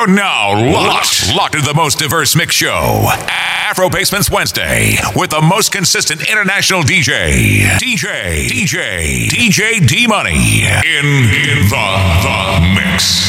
You're 0.00 0.08
now 0.08 0.54
locked, 0.72 1.30
locked 1.36 1.54
into 1.54 1.66
the 1.66 1.74
most 1.74 1.98
diverse 1.98 2.34
mix 2.34 2.54
show. 2.54 3.06
Afro 3.28 3.90
Basements 3.90 4.30
Wednesday 4.30 4.96
with 5.14 5.28
the 5.28 5.42
most 5.42 5.72
consistent 5.72 6.26
international 6.26 6.80
DJ, 6.80 7.76
DJ, 7.76 8.46
DJ, 8.48 9.28
DJ 9.28 9.86
D 9.86 10.06
Money 10.06 10.62
in, 10.64 11.04
in 11.04 11.68
the, 11.68 11.98
the 12.24 12.60
mix. 12.74 13.20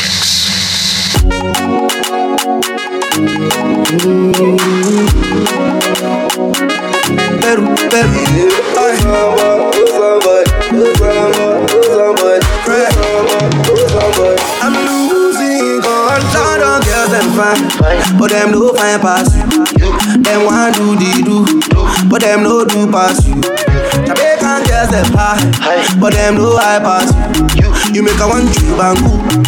Peru, 7.41 7.75
Peru, 7.89 8.31
I'm 11.11 11.40
fine, 17.35 18.17
but 18.17 18.29
them 18.31 18.51
no 18.51 18.73
fine 18.73 18.99
pass 18.99 19.33
you. 19.35 19.89
Them 20.23 20.45
want 20.45 20.75
do 20.75 20.95
the 20.95 21.11
do, 21.23 21.45
but 22.09 22.21
them 22.21 22.43
no 22.43 22.65
do 22.65 22.89
pass 22.91 23.25
you. 23.25 23.41
Jamaican 24.05 24.63
girls 24.67 24.89
them 24.91 25.11
high, 25.13 25.39
but 25.99 26.13
them 26.13 26.35
no 26.35 26.57
high 26.57 26.79
pass 26.79 27.09
you. 27.55 27.69
You 27.93 28.03
make 28.03 28.19
a 28.19 28.27
one 28.27 28.47
and 28.47 28.97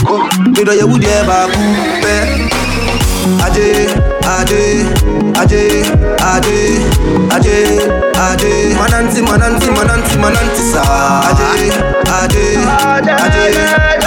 cool, 0.05 0.23
me 0.51 0.63
do 0.63 0.73
you 0.73 0.87
would 0.87 1.03
ever 1.03 1.47
cool, 1.53 2.63
Ade, 3.43 3.87
ade, 4.23 4.83
ade, 5.39 5.63
ade, 6.19 6.55
ade, 7.31 7.55
ade. 8.19 8.51
Mananti, 8.75 9.21
mananti, 9.21 9.67
mananti, 9.71 10.15
mananti 10.17 10.63
sa. 10.71 10.83
Ade, 11.29 11.71
ade, 12.19 12.45
ade, 12.95 13.13
ade, 13.23 14.02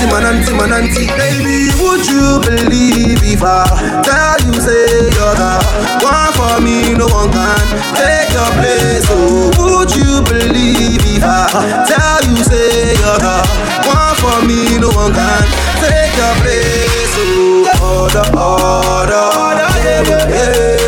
ade. 0.00 0.10
Mananti, 0.10 0.52
mananti, 0.52 0.52
mananti. 0.52 1.06
Baby, 1.16 1.70
would 1.80 2.06
you 2.06 2.40
believe 2.40 3.22
if 3.22 3.42
I 3.42 3.64
tell 4.02 4.38
you 4.46 4.60
say 4.60 5.08
you're 5.16 5.34
the 5.34 5.52
one 6.04 6.32
for 6.36 6.60
me? 6.60 6.94
No 6.94 7.06
one 7.06 7.30
can 7.32 7.66
take 7.96 8.32
your 8.32 8.50
place. 8.60 9.06
Oh, 9.10 9.50
would 9.58 9.94
you 9.94 10.22
believe 10.24 11.00
if 11.04 11.24
I 11.24 11.84
tell 11.88 12.22
you 12.30 12.42
say 12.44 12.94
you're 13.00 13.18
the 13.18 13.36
one 13.88 14.14
for 14.20 14.46
me? 14.46 14.78
No 14.78 14.88
one 14.90 15.12
can 15.12 15.42
take 15.80 16.14
your 16.16 16.34
place. 16.42 17.14
Oh, 17.18 18.08
order, 18.12 18.26
order, 18.36 19.24
order. 19.40 19.68
Hey, 19.80 20.04
hey, 20.04 20.85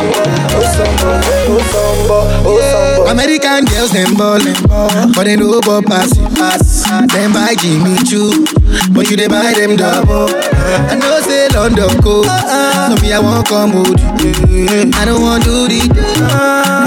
oh, 0.53 0.67
samba, 0.75 1.11
oh, 1.49 1.61
samba, 1.73 2.19
oh, 2.47 2.61
samba. 2.61 3.11
American 3.13 3.65
girls 3.67 3.91
them 3.93 4.15
ballin', 4.17 4.57
but 5.15 5.25
they 5.25 5.37
no 5.37 5.61
ball 5.61 5.83
pass 5.83 6.13
it 6.17 6.35
pass. 6.35 6.85
Them 7.13 7.33
buy 7.33 7.55
Jimmy 7.59 7.97
Choo, 8.09 8.45
but 8.93 9.11
you 9.11 9.17
they 9.17 9.29
buy 9.29 9.53
them 9.53 9.77
double. 9.77 10.29
I 10.33 10.95
know 10.97 11.21
say 11.21 11.49
London 11.49 12.01
go, 12.01 12.23
so 12.23 12.95
me 13.03 13.13
I 13.13 13.19
won't 13.21 13.47
come 13.47 13.73
with 13.75 14.01
you. 14.49 14.91
I 14.95 15.05
don't 15.05 15.21
want 15.23 15.45
do 15.45 15.69
the, 15.69 15.81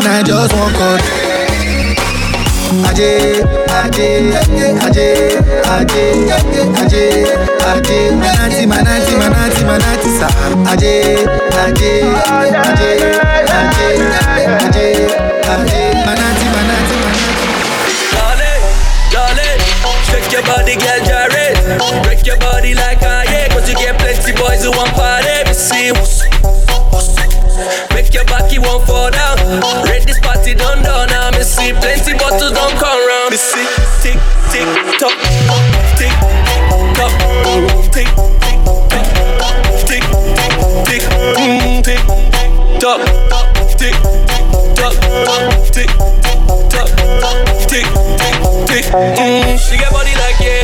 I 0.08 0.24
just 0.26 0.54
want 0.56 0.76
cut. 0.76 1.02
Aje, 2.90 3.44
aje, 3.70 4.34
aje, 4.82 5.08
aje, 5.70 6.06
aje, 6.82 7.55
aje, 7.66 8.12
manati, 8.12 8.68
manati, 8.68 9.16
manati, 9.16 9.64
manati, 9.66 10.10
sa. 10.20 10.28
Aje, 10.72 11.18
aje, 11.66 12.04
aje, 12.70 12.92
aje, 13.58 13.90
aje, 14.66 14.88
aje, 15.54 15.84
manati, 16.06 16.46
manati, 16.54 16.96
manati. 17.04 17.36
Darling, 18.14 18.64
darling, 19.12 19.62
shake 20.08 20.32
your 20.32 20.44
body, 20.44 20.76
girl, 20.76 21.00
gyrate. 21.06 21.58
Break 22.04 22.26
your 22.26 22.38
body 22.38 22.74
like 22.74 23.02
I 23.04 23.24
yeah, 23.26 23.48
cause 23.50 23.70
you 23.70 23.76
get 23.76 23.98
plenty 24.00 24.32
boys 24.34 24.64
who 24.64 24.72
want 24.72 24.94
party. 24.94 25.44
Me 25.48 25.54
see, 25.54 25.92
make 27.94 28.14
your 28.14 28.26
backy 28.26 28.60
won't 28.60 28.86
fall 28.86 29.10
down. 29.12 29.38
Red 29.86 30.04
this 30.04 30.20
party 30.20 30.54
done 30.54 30.84
done 30.84 31.10
now. 31.10 31.32
Me 31.32 31.44
see 31.44 31.74
plenty 31.74 32.14
bottles 32.14 32.52
don't 32.52 32.76
come 32.78 33.02
round. 33.08 33.32
Me 33.32 33.38
see 33.38 33.66
tick 34.02 34.20
tick 34.52 34.66
tock, 34.66 34.85
tick 34.85 34.85
tick 47.76 47.88
tick. 48.68 48.86
tick. 48.86 48.86
Mm, 48.96 49.60
she 49.60 49.76
got 49.76 49.92
body 49.92 50.16
like 50.16 50.40
yeah. 50.40 50.64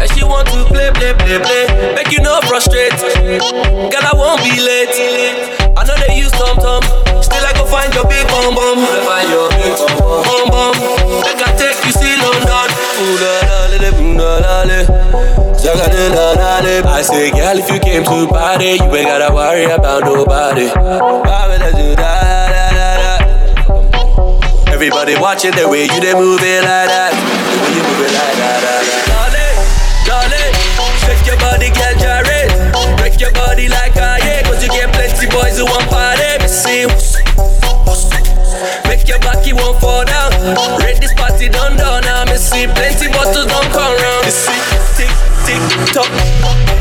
And 0.00 0.10
she 0.10 0.24
want 0.24 0.48
to 0.50 0.64
play, 0.66 0.90
play, 0.90 1.14
play, 1.14 1.38
play. 1.38 1.94
Make 1.94 2.10
you 2.10 2.20
no 2.22 2.40
frustrate. 2.48 2.98
Girl, 2.98 4.06
I 4.06 4.14
won't 4.14 4.42
be 4.42 4.58
late. 4.58 4.90
I 5.76 5.84
know 5.86 5.94
they 6.02 6.18
use 6.18 6.32
tom 6.32 6.56
tom. 6.58 6.82
Still, 7.22 7.44
I 7.46 7.52
go 7.54 7.64
find 7.66 7.94
your 7.94 8.06
big 8.10 8.26
bum 8.26 8.54
bum. 8.58 8.82
Find 9.06 9.28
your 9.30 9.48
big 9.54 9.76
bum 10.02 10.46
bum. 10.50 10.74
Make 11.22 11.42
I 11.46 11.54
take 11.54 11.78
you 11.86 11.92
see 11.92 12.16
London. 12.18 12.68
Ooh 12.98 13.16
la 13.22 13.34
la 13.46 13.58
la 13.70 13.90
la 14.18 14.38
la 14.42 14.64
la. 14.64 14.80
I 16.90 17.02
say, 17.02 17.30
girl, 17.30 17.56
if 17.56 17.70
you 17.70 17.78
came 17.78 18.04
to 18.04 18.26
party, 18.28 18.76
you 18.82 18.96
ain't 18.96 19.06
gotta 19.06 19.32
worry 19.32 19.64
about 19.64 20.04
nobody. 20.04 20.66
Why 20.66 21.46
would 21.48 21.62
I 21.62 21.70
do 21.72 21.94
that? 21.96 22.19
Everybody 24.80 25.12
watching 25.20 25.52
the 25.52 25.68
way 25.68 25.84
you 25.84 26.00
they 26.00 26.16
move 26.16 26.40
it 26.40 26.64
like 26.64 26.88
that. 26.88 27.12
The 27.12 27.56
way 27.60 27.68
you 27.76 27.84
move 27.84 28.00
it 28.00 28.16
like 28.16 28.32
that. 28.40 28.80
Darling, 29.12 29.56
darling, 30.08 30.52
shake 31.04 31.20
your 31.28 31.36
body, 31.36 31.68
girl, 31.68 31.92
gyrate. 32.00 32.48
Break 32.96 33.20
your 33.20 33.28
body 33.36 33.68
like 33.68 33.92
I 34.00 34.16
yeah, 34.24 34.40
cause 34.40 34.64
you 34.64 34.72
get 34.72 34.88
plenty 34.96 35.28
boys 35.28 35.60
who 35.60 35.68
want 35.68 35.84
party. 35.92 36.48
See, 36.48 36.88
make 38.88 39.04
your 39.04 39.20
backy 39.20 39.52
won't 39.52 39.76
fall 39.84 40.08
down. 40.08 40.32
Red 40.80 40.96
this 40.96 41.12
party 41.12 41.52
done 41.52 41.76
done 41.76 42.00
now. 42.08 42.24
See 42.40 42.64
plenty 42.64 43.12
bottles 43.12 43.52
don't 43.52 43.68
come 43.76 43.92
round. 44.00 44.24
Me 44.24 44.32
tick 44.96 45.12
tick 45.44 45.60
tock, 45.92 46.08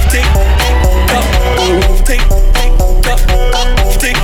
tick 0.07 0.23
tock, 1.11 1.27
tick 2.07 2.23
tick 2.55 2.71
tock, 3.03 3.19
tick 3.99 4.15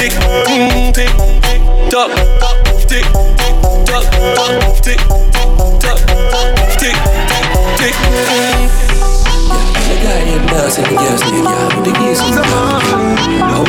tick 0.00 0.12
mm, 0.48 0.96
tick 0.96 1.45
tock 1.96 2.12
tick 2.86 3.06
tock 3.86 4.04
tick 4.82 5.00
tock 5.80 5.98
tick 6.76 6.96
tick 7.78 7.96
guy 10.02 10.20
in 10.28 10.44
dance 10.46 10.76
and 10.76 10.86
the 10.92 10.96
I 10.96 11.08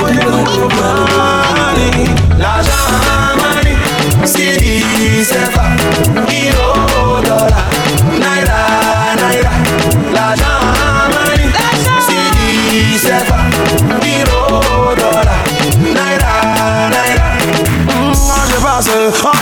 you 0.03 0.19
to 0.55 0.67
money 0.75 1.87
dollar, 7.21 7.63
naira 8.19 8.59
naira. 9.21 9.53
La 10.11 10.27
CD 11.95 12.97
sefa, 12.99 13.23
euro 13.23 13.36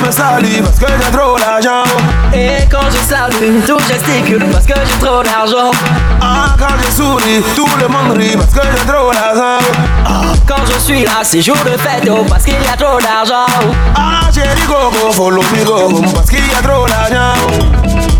me 0.05 0.11
salue 0.11 0.61
parce 0.63 0.79
que 0.79 0.85
j'ai 0.87 1.11
trop 1.17 1.37
d'argent. 1.37 1.83
Et 2.33 2.65
quand 2.69 2.89
je 2.91 2.97
salue, 2.97 3.61
tout 3.65 3.79
gesticule 3.87 4.45
parce 4.51 4.65
que 4.65 4.73
j'ai 4.73 5.05
trop 5.05 5.23
d'argent. 5.23 5.71
Ah, 6.21 6.55
quand 6.57 6.75
je 6.83 6.91
souris, 6.91 7.43
tout 7.55 7.67
le 7.79 7.87
monde 7.87 8.17
rit 8.17 8.35
parce 8.35 8.53
que 8.53 8.61
j'ai 8.61 8.85
trop 8.85 9.11
d'argent. 9.11 9.63
Quand 10.47 10.63
je 10.71 10.79
suis 10.79 11.03
là, 11.03 11.23
c'est 11.23 11.41
jour 11.41 11.57
de 11.65 11.71
fête 11.71 12.07
oh, 12.09 12.23
parce 12.29 12.43
qu'il 12.43 12.53
y 12.53 12.67
a 12.67 12.77
trop 12.77 12.99
d'argent. 12.99 13.45
Ah, 13.95 14.29
chérie 14.33 14.61
Coco, 14.67 15.11
follow 15.11 15.41
me 15.41 15.63
go 15.63 16.01
parce 16.13 16.29
qu'il 16.29 16.45
y 16.45 16.53
a 16.53 16.61
trop 16.61 16.85
d'argent. 16.87 17.33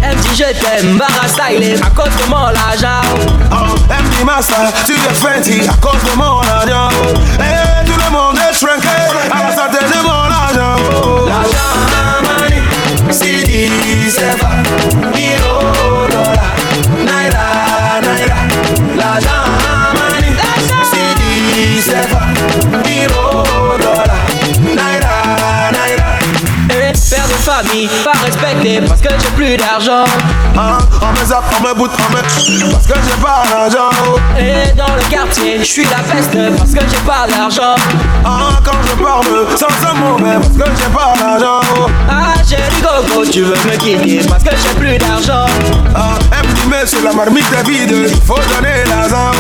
Elle 0.02 0.18
me 0.18 0.22
dit 0.22 0.36
je 0.36 0.60
t'aime, 0.60 0.98
barra 0.98 1.28
style, 1.28 1.80
à 1.84 1.90
cause 1.90 2.16
de 2.24 2.30
mon 2.30 2.38
argent. 2.38 3.02
Oh, 3.52 3.76
MD 3.90 4.26
Master, 4.26 4.72
tu 4.86 4.94
es 4.94 5.14
fancy 5.14 5.68
à 5.68 5.74
cause 5.74 6.02
de 6.04 6.18
mon 6.18 6.40
argent. 6.42 6.90
Et 7.40 7.85
tout 8.06 8.12
le 8.12 8.18
monde 8.18 8.38
est 8.38 8.54
shrinké 8.54 8.88
à 9.32 9.44
la 9.44 9.56
santé 9.56 9.80
de 9.86 10.00
mon 10.04 10.10
argent. 10.12 10.76
L'argent, 11.28 11.74
money, 12.24 12.62
CD, 13.12 13.70
sefa, 14.10 14.50
euro, 14.94 16.08
dollar, 16.12 16.54
naira, 17.06 17.48
naira. 18.02 18.40
L'argent, 18.96 19.46
money, 19.96 20.32
CD, 20.92 21.82
sefa, 21.82 22.04
euro, 22.04 22.15
famille, 27.56 27.90
par 28.04 28.16
respecter 28.24 28.82
parce 28.82 29.02
que 29.02 29.10
j'ai 29.10 29.30
plus 29.36 29.58
d'argent. 29.58 30.04
Hein, 30.58 30.78
on 31.02 31.20
me 31.20 31.26
zappe, 31.26 31.44
on 31.58 31.64
me 31.64 31.74
boot, 31.74 31.92
on 32.00 32.14
me. 32.14 32.22
Parce 32.72 32.88
que 32.88 32.94
j'ai 32.94 33.22
pas 33.22 33.44
d'argent. 33.50 33.90
Et 34.38 34.74
dans 34.74 34.94
le 34.96 35.10
quartier, 35.10 35.60
je 35.60 35.64
suis 35.64 35.86
la 35.86 36.02
peste 36.14 36.38
parce 36.58 36.72
que 36.72 36.82
j'ai 36.82 37.04
pas 37.06 37.28
d'argent. 37.28 37.76
Hein, 38.26 38.60
quand 38.64 38.78
je 38.88 39.04
parle, 39.04 39.58
sans 39.58 39.90
un 39.90 39.94
mauvais 39.94 40.36
parce 40.36 40.70
que 40.70 40.76
j'ai 40.78 40.90
pas 40.90 41.14
d'argent. 41.18 41.62
Ah, 42.10 42.34
j'ai 42.48 42.58
du 42.58 42.82
gogo, 42.82 43.26
tu 43.26 43.44
veux 43.44 43.56
me 43.56 43.78
quitter 43.78 44.28
parce 44.28 44.44
que 44.44 44.52
j'ai 44.52 44.76
plus 44.78 44.98
d'argent. 44.98 45.46
Ah, 45.96 46.18
mais 46.70 46.86
sur 46.86 47.04
la 47.04 47.14
marmite 47.14 47.46
vide, 47.66 48.10
il 48.10 48.22
faut 48.22 48.40
donner 48.54 48.84
l'argent. 48.90 49.32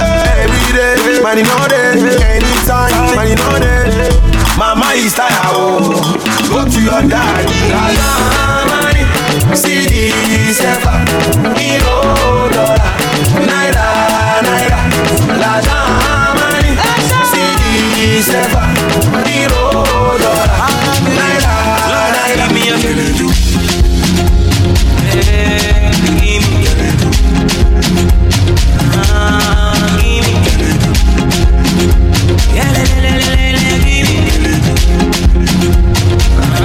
Every 0.00 0.72
day, 0.72 1.20
money 1.22 1.42
no 1.42 1.68
day, 1.68 1.98
anytime, 2.36 3.16
money 3.16 3.34
no 3.34 3.58
day. 3.58 4.33
Mama 4.56 4.92
is 4.94 5.12
tired, 5.14 5.32
oh, 5.50 6.14
go 6.48 6.64
to 6.64 6.80
your 6.80 7.02
daddy. 7.10 7.50
La 7.74 8.64
money, 8.70 9.02
CD, 9.56 10.10
sefa, 10.54 10.94
euro, 11.58 11.94
dollar, 12.54 12.78
naira, 13.48 13.86
naira. 14.46 14.80
La 15.42 15.52
money, 16.38 16.72
CD, 17.30 18.22
sefa, 18.22 18.62
euro, 19.26 19.82
dollar, 20.22 20.48
naira, 21.18 21.54
naira. 22.14 22.46
Me 22.54 22.62
a 22.70 23.24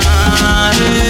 okay 0.01 1.08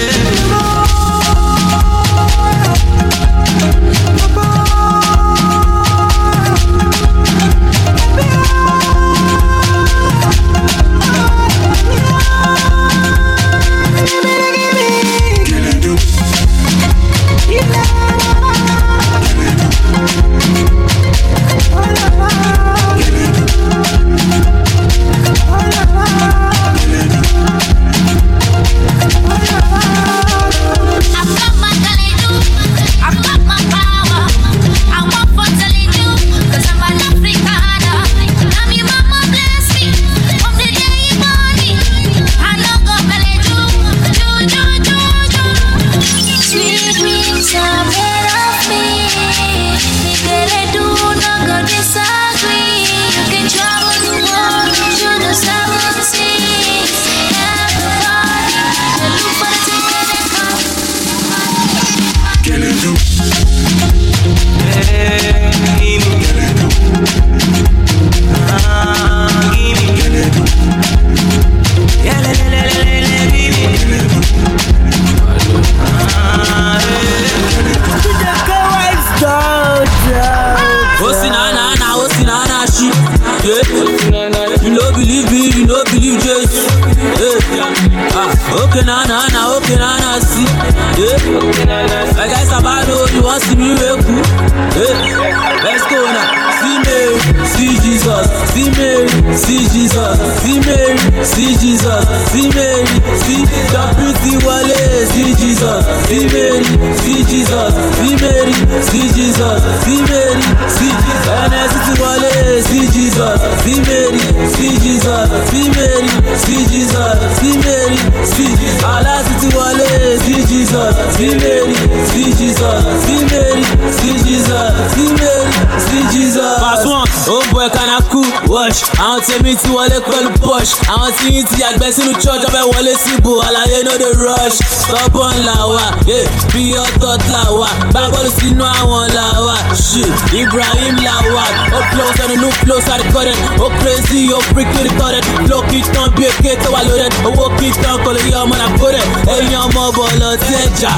ó 141.80 141.82
flow 141.92 142.08
sẹ́nu 142.18 142.34
new 142.42 142.52
flow 142.60 142.80
sáré 142.86 143.04
kọ́dẹ̀ 143.14 143.36
ó 143.64 143.66
crazy 143.80 144.20
ó 144.36 144.38
freak 144.52 144.68
to 144.74 144.80
the 144.86 144.92
toilet 144.98 145.24
flow 145.46 145.62
kì 145.70 145.76
í 145.78 145.82
tán 145.94 146.06
bí 146.16 146.24
èké 146.30 146.52
tó 146.64 146.68
wà 146.74 146.80
loaded. 146.88 147.12
Owó 147.28 147.46
kì 147.58 147.66
í 147.66 147.72
tán 147.82 147.96
kò 148.04 148.10
lè 148.16 148.20
yọ 148.32 148.38
ọmọ 148.44 148.54
náà 148.60 148.68
kórè 148.80 149.00
ẹ̀yin 149.34 149.56
ọmọ 149.64 149.82
bọ̀lọ̀ 149.96 150.36
tí 150.44 150.52
ẹ 150.62 150.64
jà 150.80 150.92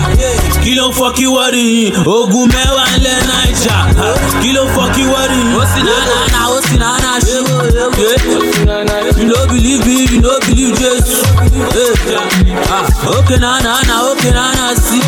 kí 0.62 0.70
ló 0.78 0.84
ń 0.88 0.92
fọ 0.98 1.06
kí 1.16 1.24
wọ́n 1.34 1.48
rí 1.54 1.62
yín 1.76 1.92
ogun 2.16 2.46
mẹ́wàá 2.54 2.84
ńlẹ̀ 2.98 3.18
naija 3.28 3.76
kí 4.42 4.50
ló 4.56 4.62
ń 4.64 4.68
fọ 4.74 4.82
kí 4.94 5.02
wọ́n 5.12 5.26
rí 5.32 5.38
yín 5.42 5.54
ó 5.60 5.62
sì 5.72 5.80
náà 5.88 6.00
náà 6.34 6.44
ó 6.54 6.58
sì 6.68 6.74
náà 6.82 6.94
náà 7.04 7.16
ṣe 7.26 7.36
you 9.18 9.24
no 9.28 9.38
believe 9.50 9.84
me 9.86 9.96
you 10.12 10.20
no 10.20 10.32
believe 10.46 10.74
jesus. 10.78 11.22
Okay 13.16 13.38
na 13.38 13.60
na 13.66 13.74
na 13.88 13.94
okay 14.10 14.30
na 14.32 14.44
na 14.58 14.66
see 14.84 15.02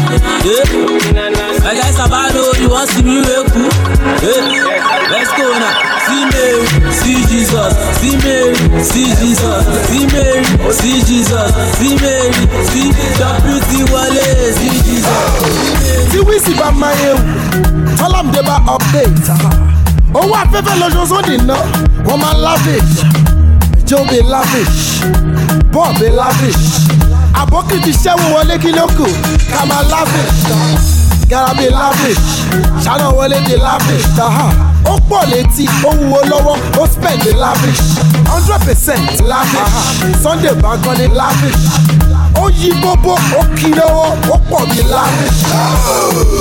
abado 2.04 2.52
you 2.60 2.68
wan 2.70 2.86
see 2.88 3.02
me 3.02 3.20
wey 3.20 3.44
cool 3.52 3.70
let's 5.10 5.30
go 5.36 5.46
now. 5.58 5.74
See 6.04 6.24
mary 6.32 6.66
see 6.92 7.20
jesus. 7.30 7.72
See 8.00 8.16
mary 8.24 8.54
see 8.82 9.08
jesus. 9.20 9.64
See 9.88 10.06
mary 10.12 10.44
see 10.72 11.00
jesus. 11.08 11.48
See 11.78 11.96
mary 11.96 12.32
see 12.70 12.90
deputy 13.18 13.80
wale 13.92 14.26
see 14.58 14.76
jesus. 14.84 15.32
tí 16.12 16.18
wíìsì 16.20 16.54
bá 16.60 16.70
máa 16.70 16.92
yẹ 17.02 17.12
wù 17.14 17.22
tọ́lámdé 17.98 18.42
bá 18.48 18.56
update. 18.74 19.28
Owó 20.14 20.34
afẹ́fẹ́ 20.42 20.74
lójoojúmọ́ 20.80 21.22
nìna 21.28 21.56
wọ́n 22.06 22.18
máa 22.22 22.34
lavish. 22.44 22.94
Joe 23.86 24.04
be 24.10 24.20
lavish 24.22 25.00
paul 25.72 25.92
be 26.00 26.08
lavish. 26.10 26.64
Àbókì 27.40 27.76
ti 27.84 27.92
ṣẹ́wó 27.92 28.24
wọlé 28.34 28.58
kí 28.62 28.70
ló 28.72 28.86
kù? 28.96 29.06
Ká 29.52 29.64
máa 29.70 29.82
lavish 29.92 30.93
gara 31.28 31.54
be 31.54 31.68
lavish. 31.70 32.24
Ṣáná 32.84 33.08
wọlé 33.16 33.38
de 33.48 33.56
lavish. 33.56 34.06
Ó 34.86 34.98
pọ̀ 35.08 35.24
létí 35.30 35.64
ó 35.84 35.90
wúwo 35.90 36.20
lọ́wọ́ 36.30 36.56
ó 36.80 36.86
spend 36.86 37.22
de 37.24 37.32
lavish. 37.32 37.80
Hundred 38.28 38.60
percent 38.66 39.20
lavish. 39.28 39.74
Sunday 40.22 40.54
bagan 40.62 40.98
ni 40.98 41.06
lavish. 41.08 41.64
Ó 42.42 42.48
yí 42.50 42.70
bóbó 42.82 43.14
ó 43.38 43.42
kí 43.56 43.68
lọ́wọ́ 43.78 44.08
ó 44.34 44.36
pọ̀ 44.50 44.66
bí 44.70 44.82
lavish. 44.90 45.40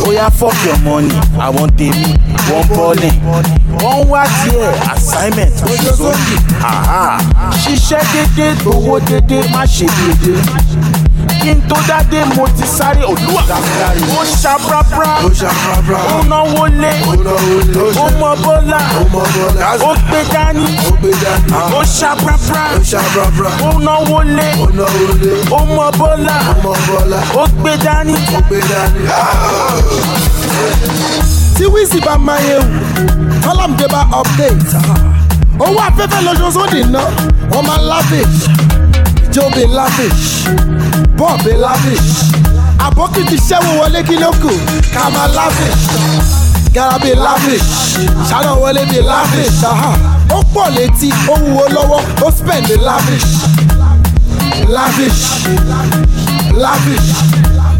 oya 0.07 0.29
fuck 0.31 0.55
your 0.65 0.77
money. 0.79 1.13
Àwọn 1.39 1.69
tèmi 1.77 2.15
wọ́n 2.49 2.63
bọ́lẹ̀ 2.75 3.13
wọ́n 3.81 4.07
wá 4.09 4.23
tiẹ̀ 4.43 4.71
assignment. 4.93 5.53
Oṣooṣi 5.63 6.35
ṣiṣẹ́ 7.63 8.03
dédé 8.13 8.47
gbowó 8.61 8.99
dédé 8.99 9.37
má 9.53 9.63
ṣe 9.65 9.85
dédé 9.97 10.33
kí 11.43 11.51
n 11.51 11.59
tó 11.67 11.75
dáadé 11.87 12.23
mo 12.35 12.47
ti 12.55 12.63
sáré. 12.67 13.03
Olúwa 13.03 13.43
ó 14.17 14.23
ṣàbrábrá 14.41 15.09
ó 15.27 15.29
ṣàbrábrá 15.39 15.99
ó 16.15 16.23
náwó 16.31 16.67
lé 16.81 16.91
ó 17.03 17.13
náwó 17.19 17.55
lé 17.67 17.83
ó 17.99 18.07
mọ 18.19 18.31
bọ́lá 18.43 18.79
ó 18.95 19.03
mọ 19.13 19.21
bọ́lá. 19.35 19.67
ó 19.83 19.91
gbé 20.07 20.19
dání 20.33 20.65
ó 20.87 20.91
gbé 20.99 21.09
dání. 21.23 21.51
ó 21.77 21.81
ṣàbrábrá 21.99 22.63
ó 22.75 22.81
ṣàbrábrá 22.91 23.49
ó 23.67 23.69
náwó 23.87 24.23
lé 24.37 24.47
ó 24.63 24.67
náwó 24.79 25.05
lé. 25.21 25.31
ó 25.51 25.59
mọ 25.75 25.87
bọ́lá 25.99 26.37
ó 26.51 26.53
mọ 26.63 26.73
bọ́lá. 26.87 27.19
ó 27.35 27.43
gbé 27.59 27.71
dání. 27.85 28.15
Ó 28.37 28.39
gbé 28.47 28.59
dání. 28.71 28.99
tí 31.57 31.65
wíìsì 31.65 31.99
bá 32.05 32.15
máa 32.17 32.39
yẹ 32.39 32.57
wù 32.59 32.79
kọ́lọ́mùdé 33.45 33.87
bá 33.93 34.01
update. 34.19 34.71
Owó 35.59 35.79
afẹ́fẹ́ 35.87 36.21
lójoojúmọ́ 36.25 36.91
ná 36.91 37.01
wọ́n 37.51 37.63
máa 37.67 37.81
lavish 37.89 38.47
ìjọba 39.33 39.63
lavish 39.77 40.45
bọ́ọ̀bì 41.17 41.51
lavish 41.65 42.09
àbókìtì 42.85 43.37
ṣẹ́wó 43.47 43.71
wọlé 43.79 43.99
kí 44.07 44.15
ló 44.23 44.29
kù? 44.41 44.49
Ká 44.93 45.03
máa 45.13 45.27
lavish 45.37 45.83
garabi 46.75 47.11
lavish 47.25 47.67
ṣáná 48.29 48.51
wọlé 48.61 48.81
bí 48.91 48.99
lavish 49.11 49.63
ó 50.35 50.39
pọ̀ 50.53 50.65
létí 50.75 51.09
ó 51.33 51.35
wúwo 51.45 51.65
lọ́wọ́ 51.75 52.01
ó 52.25 52.31
spend 52.37 52.67
lavish. 52.87 53.29
Lavish 54.75 55.21
lavish 56.63 57.09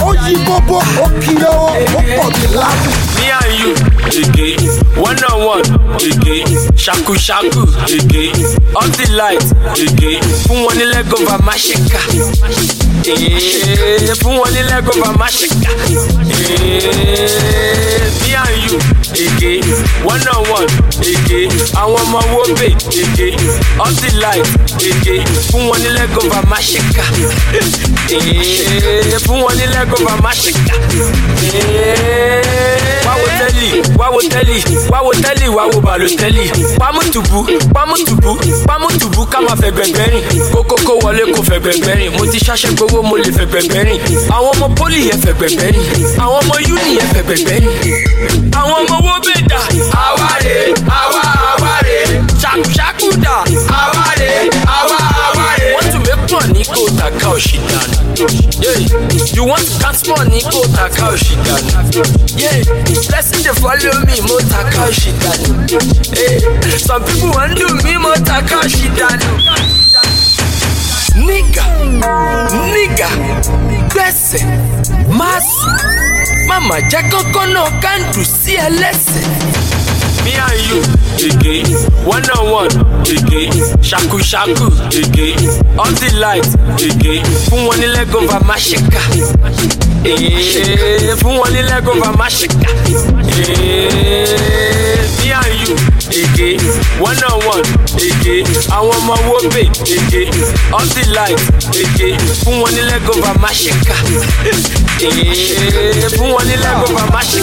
ó 0.08 0.14
yí 0.28 0.36
bóbó 0.46 0.78
ó 1.04 1.08
lọ́wọ́ 1.44 1.72
ó 1.98 2.02
pọ̀ 2.18 2.28
bí 2.36 2.48
lavish. 2.60 3.00
Me 3.18 3.26
and 3.40 3.54
you, 3.60 3.72
again. 4.22 4.60
One 4.98 5.24
on 5.32 5.38
one. 5.46 5.68
Shaku 6.78 7.16
shaku, 7.18 7.62
again. 7.88 8.36
Off 8.76 8.92
the 8.98 9.06
light, 9.20 9.44
again. 9.80 10.22
Fún 10.48 10.60
wọn 10.66 10.74
ní 10.78 10.86
over 11.14 11.40
má 11.46 11.54
ṣe 11.56 11.76
ká. 11.92 12.02
Eh, 13.06 14.14
Fún 14.22 14.36
wọn 14.40 14.50
ní 14.54 14.62
over 14.76 15.14
má 15.18 15.28
ṣe 15.30 15.48
ká. 15.64 15.72
Eh, 16.74 18.10
Me 18.24 18.36
and 18.36 18.58
you, 18.66 18.78
again. 19.14 19.64
One 20.04 20.28
on 20.28 20.44
one, 20.52 20.70
again. 21.00 21.50
Àwọn 21.82 22.02
ọmọ 22.04 22.20
wo 22.34 22.42
bè, 22.60 22.68
again. 23.04 23.40
Off 23.80 23.94
the 24.02 24.10
light, 24.24 24.48
again. 24.92 25.26
Fún 25.52 25.68
wọn 25.70 25.80
ní 25.80 25.90
over 26.18 26.44
má 26.50 26.58
ṣe 26.60 26.80
ká. 26.96 27.06
Eh, 28.10 29.20
Fún 29.26 29.42
wọn 29.42 29.54
ní 29.58 29.66
leg 29.76 29.93
over 29.94 30.18
má 30.24 30.32
ṣe 30.34 30.52
ká. 30.52 30.76
Eh, 31.54 32.42
wáwo 33.06 33.26
tẹ́lì 33.40 33.68
wáwo 34.00 34.20
tẹ́lì 34.34 34.58
wáwo 34.92 35.12
tẹ́lì. 35.24 35.48
Wáwo 35.54 35.78
bàlù 35.86 36.08
tẹ́lì 36.22 36.44
pámútùbù 36.80 37.40
pámútùbù 37.76 38.32
pámútùbù 38.68 39.22
ká 39.32 39.40
máa 39.42 39.56
fẹ́ 39.62 39.72
gbẹ̀ngbẹ̀rìn 39.72 40.24
kókókó 40.54 40.94
wọlé 41.04 41.24
kó 41.36 41.42
fẹ́ 41.50 41.60
gbẹ̀ngbẹ̀rìn 41.64 42.12
mo 42.18 42.26
ti 42.32 42.40
ṣaṣẹ́ 42.40 42.72
gbowó 42.78 43.02
mo 43.04 43.16
lè 43.18 43.30
fẹ́ 43.38 43.46
gbẹ̀ngbẹ̀rìn 43.52 44.00
àwọn 44.36 44.52
ọmọ 44.54 44.68
pólì 44.78 45.00
yẹn 45.08 45.20
fẹ́ 45.24 45.34
gbẹ̀ngbẹ̀rìn 45.38 45.84
àwọn 46.24 46.40
ọmọ 46.42 46.56
yúnì 46.70 46.90
yẹn 46.98 47.08
fẹ́ 47.14 47.24
gbẹ̀ngbẹ̀rìn 47.28 47.66
àwọn 48.60 48.76
ọmọ 48.82 48.96
owó 49.00 49.14
bèdà 49.26 49.60
àwárè 50.08 50.56
àwa 51.02 51.22
àwárè 51.52 51.98
ṣàkúṣàkú 52.42 53.08
dà 53.24 53.36
pọ̀ 56.64 56.76
ní 56.76 56.76
kó 56.76 56.98
tàka 56.98 57.28
òṣì. 57.30 57.58
Yeah. 58.64 59.34
You 59.36 59.44
want 59.46 59.66
to 59.68 59.80
catch 59.80 60.08
money, 60.08 60.42
go 60.52 60.62
taka 60.76 61.08
oshigani. 61.14 61.72
Yeah, 62.38 62.64
blessing 63.08 63.44
dey 63.44 63.54
follow 63.54 64.00
me, 64.06 64.22
mo 64.22 64.38
taka 64.50 64.88
oshigani. 64.88 65.50
Hey, 66.16 66.38
eh. 66.38 66.78
some 66.78 67.04
people 67.04 67.32
want 67.32 67.58
do 67.58 67.68
me, 67.84 67.98
mo 67.98 68.14
taka 68.24 68.60
oshigani. 68.60 69.26
Nigga, 71.16 71.64
nigga, 72.74 73.10
gbẹ́sẹ̀, 73.92 74.44
máàsì, 75.18 75.70
màmá 76.48 76.78
jẹ́ 76.92 77.04
kọ́kọ́ 77.12 77.46
náà 77.54 77.70
kándù 77.84 78.24
sí 78.24 78.54
ẹlẹ́sẹ̀. 78.68 79.24
Me 80.24 80.34
and 80.36 80.60
you, 80.68 80.80
again, 81.28 81.66
one 82.06 82.24
on 82.38 82.52
one, 82.52 82.72
again, 83.08 83.52
shaku 83.84 84.20
shaku, 84.20 84.68
again, 84.96 85.40
on 85.78 85.94
the 86.00 86.10
light, 86.20 86.48
again, 86.80 87.26
fún 87.50 87.66
wọn 87.68 87.78
ní 87.80 87.88
leg 87.88 88.16
over 88.16 88.40
má 88.48 88.56
ṣe 88.56 88.78
ká. 88.92 89.02
Eh, 90.06 91.16
Fún 91.22 91.38
wọn 91.40 91.52
ní 91.54 91.62
leg 91.64 91.88
over 91.88 92.14
má. 92.18 92.28
Eh, 93.34 94.30
Me 95.24 95.32
and 95.32 95.56
you, 95.62 95.76
again, 96.24 96.60
one 97.00 97.24
on 97.32 97.40
one, 97.48 97.68
again, 97.96 98.46
àwọn 98.72 98.96
ọmọ 99.00 99.16
wo 99.28 99.38
bè, 99.54 99.64
again, 99.98 100.34
on 100.74 100.88
the 100.96 101.04
light, 101.16 101.40
again, 101.84 102.20
fún 102.44 102.60
wọn 102.62 102.72
ní 102.76 102.82
leg 102.82 103.10
over 103.10 103.36
má. 103.40 103.50
Fún 105.04 106.32
wọn 106.32 106.46
ní 106.48 106.56
leg 106.64 106.78
over 106.84 107.24
ṣe. 107.24 107.42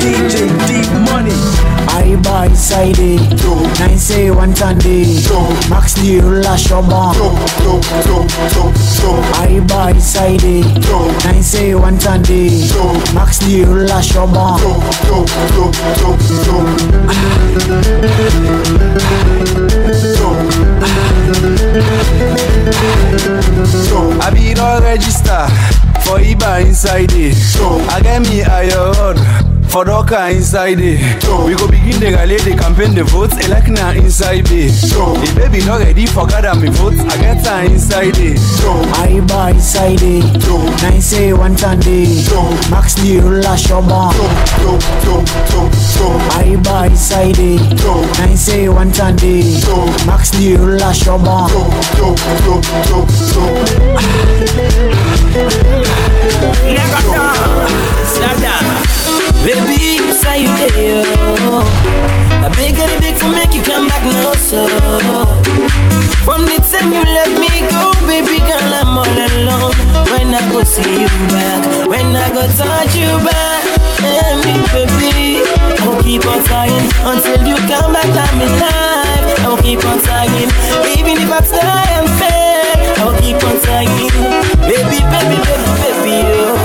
DJ 0.00 0.34
D 0.68 0.70
Money. 1.06 1.32
I 1.88 2.14
buy 2.16 2.48
side 2.54 2.98
Nine 3.78 3.98
say 3.98 4.30
one 4.30 4.54
Sunday. 4.54 5.06
Max 5.70 5.94
the 5.94 6.20
lash 6.20 6.68
your 6.68 6.82
bomb. 6.82 7.16
I 9.34 9.60
buy 9.66 9.98
side 9.98 10.42
Nine 11.24 11.42
say 11.42 11.74
one 11.74 11.98
Sunday. 11.98 12.68
Max 13.14 13.38
the 13.38 13.64
lash 13.64 14.12
your 14.14 14.26
bomb. 14.26 14.60
I 24.22 24.30
be 24.34 24.54
don 24.54 24.82
register 24.82 25.46
for 26.10 26.18
IBA 26.18 26.66
inside 26.66 27.12
it. 27.12 27.36
I 27.88 28.00
get 28.00 28.22
me 28.28 28.42
iron 28.42 29.49
for 29.70 29.84
Doka 29.84 30.30
inside 30.30 30.80
it. 30.80 30.98
We 31.46 31.54
go 31.54 31.68
begin 31.70 32.00
the 32.00 32.10
gale, 32.10 32.38
the 32.42 32.56
campaign, 32.58 32.94
the 32.94 33.04
votes, 33.04 33.38
elect 33.46 33.68
na 33.68 33.90
inside 33.92 34.50
it. 34.50 34.72
The 34.90 35.32
baby 35.36 35.64
not 35.64 35.80
ready 35.80 36.06
for 36.06 36.26
gather 36.26 36.58
me 36.58 36.68
votes, 36.70 36.98
I 37.00 37.16
get 37.18 37.46
her 37.46 37.64
inside 37.64 38.18
it. 38.18 38.38
I 38.98 39.20
buy 39.26 39.56
side 39.58 40.02
Nine 40.82 41.00
say 41.00 41.32
one 41.32 41.56
Sunday. 41.56 42.06
Max 42.70 42.94
the 42.94 43.20
lash 43.22 43.68
your 43.68 43.82
bomb. 43.82 44.14
I 46.34 46.56
buy 46.62 46.92
side 46.94 47.38
Nine 48.18 48.36
say 48.36 48.68
one 48.68 48.92
Sunday. 48.92 49.42
Max 50.06 50.30
the 50.30 50.56
lash 50.58 51.06
your 51.06 51.18
bomb. 51.18 51.50
Baby, 59.44 59.98
say 60.12 60.42
you 60.44 60.52
there. 60.68 61.04
I 62.44 62.48
beg 62.56 62.76
and 62.76 62.94
beg 63.00 63.16
to 63.20 63.26
make 63.32 63.52
you 63.56 63.62
come 63.62 63.88
back 63.88 64.04
now, 64.04 64.32
so. 64.36 64.68
From 66.24 66.44
the 66.44 66.60
time 66.68 66.92
you 66.92 67.02
let 67.02 67.32
me 67.40 67.48
go, 67.72 67.90
baby 68.04 68.38
girl, 68.44 68.72
I'm 68.80 68.98
all 69.00 69.08
alone. 69.08 69.74
When 70.12 70.34
I 70.36 70.40
go 70.52 70.62
see 70.62 70.84
you 71.02 71.10
back, 71.32 71.88
when 71.88 72.14
I 72.14 72.28
go 72.36 72.44
touch 72.52 72.94
you 72.94 73.10
back, 73.24 73.64
and 74.04 74.44
me, 74.44 74.54
baby, 74.76 75.40
I'll 75.82 75.96
keep 76.02 76.24
on 76.28 76.44
trying 76.44 76.86
until 77.08 77.40
you 77.48 77.56
come 77.64 77.92
back 77.96 78.08
to 78.12 78.24
me 78.36 78.46
life. 78.60 79.40
I'll 79.48 79.56
keep 79.62 79.82
on 79.88 79.98
trying, 80.04 80.52
even 80.94 81.16
if 81.16 81.32
I 81.32 81.40
die 81.40 81.90
and 81.96 82.08
fail. 82.20 83.08
I'll 83.08 83.16
keep 83.18 83.40
on 83.42 83.56
trying, 83.64 83.88
baby, 84.68 85.00
baby, 85.08 85.36
baby, 85.40 85.72
baby, 85.80 86.28
oh. 86.44 86.59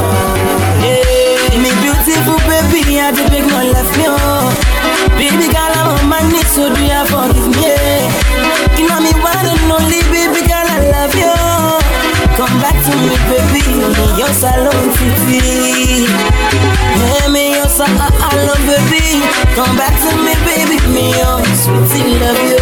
Me 14.16 14.22
your 14.22 14.34
salon 14.34 14.92
fifi. 14.94 16.08
Yeah, 16.08 17.28
me 17.32 17.56
your 17.56 17.68
sa 17.68 17.86
I 17.86 18.08
I 18.08 18.46
love 18.48 18.64
baby. 18.66 19.22
Come 19.56 19.76
back 19.78 19.94
to 20.04 20.16
me, 20.24 20.34
baby, 20.46 20.78
me 20.94 21.12
your 21.12 21.44
sweetie 21.56 22.20
love 22.20 22.40
you. 22.50 22.60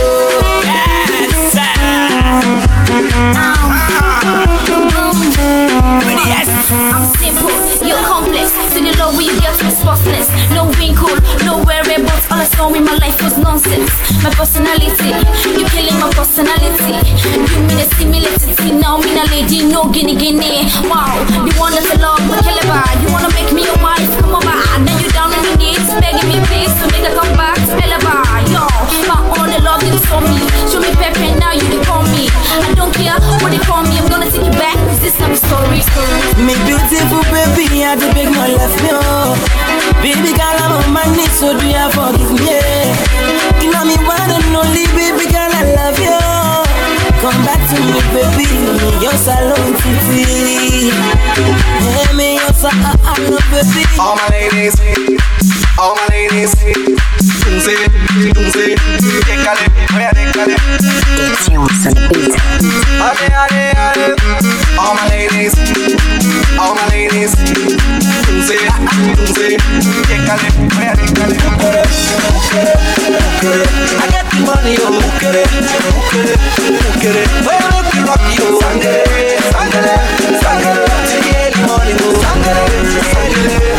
Yes, 6.26 6.48
I'm 6.72 7.06
simple, 7.20 7.88
you're 7.88 8.04
complex. 8.04 8.52
To 8.74 8.80
the 8.82 8.96
low 8.98 9.16
we 9.18 9.28
get 9.40 9.62
responseless. 9.62 10.28
No 10.54 10.72
wrinkle, 10.80 11.16
no 11.46 11.64
wearing, 11.64 11.83
in 12.72 12.86
my 12.86 12.96
life 12.96 13.20
was 13.22 13.36
nonsense. 13.38 13.91
My 14.24 14.32
personality, 14.32 15.12
you 15.51 15.65
killing 15.67 16.00
my 16.00 16.08
personality. 16.15 16.96
You 17.20 17.43
mean 17.67 17.79
a 17.79 17.86
similarity, 18.00 18.72
now 18.79 18.98
me 18.98 19.12
a 19.20 19.25
lady, 19.27 19.67
no 19.67 19.89
guinea 19.91 20.15
guinea. 20.15 20.72
Wow, 20.88 21.12
you 21.43 21.51
want 21.60 21.75
us 21.75 21.89
along, 22.00 22.24
but 22.32 22.39
kill 22.48 22.55
You 23.03 23.12
wanna 23.12 23.32
make 23.36 23.51
me 23.51 23.67
your 23.67 23.75
wife, 23.84 24.08
come 24.20 24.36
over. 24.39 24.58
Now 24.79 24.96
you 25.00 25.10
down 25.12 25.34
on 25.36 25.43
your 25.43 25.58
knees, 25.58 25.84
begging 26.00 26.29
me 26.32 26.39
please 26.48 26.72
to 26.79 26.86
make 26.96 27.03
her 27.03 27.13
come 27.15 27.36
back, 27.36 27.58
spell 27.67 27.93
about. 28.00 28.48
Yo, 28.48 28.63
my 29.12 29.20
only 29.39 29.60
love 29.60 29.84
you 29.84 29.98
saw 30.08 30.24
me. 30.24 30.39
Show 30.72 30.79
me 30.79 30.91
pepper, 30.96 31.36
now 31.39 31.51
you 31.51 31.67
dey 31.67 31.84
call 31.84 32.03
me. 32.15 32.32
I 32.32 32.74
don't 32.75 32.93
care 32.96 33.20
what 33.43 33.51
they 33.51 33.60
call 33.60 33.84
me, 33.84 34.00
I'm 34.00 34.08
gonna 34.08 34.32
take 34.32 34.46
you 34.46 34.55
back, 34.55 34.75
cause 34.88 35.00
this 35.03 35.15
time 35.17 35.32
it's 35.32 35.43
beautiful 36.65 37.24
baby, 37.29 37.84
I 37.84 37.96
dey 38.00 38.12
beg 38.13 38.33
salon 49.17 49.74
titi. 49.82 50.91
Yeah, 50.91 52.13
me 52.15 52.36
your 52.36 52.53
salon, 52.53 52.86
uh, 52.86 52.96
uh, 53.03 53.13
uh, 53.13 53.41
baby. 53.51 53.84
All 54.00 54.15
my 54.15 54.27
ladies, 54.29 54.75
all 55.77 55.96
my 55.96 56.08
ladies. 56.10 56.55
All 64.60 64.75
my 64.75 65.08
ladies, 65.08 65.55
all 66.60 66.75
my 66.75 66.88
ladies. 66.89 67.34
Oh. 74.65 74.96
When 77.43 77.60
I 77.60 77.67
look 77.75 77.93
you 77.93 78.03
rocky, 78.05 78.36
oh, 78.39 78.55
sangere, 78.62 79.36
sangere, 79.51 79.96
sangere. 80.39 80.88
Till 81.10 81.20
the 81.20 81.32
early 81.43 81.62
morning, 81.67 82.00
oh. 82.00 82.13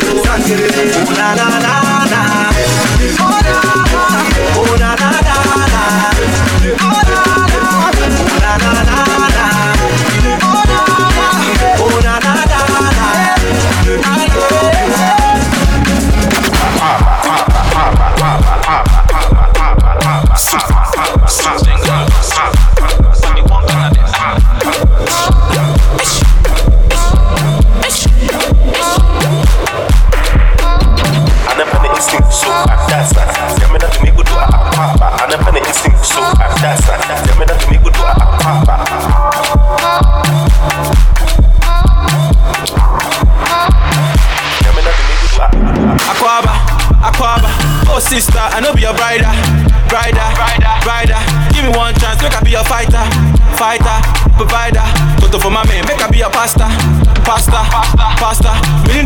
Oh, 0.06 1.12
na, 1.16 1.26
na, 1.34 1.46
na, 1.64 1.74
na. 2.12 2.20
Oh, 3.18 3.32
na, 3.32 3.40
na, 3.40 3.53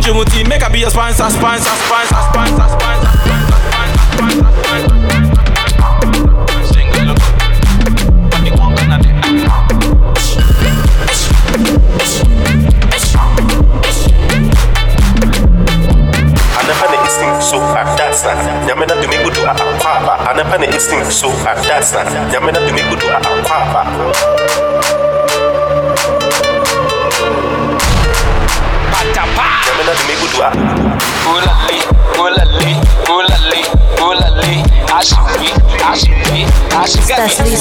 Jumuti, 0.09 0.43
make 0.49 0.63
I 0.63 0.69
be 0.69 0.79
your 0.79 0.89
sponsor, 0.89 1.29
sponsor, 1.29 1.69
sponsor, 1.69 2.15
sponsor, 2.33 2.67
sponsor. 2.67 3.09
Anapenda 16.57 16.97
instinct 17.05 17.43
so 17.43 17.57
adasa 17.77 18.33
Yamena 18.67 18.99
to 19.01 19.07
me 19.07 19.17
go 19.17 19.29
do 19.29 19.41
a 19.45 19.53
papa 19.53 20.25
Anapenda 20.29 20.65
instinct 20.73 21.11
so 21.11 21.29
adasa 21.45 22.03
Yamena 22.33 22.59
to 22.65 22.73
me 22.73 22.81
go 22.89 22.95
do 22.99 23.07
a 23.07 23.19
papa 23.21 23.38
ashibi. 37.13 37.57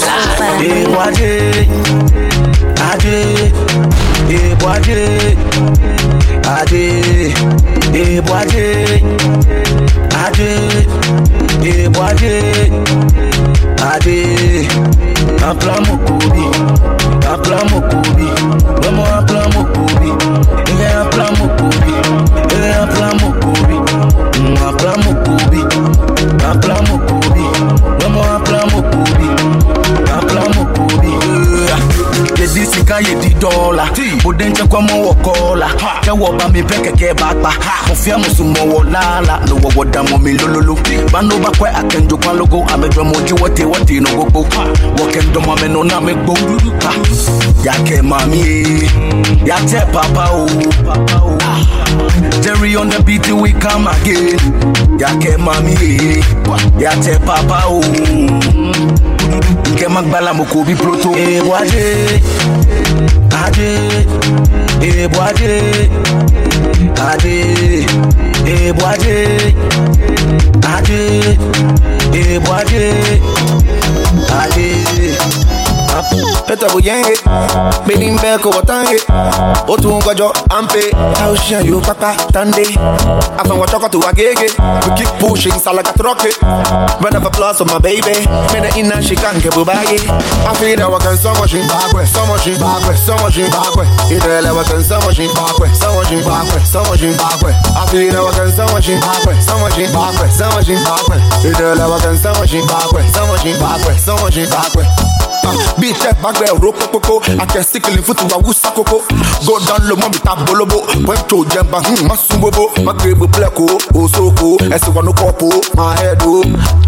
Ewade, 0.61 1.33
ade, 2.91 3.17
ewade, 4.29 5.01
ade, 6.57 6.85
ewade, 7.95 8.67
ade, 10.25 10.51
ewade, 11.63 12.35
ade. 13.93 14.19
Apla 15.49 15.81
mokobi, 15.81 16.45
apla 17.33 17.65
mokobi, 17.71 18.29
mama 18.85 19.05
apla 19.19 19.49
mokobi, 19.49 20.11
Yedi 32.79 32.87
sika 32.87 33.01
yedi 33.01 33.35
dɔla, 33.41 33.85
mo 34.25 34.33
den 34.33 34.53
cɛ 34.53 34.65
kɔ 34.69 34.81
mo 34.81 34.95
wɔ 35.07 35.15
kɔla, 35.25 35.69
kɛ 36.03 36.13
wɔ 36.13 36.39
ba 36.39 36.49
mi 36.49 36.63
pɛ 36.63 36.77
kɛkɛ 36.85 37.15
b'a 37.19 37.35
kpa, 37.35 37.51
mo 37.89 37.95
fia 37.95 38.17
muso 38.19 38.45
mo 38.45 38.61
wɔ 38.61 38.93
laala, 38.93 39.41
no 39.49 39.57
wɔ 39.57 39.71
wɔ 39.75 39.91
da 39.93 40.03
mo 40.03 40.19
mi 40.19 40.33
lololo, 40.39 40.77
bando 41.13 41.39
ba 41.39 41.51
kɔ 41.51 41.73
akɛnjo 41.75 42.23
kwan 42.23 42.39
logo, 42.39 42.63
ame 42.73 42.89
dɔ 42.89 43.05
mo 43.05 43.15
ji 43.27 43.35
wɔte 43.35 43.65
wɔte 43.65 44.01
no 44.01 44.11
gbogbo, 44.11 44.45
wɔ 44.97 45.13
kɛ 45.13 45.21
dɔ 45.33 45.47
mo 45.47 45.55
no 45.69 45.83
na 45.83 46.01
me 46.01 46.13
gbo, 46.15 46.35
ha, 46.83 46.93
ya 47.65 47.73
kɛ 47.85 48.01
mami 48.03 48.39
ye, 48.39 48.89
ya 49.45 49.57
tɛ 49.57 49.93
papa 49.93 50.29
o, 50.33 50.47
Jerry 52.43 52.77
on 52.77 52.89
the 52.89 53.03
beat 53.03 53.29
we 53.31 53.53
come 53.55 53.89
again, 53.89 54.39
ya 54.99 55.09
kɛ 55.19 55.37
mami 55.37 55.75
ye, 55.81 56.23
ya 56.79 56.93
tɛ 56.93 57.19
papa 57.27 57.65
o. 57.67 58.68
Nke 59.73 59.89
magbala 59.89 60.35
moko 60.35 60.65
bi 60.65 60.75
proto. 60.75 61.13
Ebo 61.17 61.55
aje? 61.55 62.21
Aje? 63.45 63.71
Ebo 64.83 65.21
aje? 65.23 65.53
Aje? 67.11 67.37
Ebo 68.47 68.87
aje? 68.87 69.17
Aje? 70.75 71.39
Ebo 72.13 72.53
aje? 72.55 72.85
Aje 74.41 74.69
Peta 76.47 76.69
buyenge, 76.69 77.15
benin 77.87 78.19
beko 78.19 78.51
watange 78.51 79.01
Otu 79.69 79.93
ngwajo 79.95 80.33
ampe, 80.51 80.97
hausha 81.21 81.61
yo 81.61 81.81
papa 81.81 82.15
tande 82.33 82.79
Afan 83.39 83.59
wachoko 83.59 83.89
tu 83.89 84.01
agege, 84.09 84.51
we 84.87 84.95
keep 84.97 85.09
pushing 85.19 85.53
salaga 85.61 85.93
troke 85.93 86.29
Run 87.01 87.17
up 87.17 87.25
applause 87.25 87.59
for 87.59 87.65
my 87.65 87.79
baby, 87.79 88.27
mena 88.53 88.69
ina 88.77 89.03
shikange 89.03 89.51
bubaye 89.51 89.99
I 90.47 90.55
feel 90.55 90.77
that 90.77 90.89
wakan 90.89 91.17
so 91.17 91.33
much 91.35 91.55
in 91.55 91.67
bagwe, 91.69 92.07
so 92.07 92.27
much 92.27 92.47
in 92.47 92.55
bagwe, 92.55 92.97
so 92.97 93.17
much 93.17 93.37
in 93.39 93.51
bagwe 93.51 93.87
Idele 94.11 94.51
wakan 94.53 94.83
so 94.83 94.99
much 95.01 95.19
in 95.19 95.29
bagwe, 95.31 95.69
so 95.75 95.93
much 95.95 96.11
in 96.11 96.21
bagwe, 96.25 96.61
so 96.67 96.83
much 96.85 97.03
in 97.03 97.15
bagwe 97.15 97.53
I 97.77 97.87
feel 97.91 98.13
that 98.13 98.23
wakan 98.23 98.53
so 98.53 98.65
much 98.73 98.89
in 98.89 99.01
bagwe, 99.01 99.35
so 99.43 99.59
bagwe 105.49 105.65
bí 105.81 105.89
iṣẹ́ 105.93 106.13
bá 106.23 106.31
gbẹ 106.37 106.47
ro 106.63 106.71
kókókó 106.73 107.15
akẹ́síkìlì 107.43 108.01
fún 108.07 108.15
tiwa 108.19 108.39
wúsá 108.45 108.69
kókó 108.77 108.97
low 109.89 109.97
mọ́ 110.01 110.09
mi 110.13 110.19
ta 110.27 110.33
bolobo 110.47 110.79
pẹ́ńtò 111.07 111.37
jẹba 111.53 111.79
má 112.09 112.15
sún 112.27 112.41
bóbó 112.43 112.63
má 112.87 112.93
pílẹ̀kó 113.33 113.65
òṣòkò 114.01 114.49
ẹ̀sìn 114.75 114.93
wọnú 114.97 115.13
kọ́pù 115.21 115.49
máa 115.77 115.95
hẹ́ẹ̀dó 116.01 116.33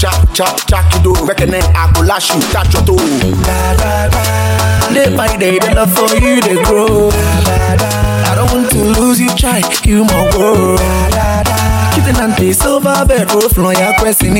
cha 0.00 0.10
cha 0.36 0.46
cha 0.70 0.78
kido 0.90 1.12
rẹ́kẹ̀nẹ́ 1.28 1.62
àgọ́ 1.82 2.02
láṣù 2.10 2.36
tájọ́ 2.52 2.80
tó. 2.88 2.94
Day 4.94 5.08
by 5.16 5.36
day, 5.36 5.56
the 5.60 5.72
love 5.76 5.92
for 5.94 6.10
you 6.22 6.40
they 6.40 6.56
grow. 6.64 7.10
I 7.10 8.34
don't 8.34 8.50
want 8.52 8.70
to 8.72 8.78
lose 9.00 9.20
you, 9.20 9.30
try 9.36 9.62
you 9.84 10.04
my 10.04 10.22
world. 10.36 10.80
Kitten 11.94 12.16
and 12.24 12.34
over 12.66 13.04
bed, 13.06 13.28
oh, 13.30 13.38
roll 13.38 13.48
from 13.48 13.72
your 13.80 13.92
question. 14.00 14.34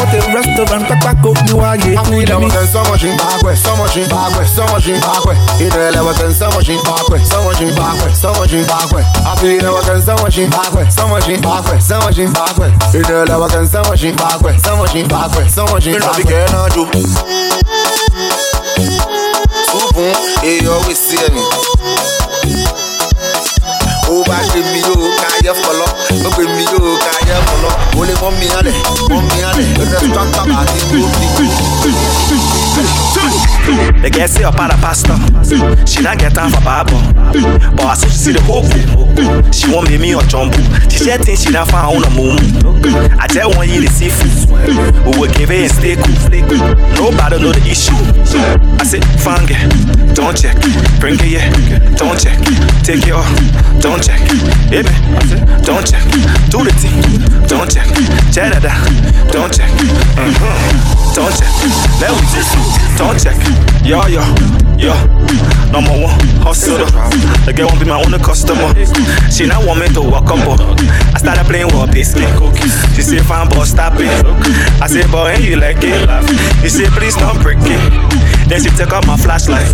But 0.00 0.16
the 0.16 0.24
restaurant, 0.32 0.88
papa, 0.88 1.12
go 1.20 1.36
to 1.36 1.60
a 1.60 1.76
year. 1.76 2.00
I 2.00 2.08
feel 2.08 2.24
that 2.24 2.40
was 2.40 2.56
so 2.72 2.80
much 2.88 3.04
in 3.04 3.12
bagwe, 3.20 3.52
so 3.52 3.76
much 3.76 4.00
in 4.00 4.08
bagwe, 4.08 4.48
so 4.48 4.64
much 4.72 4.88
in 4.88 4.96
bagwe. 4.96 5.36
It 5.60 5.76
really 5.76 6.00
was 6.00 6.16
so 6.16 6.48
much 6.56 6.72
in 6.72 6.80
bagwe, 6.80 7.20
so 7.20 7.44
much 7.44 7.60
in 7.60 7.68
bagwe, 7.76 8.08
so 8.16 8.32
much 8.32 8.56
in 8.56 8.64
bagwe. 8.64 9.04
I 9.04 9.36
feel 9.36 9.60
that 9.60 9.68
was 9.68 9.84
so 10.00 10.16
much 10.24 10.40
in 10.40 10.48
bagwe, 10.48 10.88
so 10.88 11.04
much 11.04 11.28
in 11.28 11.44
bagwe, 11.44 11.76
so 11.84 12.00
much 12.00 12.16
in 12.16 12.32
bagwe. 12.32 12.72
It 12.96 13.04
really 13.12 13.36
was 13.36 13.52
so 13.68 13.84
much 13.84 14.00
in 14.00 14.16
bagwe, 14.16 14.56
so 14.56 14.72
much 14.80 14.96
in 14.96 15.04
bagwe, 15.04 15.44
so 15.52 15.68
much 15.68 15.84
in 15.84 16.00
bá 24.28 24.36
ṣe 24.52 24.60
mi 24.72 24.80
yóò 24.88 25.08
káyẹ 25.20 25.52
fọlọ. 25.62 25.86
Ó 26.26 26.30
pè 26.36 26.42
mí 26.56 26.64
yóò 26.72 26.90
káyẹ 27.04 27.36
fọlọ. 27.48 27.70
Ó 27.98 28.04
lè 28.08 28.14
mọ 28.22 28.28
mi 28.40 28.46
hàn 28.54 28.64
mọ 29.10 29.20
mi 29.28 29.36
hàn 29.42 29.54
lẹ 29.58 29.64
ó 29.80 29.84
lè 29.90 29.98
tọ́. 30.14 30.24
The 32.70 34.10
girl 34.10 34.28
say 34.28 34.44
up 34.44 34.58
at 34.58 34.72
a 34.72 34.78
pastor. 34.78 35.16
She 35.86 36.02
not 36.02 36.18
get 36.18 36.34
time 36.34 36.50
for 36.50 36.62
Bible. 36.64 37.00
But 37.76 37.98
as 37.98 38.00
soon 38.00 38.10
see 38.10 38.32
the 38.32 38.42
hope, 38.46 38.70
she 39.52 39.68
want 39.68 39.90
me 39.90 39.98
me 39.98 40.14
jump. 40.28 40.54
She 40.90 41.04
said 41.04 41.20
things 41.24 41.42
she 41.42 41.50
not 41.50 41.68
found 41.68 41.96
on 41.96 42.02
the 42.02 42.10
moon. 42.14 42.38
I 43.18 43.26
tell 43.26 43.50
one 43.52 43.68
you 43.68 43.82
the 43.82 43.90
seafood. 43.90 44.48
We 45.04 45.18
will 45.18 45.32
give 45.34 45.50
it 45.50 45.68
and 45.68 45.72
stay 45.72 45.96
cool. 45.98 46.16
Nobody 46.96 47.36
know 47.42 47.52
the 47.52 47.62
issue. 47.66 47.96
I 48.80 48.84
said, 48.84 49.04
fang 49.20 49.46
it, 49.50 50.14
don't 50.14 50.36
check. 50.36 50.56
Bring 50.98 51.18
it, 51.20 51.28
yeah, 51.28 51.50
don't 51.96 52.18
check. 52.18 52.38
Take 52.86 53.06
it 53.06 53.12
off, 53.12 53.28
don't 53.80 54.02
check. 54.02 54.20
Man. 54.70 54.86
I 54.86 55.60
don't 55.60 55.84
check. 55.84 56.04
Do 56.48 56.64
the 56.64 56.72
thing, 56.78 56.96
don't 57.46 57.68
check. 57.70 57.86
Check 58.32 58.54
that 58.54 58.64
out, 58.64 58.88
don't 59.32 59.52
check. 59.52 59.70
Mm-hmm. 60.16 61.00
Don't 61.14 61.34
check. 61.34 61.50
Let 62.00 62.14
me 62.14 62.22
just 62.30 62.54
don't 62.96 63.18
check. 63.18 63.36
yeah, 63.84 64.06
yo, 64.06 64.22
yo. 64.76 64.94
Number 65.70 65.94
one, 65.94 66.18
hustler. 66.42 66.84
The 67.46 67.52
girl 67.54 67.68
won't 67.68 67.80
be 67.80 67.86
my 67.86 68.02
only 68.02 68.18
customer. 68.18 68.74
She 69.30 69.46
not 69.46 69.64
want 69.64 69.80
me 69.80 69.88
to 69.94 70.02
walk 70.02 70.26
up. 70.30 70.60
I 71.14 71.18
started 71.18 71.46
playing 71.46 71.66
with 71.66 71.92
biscuit. 71.92 72.26
She 72.94 73.02
said, 73.02 73.22
fine, 73.24 73.48
boy, 73.48 73.64
stop 73.64 73.94
it. 73.96 74.10
I 74.82 74.86
said, 74.86 75.10
boy, 75.10 75.28
ain't 75.30 75.44
you 75.44 75.56
like 75.56 75.78
it? 75.80 76.10
He 76.62 76.68
said, 76.68 76.90
please 76.90 77.14
don't 77.16 77.40
break 77.40 77.58
it. 77.62 78.29
Then 78.50 78.58
she 78.58 78.70
took 78.74 78.90
out 78.90 79.06
my 79.06 79.16
flashlight 79.16 79.70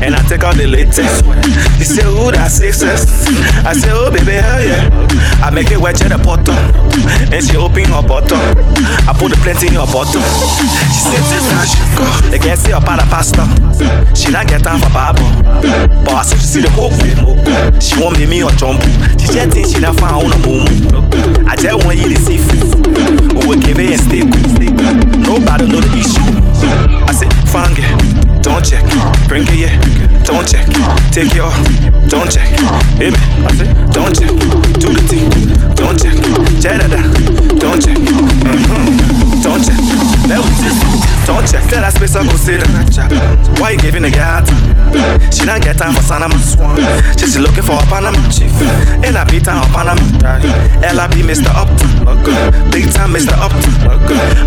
and 0.00 0.16
I 0.16 0.24
took 0.24 0.42
out 0.42 0.56
the 0.56 0.66
latex. 0.66 1.20
She 1.76 1.84
said, 1.84 2.08
ooh, 2.08 2.32
that's 2.32 2.56
success. 2.56 3.04
I 3.60 3.76
said, 3.76 3.92
oh, 3.92 4.08
baby, 4.10 4.40
hell 4.40 4.64
yeah. 4.64 4.88
I 5.44 5.50
make 5.52 5.70
it 5.70 5.76
wet 5.76 5.96
to 6.00 6.08
the 6.08 6.16
bottom. 6.16 6.56
And 7.28 7.44
she 7.44 7.60
open 7.60 7.84
her 7.92 8.00
bottom. 8.00 8.40
I 9.04 9.12
put 9.12 9.36
the 9.36 9.38
plenty 9.44 9.68
in 9.68 9.76
her 9.76 9.84
bottom. 9.84 10.24
She 10.96 11.00
said, 11.12 11.24
this 11.28 11.44
how 11.52 11.68
she 11.68 11.76
go. 11.92 12.08
The 12.32 12.38
girl 12.40 12.56
say 12.56 12.72
up 12.72 12.88
at 12.88 13.04
a 13.04 13.06
pastor. 13.12 13.44
She 14.16 14.32
not 14.32 14.48
get 14.48 14.64
time 14.64 14.80
for 14.80 14.88
Bible. 14.96 15.28
But 16.08 16.24
as 16.24 16.32
soon 16.32 16.40
as 16.40 16.48
she 16.48 16.48
see 16.56 16.62
the 16.64 16.72
hope, 16.72 16.96
she 17.84 18.00
want 18.00 18.16
me 18.16 18.24
me 18.24 18.40
or 18.40 18.50
jump. 18.56 18.80
She 19.20 19.28
said 19.28 19.52
things 19.52 19.76
she 19.76 19.80
not 19.84 20.00
found 20.00 20.32
the 20.32 20.40
moon. 20.40 20.64
I 21.44 21.52
just 21.52 21.84
want 21.84 22.00
you 22.00 22.08
to 22.08 22.18
see 22.24 22.40
food. 22.40 22.80
We 23.36 23.44
will 23.44 23.60
give 23.60 23.76
it 23.76 24.00
stay 24.00 24.24
cool. 24.24 24.56
Nobody 25.20 25.68
know 25.68 25.84
the 25.84 25.92
issue. 26.00 26.24
I 27.04 27.12
said, 27.12 27.28
fang 27.52 27.76
it, 27.76 27.92
Thank 28.06 28.26
you 28.26 28.35
don't 28.46 28.64
check. 28.64 28.84
Bring 29.26 29.42
it, 29.48 29.58
yeah, 29.58 30.22
don't 30.22 30.46
check. 30.46 30.66
Take 31.10 31.34
it 31.34 31.40
off, 31.40 31.58
don't 32.08 32.30
check. 32.30 32.46
Said, 33.58 33.74
don't 33.90 34.14
check. 34.14 34.30
Do 34.78 34.94
the 34.94 35.02
thing, 35.10 35.28
don't 35.74 35.98
check. 35.98 36.14
That 36.62 36.86
out, 36.86 37.58
don't 37.58 37.82
check. 37.82 37.96
Mm-hmm. 37.98 39.16
Don't 39.46 39.62
check. 39.62 39.78
Let 40.26 40.42
don't 41.26 41.46
check. 41.46 41.62
Tell 41.70 41.82
that 41.82 41.94
space 41.94 42.18
I 42.18 42.26
go 42.26 42.34
sit 42.34 42.62
Why 43.62 43.74
you 43.74 43.78
giving 43.78 44.02
the 44.02 44.10
guy? 44.10 44.42
She 45.30 45.46
not 45.46 45.62
get 45.62 45.78
time 45.78 45.94
for 45.94 46.02
Sanama. 46.02 46.34
She's 47.14 47.38
looking 47.38 47.62
for 47.62 47.78
a 47.78 47.86
Panama 47.86 48.18
chief. 48.26 48.50
And 49.06 49.14
I 49.14 49.22
beat 49.30 49.46
her 49.46 49.54
on 49.54 49.70
Panama. 49.70 50.02
LIB 50.82 51.22
Mr. 51.30 51.50
Upton. 51.54 51.90
Big 52.74 52.90
time 52.90 53.14
Mr. 53.14 53.38
Upton. 53.38 53.70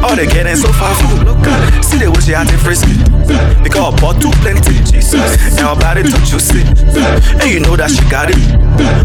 All 0.03 0.15
they 0.15 0.27
getting 0.27 0.59
so 0.59 0.67
far 0.75 0.91
from 0.99 1.31
See 1.79 2.03
wish 2.03 2.27
they 2.27 2.35
had 2.35 2.51
it 2.51 2.59
frisky. 2.59 2.99
Because 3.63 3.88
I 3.89 3.95
bought 3.97 4.21
too 4.21 4.29
plenty. 4.45 4.77
Jesus. 4.85 5.33
And 5.57 5.65
her 5.65 5.73
body 5.73 6.05
too 6.05 6.21
juicy. 6.21 6.61
And 7.41 7.49
you 7.49 7.57
know 7.57 7.73
that 7.73 7.89
she 7.89 8.05
got 8.05 8.29
it. 8.29 8.37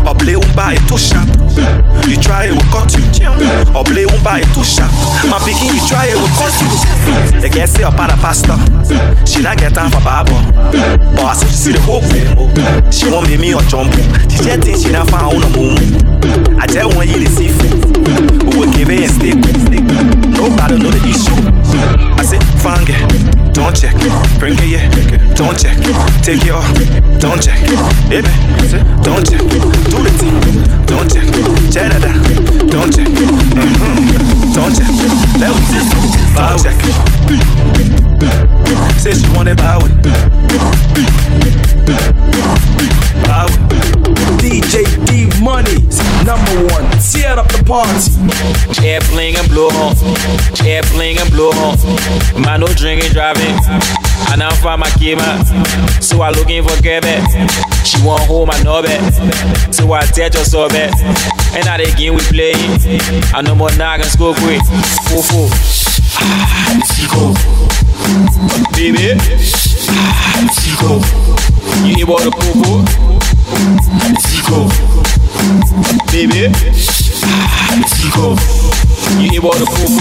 Or 0.05 0.13
play 0.13 0.37
one 0.37 0.53
buy 0.53 0.77
it 0.77 0.85
too 0.85 1.01
sharp. 1.01 1.25
You 2.05 2.21
try 2.21 2.53
it, 2.53 2.53
will 2.53 2.69
cut 2.69 2.93
you. 2.93 3.01
Or 3.73 3.81
play 3.81 4.05
one 4.05 4.21
buy 4.21 4.45
it 4.45 4.51
too 4.53 4.61
sharp. 4.61 4.93
My 5.33 5.41
picking, 5.41 5.73
you 5.73 5.81
try 5.89 6.13
it, 6.13 6.21
will 6.21 6.29
cut 6.37 6.53
you. 6.61 6.69
The 7.41 7.49
girl 7.49 7.65
say 7.65 7.81
at 7.81 8.13
a 8.13 8.17
pastor. 8.21 8.61
She 9.25 9.41
not 9.41 9.57
get 9.57 9.73
time 9.73 9.89
for 9.89 10.05
Bible. 10.05 10.37
But 11.17 11.33
as 11.33 11.41
as 11.41 11.49
she 11.49 11.57
see 11.57 11.73
the 11.73 11.81
hope, 11.81 12.05
she 12.93 13.09
want 13.09 13.33
me 13.33 13.41
me 13.41 13.57
or 13.57 13.65
jump. 13.73 13.89
She 14.29 14.45
said 14.45 14.61
things 14.61 14.85
she 14.85 14.93
not 14.93 15.09
found 15.09 15.33
on 15.33 15.41
the 15.41 15.51
moon. 15.57 16.61
I 16.61 16.69
just 16.69 16.93
want 16.93 17.09
you 17.09 17.25
to 17.25 17.31
see 17.33 17.49
food. 17.49 18.53
We 18.53 18.69
will 18.69 18.73
give 18.77 18.93
it 18.93 19.09
stay 19.09 19.33
cool. 19.33 20.24
Nobody 20.45 20.77
know 20.77 20.91
the 20.91 21.01
issue. 21.09 21.33
I 22.21 22.23
said, 22.23 22.45
fang 22.61 22.85
it, 22.85 23.55
don't 23.55 23.75
check. 23.75 23.97
Bring 24.39 24.53
it, 24.61 24.77
yeah, 24.77 24.93
don't 25.33 25.57
check. 25.57 25.81
Take 26.21 26.45
it 26.45 26.53
off, 26.53 26.69
don't 27.19 27.41
check. 27.41 27.57
Said, 28.13 28.85
don't 29.01 29.25
check. 29.25 29.41
Do 29.41 30.05
the 30.05 30.13
thing, 30.21 30.37
don't 30.85 31.09
check. 31.09 31.25
Check 31.73 31.97
that 31.97 32.05
out, 32.05 32.21
don't 32.69 32.93
check. 32.93 33.09
Mm-hmm. 33.09 34.53
Don't 34.53 34.77
check. 34.77 34.93
Let 35.41 35.49
me 35.57 35.61
see. 35.65 35.81
Don't 36.37 36.61
check. 36.61 36.77
Say 39.01 39.13
she 39.15 39.27
want 39.35 39.49
it 39.49 39.57
by 39.57 39.79
Bow. 43.27 44.24
DJ 44.45 44.85
D 45.09 45.25
Money, 45.41 45.81
number 46.21 46.69
one, 46.69 46.85
tear 47.01 47.39
up 47.41 47.49
the 47.49 47.65
party. 47.65 48.13
Air 48.85 49.01
fling 49.01 49.37
and 49.37 49.49
blow 49.49 49.69
on, 49.73 49.97
air 50.67 50.83
fling 50.83 51.17
and 51.17 51.31
blow 51.33 51.49
on. 51.49 51.81
Man, 52.37 52.61
no 52.61 52.67
drinking, 52.67 53.13
driving. 53.13 53.57
And 54.29 54.43
I'm 54.43 54.55
from 54.61 54.81
my 54.81 54.89
kima, 55.01 55.41
so 56.03 56.21
I 56.21 56.29
looking 56.31 56.63
for 56.63 56.77
Quebec. 56.83 57.25
She 57.89 57.97
want 58.05 58.23
home, 58.29 58.51
I 58.53 58.63
know 58.63 58.83
that. 58.83 59.73
So 59.73 59.91
I 59.93 60.05
tell 60.13 60.29
her 60.29 60.45
so 60.45 60.69
bad. 60.69 60.93
And 61.57 61.65
now 61.65 61.79
they 61.79 61.91
game 61.97 62.15
we 62.15 62.21
play. 62.29 62.53
I 63.33 63.41
no 63.41 63.55
more 63.55 63.73
knocking 63.77 64.05
school 64.05 64.35
quick. 64.35 64.61
Foo 65.09 65.25
foo. 65.25 65.49
Ah. 66.21 66.85
Baby. 68.77 69.17
Ah. 69.89 70.35
You 71.85 71.95
hear 71.97 72.05
about 72.05 72.21
the 72.21 72.31
poo 72.31 73.24
You 79.45 79.51
hear 79.51 79.59
about 79.59 79.94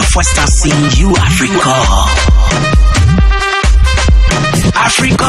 My 0.00 0.06
first 0.06 0.34
time 0.34 0.48
seeing 0.48 0.90
you, 0.96 1.14
Africa. 1.14 1.76
Africa. 4.74 5.28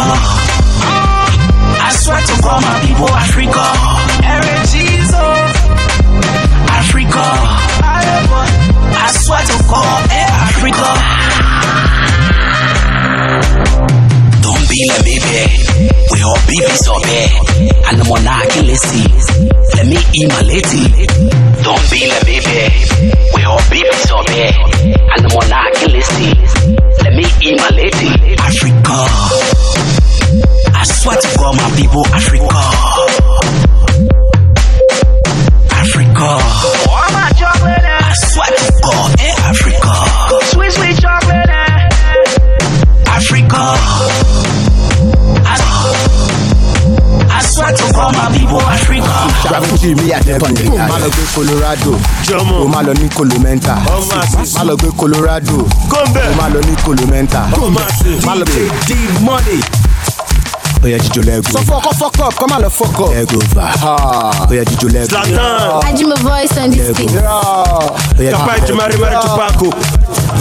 I 1.83 1.91
swear 1.91 2.21
to 2.21 2.41
God, 2.41 2.61
my 2.63 2.79
people, 2.79 3.09
Africa. 3.09 3.65
Africa. 6.71 7.25
I 8.95 9.11
swear 9.11 9.43
to 9.43 9.57
God, 9.67 10.09
Africa. 10.09 11.01
Kila 14.81 14.97
baby, 15.03 15.45
we 16.09 16.23
all 16.23 16.41
baby 16.49 16.73
so 16.73 16.97
bad. 17.05 17.29
And 17.85 18.01
the 18.01 18.05
monarchy 18.09 18.61
listen. 18.65 19.05
Let 19.77 19.85
me 19.85 20.01
eat 20.17 20.27
my 20.27 20.41
lady. 20.41 21.05
Don't 21.61 21.85
be 21.93 22.09
a 22.09 22.17
baby. 22.25 22.65
We 23.37 23.43
all 23.45 23.61
baby 23.69 23.93
so 24.09 24.17
bad. 24.25 24.57
And 24.81 25.21
the 25.21 25.29
monarchy 25.37 25.85
listen. 25.85 26.33
Let 26.97 27.13
me 27.13 27.29
eat 27.45 27.61
my 27.61 27.69
lady. 27.77 28.33
Africa. 28.41 29.05
I 30.73 30.83
swear 30.85 31.17
to 31.17 31.29
God, 31.37 31.55
my 31.57 31.69
people, 31.77 32.01
Africa. 32.09 32.49
Africa. 35.77 36.70
Trafuji 49.51 49.95
mi 49.95 50.11
àtẹ̀kùn 50.11 50.53
má 50.89 50.95
lọ 51.03 51.07
gbé 51.11 51.23
Colorado. 51.35 51.91
O 52.63 52.67
má 52.67 52.81
lọ 52.81 52.93
ní 52.93 53.09
Colomenta 53.09 53.75
má 54.55 54.63
lọ 54.63 54.75
gbé 54.77 54.87
Colorado. 54.97 55.57
O 55.57 56.35
má 56.37 56.47
lọ 56.53 56.59
ní 56.67 56.75
Colomenta 56.85 57.41
má 58.25 58.33
lọ 58.35 58.45
gbé 58.45 58.61
money 59.19 59.59
ó 60.83 60.87
yẹ 60.87 60.97
jíjó 60.97 61.21
lẹ́gùn. 61.27 61.51
sọ 61.53 61.59
fún 61.67 61.75
ọkọ 61.77 61.91
fọk 61.99 62.27
up 62.27 62.33
kọ́ 62.39 62.47
máa 62.49 62.59
lọ 62.63 62.69
fọk 62.79 62.99
up. 63.03 63.11
lẹ́gùn 63.13 63.45
va 63.55 63.65
ó 64.49 64.53
yẹ 64.57 64.63
jíjó 64.69 64.87
lẹ́gùn. 64.93 65.09
Zlatan 65.09 65.85
ajimo 65.87 66.15
voice 66.15 66.57
on 66.63 66.71
this 66.71 66.97
thing. 66.97 67.11
kapa 68.31 68.59
jimari 68.67 68.97
mari 68.97 69.15
tupako. 69.21 69.69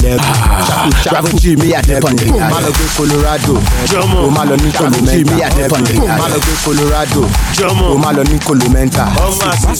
lẹ́gùn 0.03 0.21
ah. 0.21 1.03
travel 1.05 1.33
chi 1.41 1.57
mi 1.57 1.73
àtẹ́kùn 1.73 2.15
lè 2.21 2.27
yára. 2.39 2.51
máa 2.51 2.61
lọ 2.65 2.71
gbé 2.77 2.85
Colorado. 2.97 3.55
jọmọ 3.91 4.19
o 4.27 4.31
máa 4.31 4.45
lọ 4.45 4.57
ní 4.63 4.71
Colomenta. 4.79 5.35
mi 5.35 5.43
àtẹ́kùn 5.49 5.83
lè 5.89 5.95
yára. 6.07 6.19
máa 6.19 6.29
lọ 6.33 6.39
gbé 6.45 6.53
Colorado. 6.65 7.23
jọmọ 7.59 7.85
o 7.95 7.99
máa 7.99 8.13
lọ 8.17 8.23
ní 8.31 8.37
Colomenta. 8.47 9.05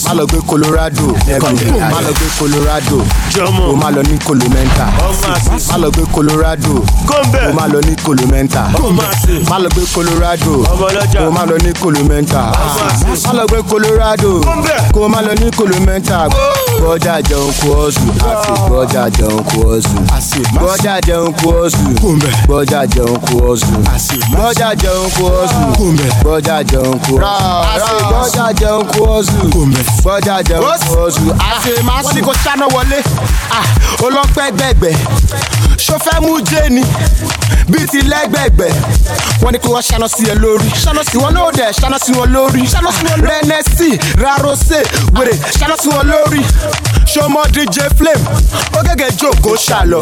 máa 0.07 0.15
lọ 0.19 0.25
gbé 0.27 0.39
Colorado. 0.47 1.07
lẹ́gùn 1.29 1.55
lè 1.61 1.67
yára. 1.79 1.91
máa 1.95 2.01
lọ 2.07 2.13
gbé 2.19 2.27
Colorado. 2.39 2.99
jọmọ 3.35 3.63
o 3.73 3.77
máa 3.83 3.91
lọ 3.97 4.03
ní 4.09 4.17
Colomenta. 4.27 4.87
máa 5.71 5.79
lọ 5.83 5.89
gbé 5.91 6.03
Colorado. 6.15 6.75
o 7.49 7.53
máa 7.57 7.69
lọ 7.73 7.81
ní 7.87 7.95
Colomenta. 8.05 8.63
máa 9.51 9.59
lọ 9.65 9.69
gbé 9.75 9.83
Colorado 9.95 10.50
o 10.55 11.31
má 11.31 11.45
lọ 11.47 11.57
ní 11.65 11.73
Colomenta 11.81 12.51
má 13.27 13.33
lọ 13.33 13.45
gbé 13.47 13.63
Colorado. 13.69 14.41
Kó 14.93 15.09
má 15.09 15.21
lọ 15.23 15.35
ní 15.41 15.51
Colomenta 15.57 16.29
gbọ́jà 16.81 17.21
jẹun 17.29 17.53
kú 17.61 17.69
ọ̀sùn. 17.71 18.11
Àti 18.31 18.53
gbọ́jà 18.67 19.11
jẹun 19.19 19.43
kú 19.45 19.59
ọ̀sùn. 19.61 20.05
Gbọ́jà 20.57 20.95
jẹun 21.07 21.33
kú 21.39 21.49
ọ̀sùn. 21.63 21.95
Gbọ́jà 22.47 22.81
jẹun 22.95 23.19
kú 23.27 23.35
ọ̀sùn. 23.51 23.83
Gbọ́jà 24.35 24.75
jẹun 24.83 25.11
kú 25.17 25.25
ọ̀sùn. 25.41 25.65
Gbọ́jà 26.23 26.57
jẹun 26.71 26.99
kú 27.05 27.13
ọ̀sùn. 27.21 27.95
gbọ́jà 28.11 28.47
jẹun 28.61 28.83
kú 28.93 29.01
ọ̀sùn. 29.17 29.51
Gbọ́jà 30.03 30.37
jẹun 30.49 30.63
kú 30.87 30.95
ọ̀sùn. 31.05 31.31
àti 31.51 31.71
wọ́n 31.87 32.15
ní 32.15 32.21
kò 32.23 32.33
ṣáná 32.45 32.67
wọlé. 32.75 32.99
Olọ́pẹ́ 34.05 34.51
gbẹ̀gbẹ̀ 34.57 34.95
ṣó 35.85 35.95
fẹ́ 36.05 36.21
mú 36.23 36.41
jẹ́ni 36.51 36.83
bíi 37.71 37.87
ti 37.91 38.01
lẹ́gbẹ̀gbẹ̀. 38.03 38.71
Wọ́n 39.43 39.53
ní 39.53 39.59
kí 39.59 39.69
wọ́n 39.69 39.83
ṣáná 39.89 40.07
sí 40.09 40.23
ẹ 40.33 40.35
lórí. 40.43 40.69
Ìwọ 41.19 41.31
náà 41.35 41.51
dẹ̀ 41.59 41.73
ṣáná 41.81 41.99
sí 42.05 42.13
wọn 42.13 42.29
lórí. 42.35 42.63
Rẹ́nẹ́sì 43.29 43.89
rárọ́sẹ̀ 44.23 44.83
wèrè 45.17 45.35
ṣáná 45.59 45.77
sí 45.83 45.89
wọn 45.89 46.05
lórí. 46.13 46.41
Ṣọmọ 47.15 47.41
dj 47.55 47.79
flame 47.99 48.25
ó 48.79 48.81
gẹ́gẹ́ 48.87 49.11
jókòó 49.21 49.57
ṣàlọ. 49.69 50.01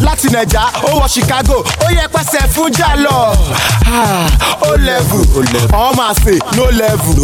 Láti 0.00 0.28
nàìjà 0.28 0.62
ó 0.88 0.90
wọ 1.00 1.08
chicago 1.08 1.64
ó 1.84 1.86
yẹ 1.90 2.06
pẹ́sẹ̀ 2.14 2.48
fún 2.54 2.70
jàlọ 2.78 3.34
ó 4.62 4.76
level 4.76 5.24
ọmọ 5.72 6.02
àṣẹ 6.12 6.38
no 6.56 6.64
level 6.70 7.14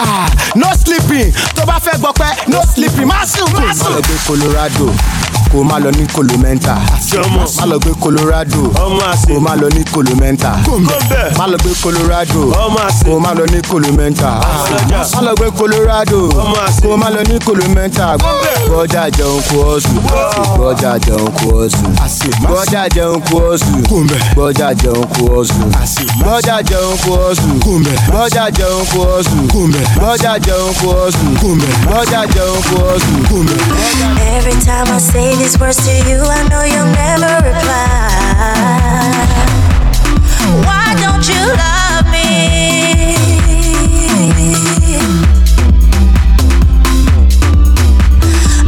Ah, 0.00 0.28
no 0.54 0.66
sleeping. 0.84 1.32
Tó 1.56 1.64
bá 1.66 1.78
fẹ́ 1.84 1.98
gbọ́ 1.98 2.12
pẹ́ 2.12 2.48
no 2.48 2.60
sleeping. 2.74 3.06
Má 3.06 3.24
sùn 3.26 3.52
má 3.52 3.74
sùn. 3.74 3.92
gbé 4.02 4.14
Colorado 4.26 4.86
kó 5.50 5.62
má 5.64 5.78
lọ 5.78 5.90
ní 5.90 6.06
Colomenta 6.12 6.76
má 7.58 7.66
lọ 7.66 7.78
gbé 7.78 7.90
Colorado. 8.00 8.62
Kó 9.28 9.40
má 9.40 9.54
lọ 9.56 9.68
ní 9.74 9.84
Colomenta 9.92 10.56
má 11.38 11.46
lọ 11.46 11.56
gbé 11.58 11.70
Colorado. 11.82 12.52
Kó 13.04 13.18
má 13.20 13.32
lọ 13.34 13.44
ní 13.52 13.60
Colomenta 13.68 14.40
má 15.14 15.20
lọ 15.22 15.34
gbé 15.34 15.50
Colorado. 15.58 16.28
Kó 16.82 16.96
má 16.96 17.10
lọ 17.10 17.22
ní 17.28 17.38
Colomenta 17.44 18.16
gbọ́jà 18.66 19.10
jẹun 19.16 19.42
kú 19.48 19.56
ọ̀sùn. 19.72 19.98
Gbọ́jà 20.56 20.98
jẹun 21.06 21.30
kú 21.38 21.46
ọ̀sùn. 21.60 21.92
Gbọ́jà 22.42 22.88
jẹun 22.94 23.20
kú 23.20 23.36
ọ̀sùn. 23.38 23.82
Gbọ́jà 24.34 24.68
jẹun 24.82 25.04
kú 25.12 25.22
ọ̀sùn. 25.38 25.70
Gbọ́jà 26.22 26.56
jẹun 26.68 26.96
kú 27.02 27.10
ọ̀sùn. 27.20 27.58
Gbọ́jà 28.08 28.44
jẹun 28.58 28.84
kú 28.92 29.00
ọ̀sùn. 29.00 29.42
Gbọ́jà 29.96 30.32
jẹun 30.46 30.72
kú 30.80 30.86
ọ̀sùn. 30.88 31.32
Gbọ́jà 31.84 32.20
jẹun 32.34 32.58
kú 32.68 32.74
ọ̀sùn. 32.92 33.46
Every 34.36 34.56
time 34.64 34.88
I 34.90 34.98
say 34.98 35.31
these 35.38 35.58
words 35.58 35.76
to 35.86 35.92
you, 36.08 36.20
I 36.20 36.46
know 36.48 36.62
you'll 36.62 36.92
never 36.92 37.32
reply. 37.48 38.02
Why 40.66 40.94
don't 41.00 41.26
you 41.28 41.40
love 41.56 42.06
me? 42.10 43.16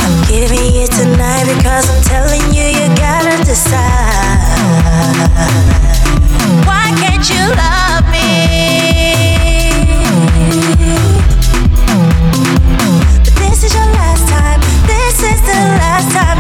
I'm 0.01 0.17
giving 0.29 0.73
you 0.75 0.87
tonight 0.87 1.45
because 1.55 1.85
I'm 1.91 2.03
telling 2.05 2.55
you, 2.55 2.65
you 2.65 2.87
gotta 2.97 3.37
decide. 3.45 3.83
Why 6.67 6.93
can't 7.01 7.29
you 7.29 7.45
love 7.57 8.05
me? 8.13 8.29
But 13.25 13.35
this 13.43 13.65
is 13.65 13.75
your 13.75 13.87
last 13.87 14.29
time. 14.29 14.61
This 14.87 15.23
is 15.23 15.41
the 15.43 15.61
last 15.81 16.13
time 16.13 16.34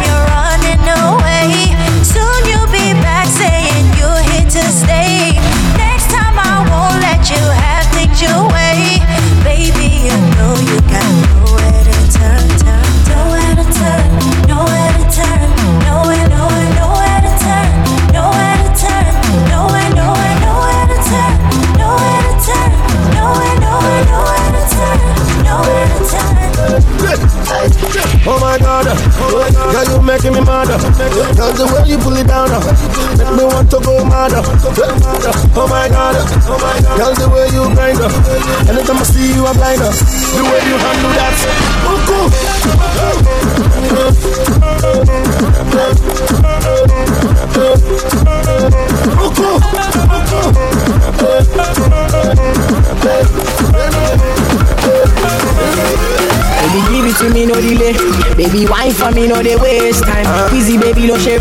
Oh 28.26 28.40
my 28.40 28.56
god, 28.56 28.88
girl, 28.88 29.84
you 29.84 30.00
making 30.00 30.32
me 30.32 30.40
mad. 30.40 30.64
Girl, 30.64 31.52
the 31.52 31.68
way 31.68 31.84
you 31.84 32.00
pull 32.00 32.16
it 32.16 32.24
down, 32.24 32.48
make 33.20 33.36
me 33.36 33.44
want 33.44 33.68
to 33.68 33.76
go 33.84 34.00
mad. 34.00 34.32
Oh 34.32 35.68
my 35.68 35.84
god, 35.92 36.16
girl, 36.96 37.12
the 37.12 37.28
way 37.28 37.52
you 37.52 37.68
grind. 37.76 38.00
Anytime 38.00 38.96
I 38.96 39.04
see 39.04 39.28
you, 39.36 39.44
I'm 39.44 39.52
blind. 39.60 39.76
The 39.76 40.40
way 40.40 40.56
you 40.64 40.76
handle 40.80 41.12
that, 41.20 41.36
no 57.54 57.60
delay. 57.62 57.94
Baby, 58.34 58.66
wine 58.66 58.90
for 58.90 59.10
me, 59.12 59.26
no 59.28 59.42
they 59.42 59.56
waste 59.56 60.02
time. 60.04 60.26
Easy, 60.54 60.78
baby, 60.78 61.06
no 61.06 61.18
share 61.18 61.38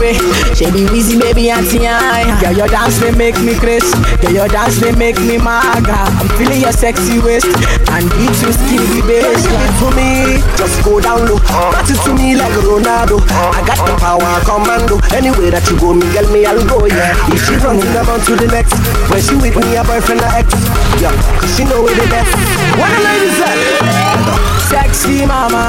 Shabby, 0.53 0.85
easy, 0.93 1.17
baby, 1.17 1.49
auntie, 1.49 1.87
I. 1.87 2.29
Girl, 2.41 2.53
your 2.53 2.67
dance, 2.67 2.99
they 2.99 3.11
make 3.11 3.37
me 3.41 3.55
crazy. 3.55 3.89
Girl, 4.21 4.45
your 4.45 4.47
dance, 4.47 4.77
they 4.79 4.93
make 4.93 5.17
me 5.19 5.37
maga. 5.37 6.05
I'm 6.05 6.29
feeling 6.37 6.61
your 6.61 6.71
sexy 6.71 7.19
waist. 7.19 7.49
And 7.89 8.05
beat 8.13 8.35
you 8.41 8.51
skinny 8.53 9.01
bass. 9.09 9.41
Like 9.49 9.73
for 9.81 9.91
me, 9.97 10.41
just 10.57 10.83
go 10.85 10.99
down 11.01 11.25
low. 11.25 11.39
Pass 11.73 11.89
it 11.89 11.99
to 12.05 12.13
me 12.13 12.35
like 12.35 12.53
Ronaldo. 12.61 13.17
I 13.29 13.61
got 13.65 13.81
the 13.81 13.95
power, 13.97 14.33
commando. 14.45 15.01
Anyway 15.15 15.49
that 15.49 15.65
you 15.69 15.79
go, 15.79 15.93
me, 15.93 16.05
girl, 16.13 16.27
me, 16.29 16.45
I'll 16.45 16.61
go, 16.67 16.85
yeah. 16.85 17.17
If 17.33 17.41
she 17.45 17.55
running 17.57 17.89
about 17.97 18.21
to 18.29 18.35
the 18.35 18.47
next, 18.47 18.77
when 19.09 19.21
she 19.21 19.35
with 19.35 19.57
me, 19.57 19.75
a 19.77 19.83
boyfriend, 19.83 20.21
or 20.21 20.33
ex. 20.37 20.53
Yeah, 21.01 21.13
she 21.55 21.65
know 21.65 21.81
where 21.81 21.95
the 21.95 22.05
best. 22.09 22.29
What 22.77 22.89
the 22.91 23.01
ladies 23.01 23.41
at? 23.41 24.52
sexy 24.73 25.25
mama. 25.25 25.63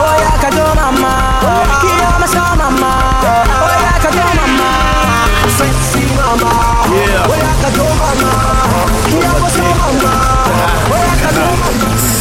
Oh 0.00 0.16
yeah, 0.20 0.32
I 0.32 0.38
can 0.40 0.52
do 0.56 0.64
mama. 0.80 1.12
Yeah, 1.84 2.14
I'm 2.16 2.24
a 2.24 2.28
son 2.28 2.56
mama. 2.60 2.92
Oh 3.20 3.68
yeah, 3.68 3.96
I 3.96 4.00
can 4.00 4.12
do 4.16 4.24
mama. 4.40 4.70
Sexy 5.58 6.04
mama. 6.16 6.52
Yeah. 6.96 7.28
Oh 7.28 7.36
yeah, 7.36 7.52
I 7.52 7.56
can 7.62 7.72
do 7.76 7.84
mama. 8.00 8.19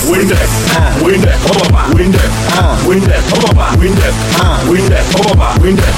Windex, 0.10 0.50
Windex, 1.04 1.38
Obama, 1.46 1.86
Windex, 1.94 2.30
Windex, 2.88 3.22
Obama, 3.32 3.78
Windex, 3.78 4.14
Windex, 4.68 5.06
Obama, 5.14 5.54
Windex, 5.62 5.94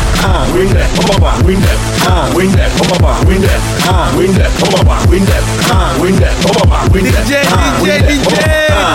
Windex, 0.54 0.88
Obama, 1.00 1.32
Windex, 1.46 1.78
Windex, 2.36 2.72
Obama, 2.82 3.14
Windex, 3.26 3.60
Windex, 4.18 4.52
Obama, 4.64 4.96
Windex, 5.10 5.44
Windex, 6.02 6.34
Obama, 6.44 6.80
Windex, 6.94 7.26
DJ, 7.26 7.40
DJ, 7.80 8.20
DJ, 8.20 8.44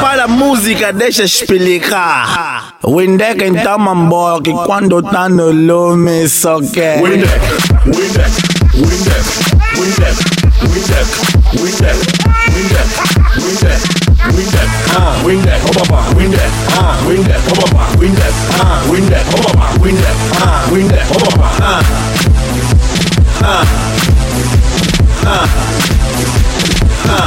para 0.02 0.28
música 0.28 0.92
deixa 0.92 1.24
explicar. 1.24 2.74
Windeck 2.84 3.42
então 3.42 3.78
mambo 3.78 4.42
que 4.42 4.52
quando 4.52 5.02
tá 5.02 5.30
no 5.30 5.50
lume 5.50 6.28
só 6.28 6.60
quer. 6.60 7.00
Windeck, 7.00 7.40
Windeck, 7.86 8.30
Windeck, 8.74 9.24
Windeck, 9.78 10.16
Windeck, 10.62 11.08
Windeck, 11.54 11.96
Windeck. 12.52 12.86
Windex. 13.40 14.05
wing 14.36 14.50
that, 14.52 14.68
uh, 14.92 15.00
ah, 15.00 15.22
wing 15.24 15.40
that, 15.48 15.60
ba 15.64 15.82
ba. 15.88 15.98
Wing 16.16 16.30
that, 16.30 16.50
uh, 16.68 16.84
ah, 16.84 16.92
wing 17.08 17.22
that, 17.24 17.40
ba 17.48 17.66
ba. 17.72 17.84
Wing 17.98 18.14
that, 18.14 18.32
uh, 18.52 18.60
ah, 18.60 18.84
wing 18.90 19.06
that, 19.08 19.24
ba 19.32 19.38
ba. 19.56 19.66
Wing 19.80 19.96
that, 19.96 20.16
ah, 20.44 20.68
wing 20.70 20.88
that, 20.88 21.08
ba 21.08 21.16
ba. 21.40 21.48
Ah, 21.64 21.80
ah, 23.40 23.64
ah, 25.24 25.48
ah. 27.08 27.26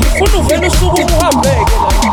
Ufuna 0.00 0.38
uvele 0.38 0.66
usuke 0.66 1.04
uhambe-ke 1.04 1.76
la. 1.76 2.05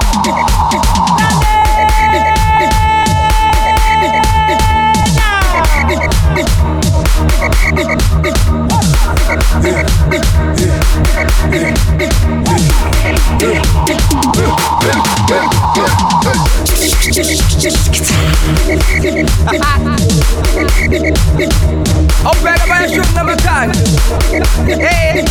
Hey. 24.53 25.25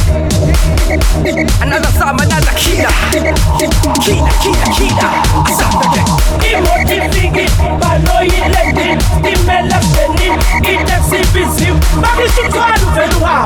Another 1.63 1.93
song, 1.95 2.19
another 2.21 2.55
killer. 2.59 2.91
Killer, 4.03 4.35
killer, 4.43 4.71
killer. 4.75 5.13
Asante. 5.47 6.03
Imotifingi, 6.51 7.47
baloi 7.79 8.29
lendi, 8.51 8.99
imela 9.23 9.79
beni, 9.95 10.29
itasi 10.75 11.21
veluha. 12.95 13.45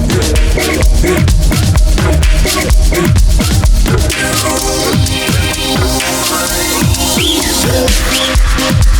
Thank 8.58 8.95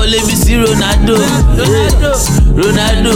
ṣàwọlé 0.00 0.16
èmi 0.18 0.36
sí 0.36 0.54
Ronaldo. 0.56 1.14
Ronaldo, 2.56 3.10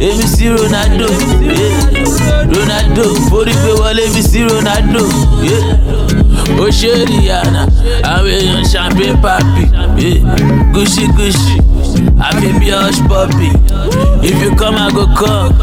eh, 0.00 0.08
èmi 0.08 0.26
sí 0.26 0.48
Ronaldo, 0.48 1.06
yeah. 1.42 2.48
Ronaldo, 2.54 3.14
forí 3.30 3.52
gbé 3.52 3.72
wọlé 3.80 4.02
èmi 4.06 4.22
sí 4.22 4.42
Ronaldo, 4.44 5.00
yeah. 5.42 6.60
ó 6.60 6.68
ṣe 6.70 7.04
Rihanna. 7.06 7.66
Àwọn 8.02 8.30
èèyàn 8.30 8.64
champagne 8.72 9.14
papi 9.22 10.22
gucci 10.72 11.06
gucci 11.16 11.60
àfi 12.20 12.48
bí 12.58 12.70
hush 12.70 13.00
puppy. 13.08 13.50
If 14.22 14.42
you 14.42 14.54
come 14.56 14.76
I 14.76 14.90
go 14.92 15.06
come. 15.16 15.54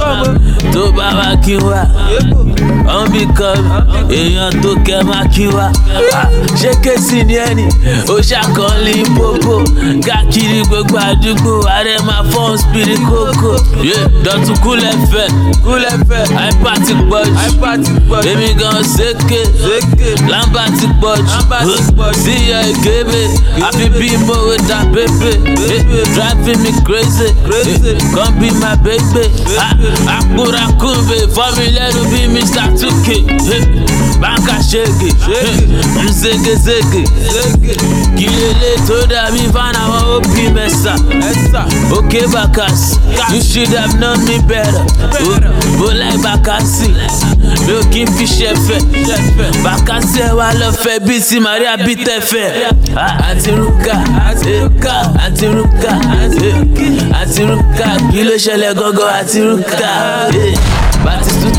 Tó 0.73 0.91
bá 0.91 1.11
wá 1.17 1.35
kí 1.45 1.55
wá 1.57 1.85
ọ̀n 2.95 3.05
bí 3.11 3.21
kan 3.37 3.57
èèyàn 4.09 4.51
tó 4.63 4.69
kẹ́ 4.85 5.03
má 5.09 5.19
kí 5.35 5.45
wá 5.47 5.67
Ah, 6.13 6.27
ṣé 6.61 6.71
kéésì 6.83 7.23
ni 7.27 7.35
ẹni 7.35 7.65
ó 8.09 8.15
ṣàkọọ́lì 8.29 8.93
pópó 9.17 9.55
káàkiri 10.05 10.61
gbogbo 10.69 10.97
àdúgbò 11.09 11.51
ààrẹ 11.69 11.95
máa 12.07 12.23
fọ́n 12.31 12.57
spiri 12.61 12.95
kókó. 13.09 13.53
Dọ̀tún 14.25 14.57
kúlẹ̀ 14.63 14.95
fẹ́ 15.11 15.27
kúlẹ̀ 15.65 15.95
fẹ́. 16.09 16.23
Àìpá 16.43 16.71
ti 16.85 16.93
pọ̀ 17.09 17.21
jù. 17.25 17.33
Èmi 18.31 18.49
gan 18.59 18.77
ṣèké 18.95 19.41
lámbà 20.31 20.63
ti 20.79 20.87
pọ̀ 21.01 21.15
jù. 21.17 21.73
Síyọ 22.23 22.59
ìgébé 22.71 23.21
àfi 23.67 23.85
bí 23.99 24.09
mo 24.27 24.33
wé 24.47 24.57
da 24.69 24.79
pépé 24.93 25.31
driving 26.15 26.59
me 26.63 26.71
crazy. 26.85 27.29
Come 28.13 28.33
be 28.39 28.49
my 28.61 28.75
baby. 28.83 29.25
Àkúrakúnbè 30.15 31.17
fọ́mi 31.35 31.65
lẹ́nu 31.77 32.01
bí 32.11 32.21
mr 32.33 32.56
tuke 32.79 33.15
báńkà 34.21 34.55
ṣègè 34.69 35.09
mzégezége 36.03 37.03
kí 38.17 38.27
lélẹ̀ 38.27 38.77
tó 38.87 38.95
dàbí 39.09 39.41
fáwọn 39.53 40.01
òbí 40.15 40.43
mẹ́sà 40.55 40.93
òkè 41.97 42.21
bàkàsì 42.33 42.95
you 43.33 43.41
should 43.41 43.73
have 43.77 43.93
known 43.99 44.17
me 44.25 44.37
better. 44.47 44.85
Bó 45.79 45.91
láì 45.93 46.17
bàkàsì 46.23 46.87
mi 47.67 47.73
ò 47.73 47.81
kí 47.93 48.01
n 48.03 48.07
fi 48.17 48.25
ṣẹ̀fẹ̀ 48.25 48.81
bàkàsì 49.63 50.19
ẹ̀ 50.27 50.33
wá 50.37 50.53
lọ 50.59 50.71
fẹ́ 50.83 50.99
bíi 51.05 51.19
ti 51.21 51.39
maria 51.39 51.77
bí 51.77 51.95
tẹ̀fẹ̀ 51.95 52.71
àti 53.29 53.51
rúkà 53.51 53.95
àti 55.25 55.45
rúkà. 55.55 55.91
àti 57.21 57.41
rúkà 57.49 57.87
àti 59.19 59.39
rúkà 59.47 59.91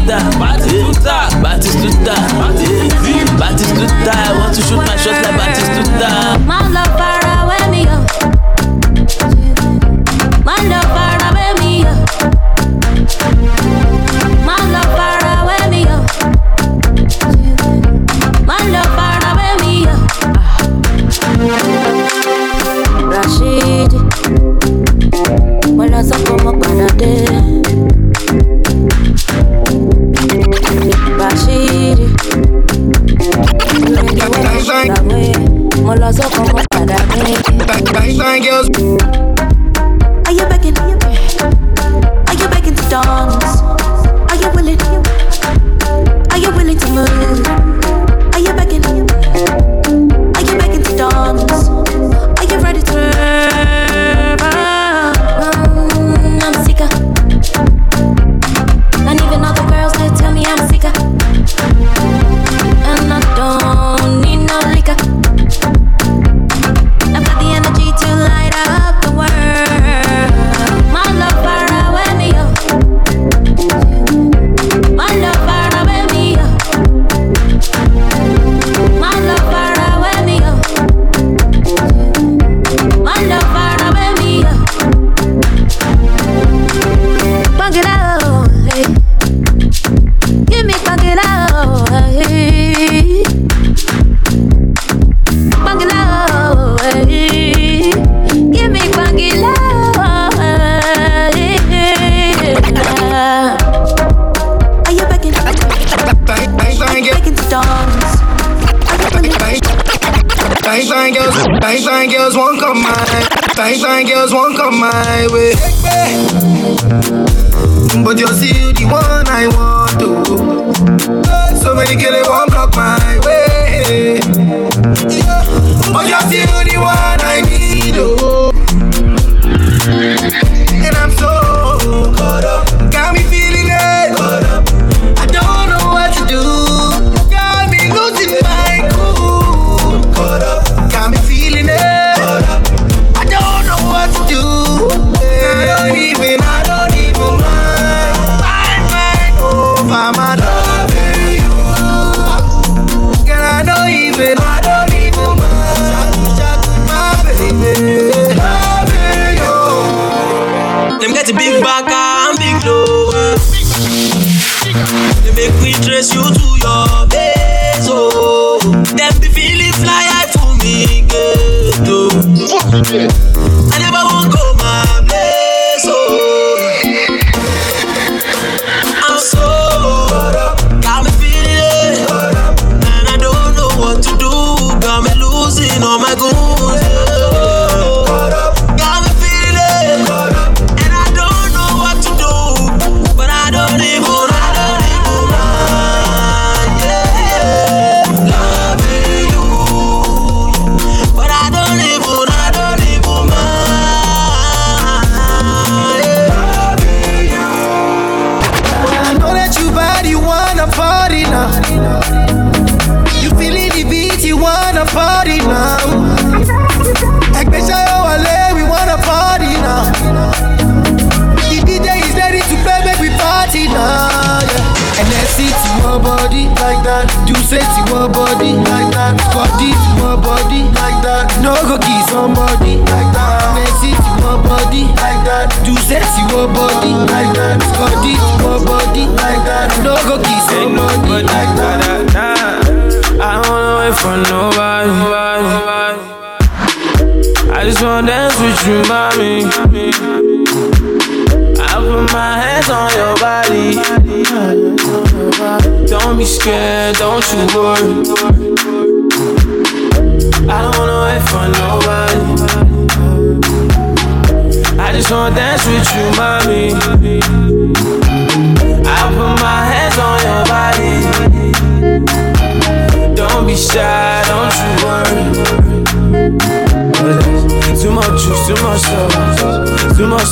Batistuta, 0.08 1.28
Batistuta, 1.42 2.14
Batistuta, 2.40 3.36
Batistuta. 3.36 4.12
I 4.14 4.38
want 4.38 4.54
to 4.54 4.62
shoot 4.62 4.76
my 4.78 4.96
shot 4.96 5.22
like 5.22 5.36
Batistuta. 5.36 7.07
Mo 35.88 35.94
lọ 36.02 36.08
sọ́kàn 36.18 36.44
mo 36.52 36.60
padà. 36.72 36.96
Are 38.26 39.27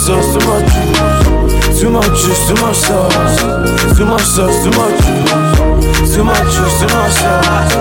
sauce, 0.07 0.32
too 0.34 0.46
much 0.46 0.70
sauce, 0.70 1.80
too 1.80 1.90
much 1.90 2.07
juice, 2.22 2.46
too 2.46 2.54
much 2.62 2.78
juice, 2.78 3.18
too 3.26 3.34
much 3.34 3.34
sauce, 3.34 3.96
too 3.98 4.04
much 4.07 4.22
sauce, 4.22 4.62
too 4.62 4.70
much 4.70 5.02
juice, 5.02 6.14
too 6.14 6.22
much 6.22 6.46
juice, 6.54 6.78
too 6.78 6.86
much 6.94 7.12
sauce, 7.12 7.74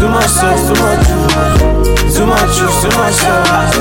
too 0.00 0.08
much 0.08 0.24
sauce, 0.26 0.62
too 0.68 0.74
much 0.80 1.06
juice, 1.06 2.16
too 2.16 2.24
much 2.26 2.56
juice, 2.56 2.80
too 2.80 2.88
much 2.96 3.14
sauce, 3.14 3.76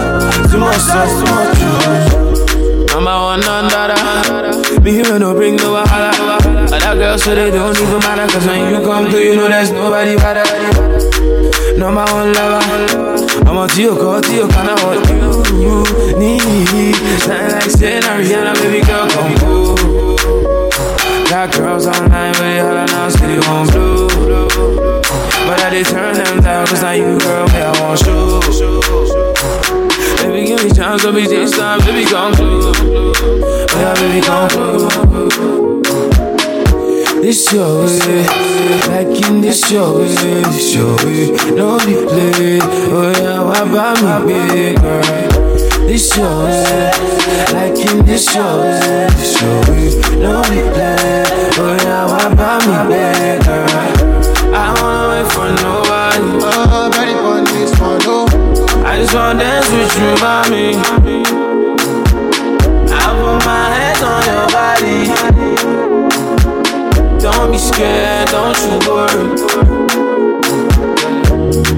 too 0.52 0.58
much 0.60 0.76
sauce, 0.76 1.14
too 1.20 1.28
much. 1.32 1.56
Juice. 1.58 2.94
Number 2.94 3.12
one 3.12 3.44
under 3.44 4.82
Me 4.82 4.92
here 4.92 5.18
no 5.18 5.34
bring 5.34 5.56
no 5.56 5.76
wahala. 5.76 6.12
Other 6.72 6.96
girls 7.00 7.24
so 7.24 7.34
they 7.34 7.50
don't 7.52 7.78
even 7.78 8.00
matter 8.00 8.28
Cause 8.28 8.46
when 8.46 8.74
you 8.74 8.82
come 8.86 9.10
through 9.10 9.20
you 9.20 9.36
know 9.36 9.48
there's 9.48 9.72
nobody 9.72 10.16
better. 10.18 10.44
Number 11.78 12.04
one 12.12 12.34
lover 12.34 13.25
I'm 13.46 13.58
a 13.58 13.68
Tio 13.68 13.96
call 13.96 14.22
Tio 14.22 14.48
can 14.48 14.70
I 14.70 14.76
oh, 14.78 14.86
what 14.88 15.10
you, 15.10 15.62
you 15.62 16.20
need 16.20 16.96
Nothing 17.28 17.52
like 17.52 17.72
saying 17.72 18.02
Rihanna 18.04 18.54
baby 18.56 18.86
girl 18.86 19.08
come 19.10 19.36
cool 19.38 19.76
Got 21.30 21.54
girls 21.54 21.88
online 21.88 22.34
but 22.34 22.42
they 22.42 22.60
holler 22.60 22.86
now 22.86 23.10
city 23.10 23.38
on 23.48 23.68
blue 23.68 24.08
But 25.48 25.62
I 25.62 25.70
did 25.70 25.86
turn 25.86 26.16
them 26.16 26.42
down 26.42 26.68
cause 26.68 26.82
now 26.82 26.92
you 26.92 27.18
girl 27.20 27.48
me 27.48 27.62
I 27.62 27.72
want 27.82 28.02
you 28.06 29.36
Baby, 30.26 30.48
give 30.48 30.64
me 30.64 30.72
chance, 30.72 31.04
don't 31.04 31.14
be 31.14 31.28
this 31.28 31.52
time, 31.52 31.80
baby, 31.82 32.04
come 32.10 32.34
through. 32.34 32.74
Oh, 32.76 33.68
yeah, 33.76 33.94
baby, 33.94 34.26
come 34.26 34.50
through. 35.30 35.75
This 37.26 37.52
your 37.52 37.82
way, 37.82 38.22
like 38.88 39.18
in 39.28 39.42
this 39.42 39.72
your 39.72 39.98
way, 39.98 40.14
this 40.14 40.76
your 40.76 40.96
way, 40.98 41.32
no 41.56 41.80
be 41.80 41.96
play. 42.06 42.60
Oh 42.62 43.12
yeah, 43.18 43.42
why 43.42 43.62
about 43.66 44.24
me, 44.28 44.38
big 44.54 44.80
girl? 44.80 45.02
This 45.88 46.16
your 46.16 46.44
way, 46.46 46.92
like 47.52 47.80
in 47.82 48.06
this 48.06 48.30
your 48.36 48.62
way, 48.62 49.10
this 49.18 49.42
your 49.42 49.58
way, 49.66 49.90
no 50.22 50.44
be 50.44 50.62
play. 50.70 51.26
Oh 51.58 51.74
yeah, 51.82 52.06
why 52.06 52.32
about 52.32 52.62
me, 52.62 52.78
big 52.94 53.42
girl? 53.44 53.74
I 54.54 54.70
wanna 54.80 55.10
wait 55.10 55.28
for 55.34 55.50
nobody. 55.66 56.30
Oh, 56.46 56.94
ready 56.94 57.16
for 57.18 57.42
this 57.52 57.74
one, 57.80 57.98
no. 58.06 58.18
I 58.86 58.88
just 59.00 59.16
wanna 59.16 59.40
dance 59.40 59.70
with 59.72 59.98
you, 59.98 60.14
mommy. 60.22 60.78
I 62.94 63.10
put 63.18 63.38
my 63.44 63.66
hands 63.74 64.02
on 64.04 64.22
your 64.30 64.46
body. 64.54 66.05
Don't 67.26 67.52
be 67.52 67.58
scared, 67.58 68.28
don't 68.30 68.56
you 68.62 68.78
worry. 68.86 69.26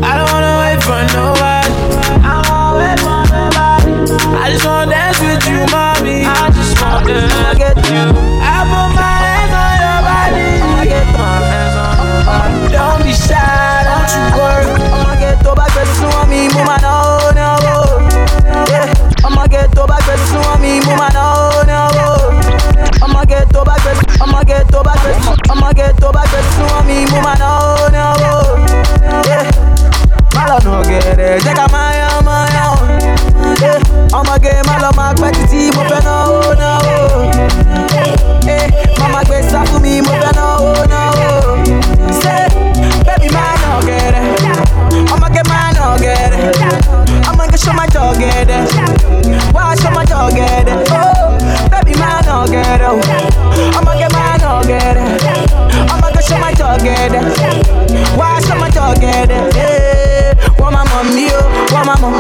I 0.03 0.11
don't 0.19 0.27
wanna 0.35 0.59
wait 0.59 0.83
for 0.83 0.99
nobody. 1.15 1.71
I 2.19 2.35
don't 2.35 2.51
wanna 2.51 2.83
wait 2.83 2.99
for 2.99 3.23
nobody. 3.31 3.95
I 4.35 4.51
just 4.51 4.65
wanna 4.65 4.91
dance 4.91 5.19
with 5.23 5.47
you, 5.47 5.63
mommy. 5.71 6.27
I 6.27 6.51
just 6.51 6.75
wanna 6.83 7.55
get 7.55 7.77
you. 7.87 8.11
I 8.43 8.67
put 8.67 8.91
my 8.91 9.07
hands 9.23 9.55
on 9.55 9.75
your 9.87 9.99
body. 10.03 10.47
I 10.67 10.83
get 10.83 11.07
my 11.15 11.39
hands 11.39 11.75
on 11.79 11.95
your 11.95 12.21
body. 12.27 12.67
Don't 12.75 12.99
be 13.07 13.13
shy, 13.15 13.87
don't 13.87 14.11
you 14.19 14.27
worry. 14.35 14.67
I'ma 14.91 15.15
get 15.15 15.39
to 15.47 15.55
back 15.55 15.71
with 15.79 15.87
some 15.95 16.27
me, 16.29 16.51
mama 16.51 16.75
no 16.83 17.31
no. 17.39 17.55
Yeah, 18.67 18.91
I'ma 19.23 19.47
get 19.47 19.71
to 19.79 19.87
back 19.87 20.03
with 20.11 20.19
some 20.27 20.59
me, 20.61 20.83
I'ma 24.19 24.43
get 24.43 24.67
to 24.69 24.79
over 24.79 24.97
this. 25.03 25.17
I'ma 25.49 25.71
get 25.73 25.97
to 25.97 26.07
over 26.07 26.25
this. 26.31 26.47
You 26.57 26.65
want 26.73 26.87
me, 26.87 27.05
woman? 27.11 27.37
Oh 27.41 27.87
no, 27.93 28.13
oh. 28.17 28.57
yeah. 29.29 29.45
Malo 30.33 30.57
no 30.65 30.83
get 30.83 31.19
it. 31.19 31.41
Take 31.41 31.57
a 31.57 31.67
my 31.71 32.01
own, 32.09 32.25
my 32.25 32.49
own. 32.65 32.87
Yeah. 33.61 33.77
I'ma 34.13 34.37
get 34.37 34.65
malo 34.65 34.89
my 34.95 35.13
quantity. 35.15 35.69
Mo 35.75 35.83
fe 35.85 35.99
no, 36.01 36.41
oh 36.41 36.53
no. 36.57 36.73
Yeah. 38.45 38.97
Mama 38.99 39.23
get 39.25 39.49
sa 39.49 39.65
for 39.65 39.79
me. 39.79 40.01
Mo 40.01 40.13
fe 40.17 40.31
no, 40.33 40.47
oh 40.61 40.85
no. 40.89 41.03
Say, 42.17 42.49
baby, 43.05 43.29
my 43.33 43.53
no 43.61 43.85
get 43.85 44.17
it. 44.17 45.11
I'ma 45.13 45.29
get 45.29 45.47
my 45.47 45.71
no 45.77 45.97
get 46.01 46.33
it. 46.33 46.57
I'ma 47.27 47.45
get 47.47 47.59
show 47.59 47.73
my 47.73 47.85
dog 47.87 48.17
get 48.17 48.49
it. 48.49 49.53
Why 49.53 49.75
show 49.75 49.91
my 49.91 50.05
dog 50.05 50.33
get 50.33 50.67
it? 50.67 50.87
Oh. 50.91 51.16
Baby, 51.71 51.93
man, 51.99 52.23
no 52.25 52.45
get 52.47 52.81
eh, 52.81 52.85
out. 52.85 53.03
I'ma 53.75 53.93
get 53.97 54.11
my 54.13 54.37
no 54.41 54.59
eh, 54.59 54.67
get. 54.67 54.97
I'ma 55.91 56.09
go 56.13 56.19
show 56.21 56.37
my 56.39 56.51
together. 56.53 57.23
Eh, 57.39 58.17
Why 58.17 58.39
show 58.41 58.55
my 58.55 58.69
together? 58.69 59.49
Yeah. 59.55 60.33
Want 60.59 60.73
my 60.73 60.83
mommy, 60.89 61.27
oh, 61.31 61.67
want 61.73 61.85
my 61.87 61.95
mom. 61.99 62.13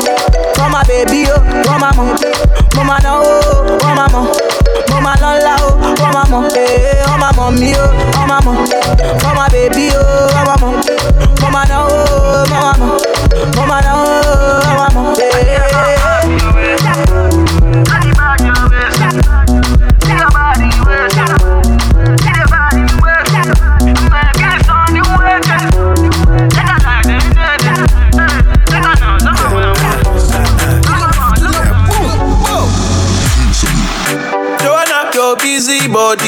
Want 0.57 0.71
my 0.71 0.83
baby, 0.87 1.25
oh, 1.29 1.41
want 1.67 1.81
my 1.81 1.91
mom. 1.95 2.17
Mama, 2.75 2.99
no, 3.03 3.21
oh, 3.25 3.77
want 3.81 3.95
my 3.97 4.07
mom. 4.11 4.27
Mama, 4.89 5.15
no, 5.19 5.29
la, 5.43 5.55
oh, 5.59 5.95
want 5.99 6.13
my 6.13 6.29
mom. 6.29 6.43
Hey, 6.53 7.01
want 7.07 7.19
my 7.19 7.31
mommy, 7.35 7.73
oh, 7.75 7.91
want 8.15 8.27
my 8.29 8.39
mom. 8.45 8.57
Want 9.23 9.35
my 9.35 9.49
baby, 9.49 9.89
oh, 9.93 10.29
want 10.33 10.47
my 10.47 10.55
mom. 10.61 10.75
Mama, 11.41 11.65
no, 11.69 11.87
oh, 11.89 12.45
want 12.51 12.63
my 12.63 12.77
mom. 12.77 13.55
Mama, 13.55 13.77
no, 13.81 13.93
oh, 13.95 14.75
want 14.77 14.93
my 14.93 15.01
mom. 15.01 15.15
Hey. 15.17 15.96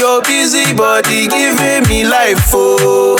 your 0.00 0.22
busy 0.22 0.72
body 0.72 1.28
giving 1.28 1.86
me 1.86 2.08
life, 2.08 2.48
oh, 2.54 3.18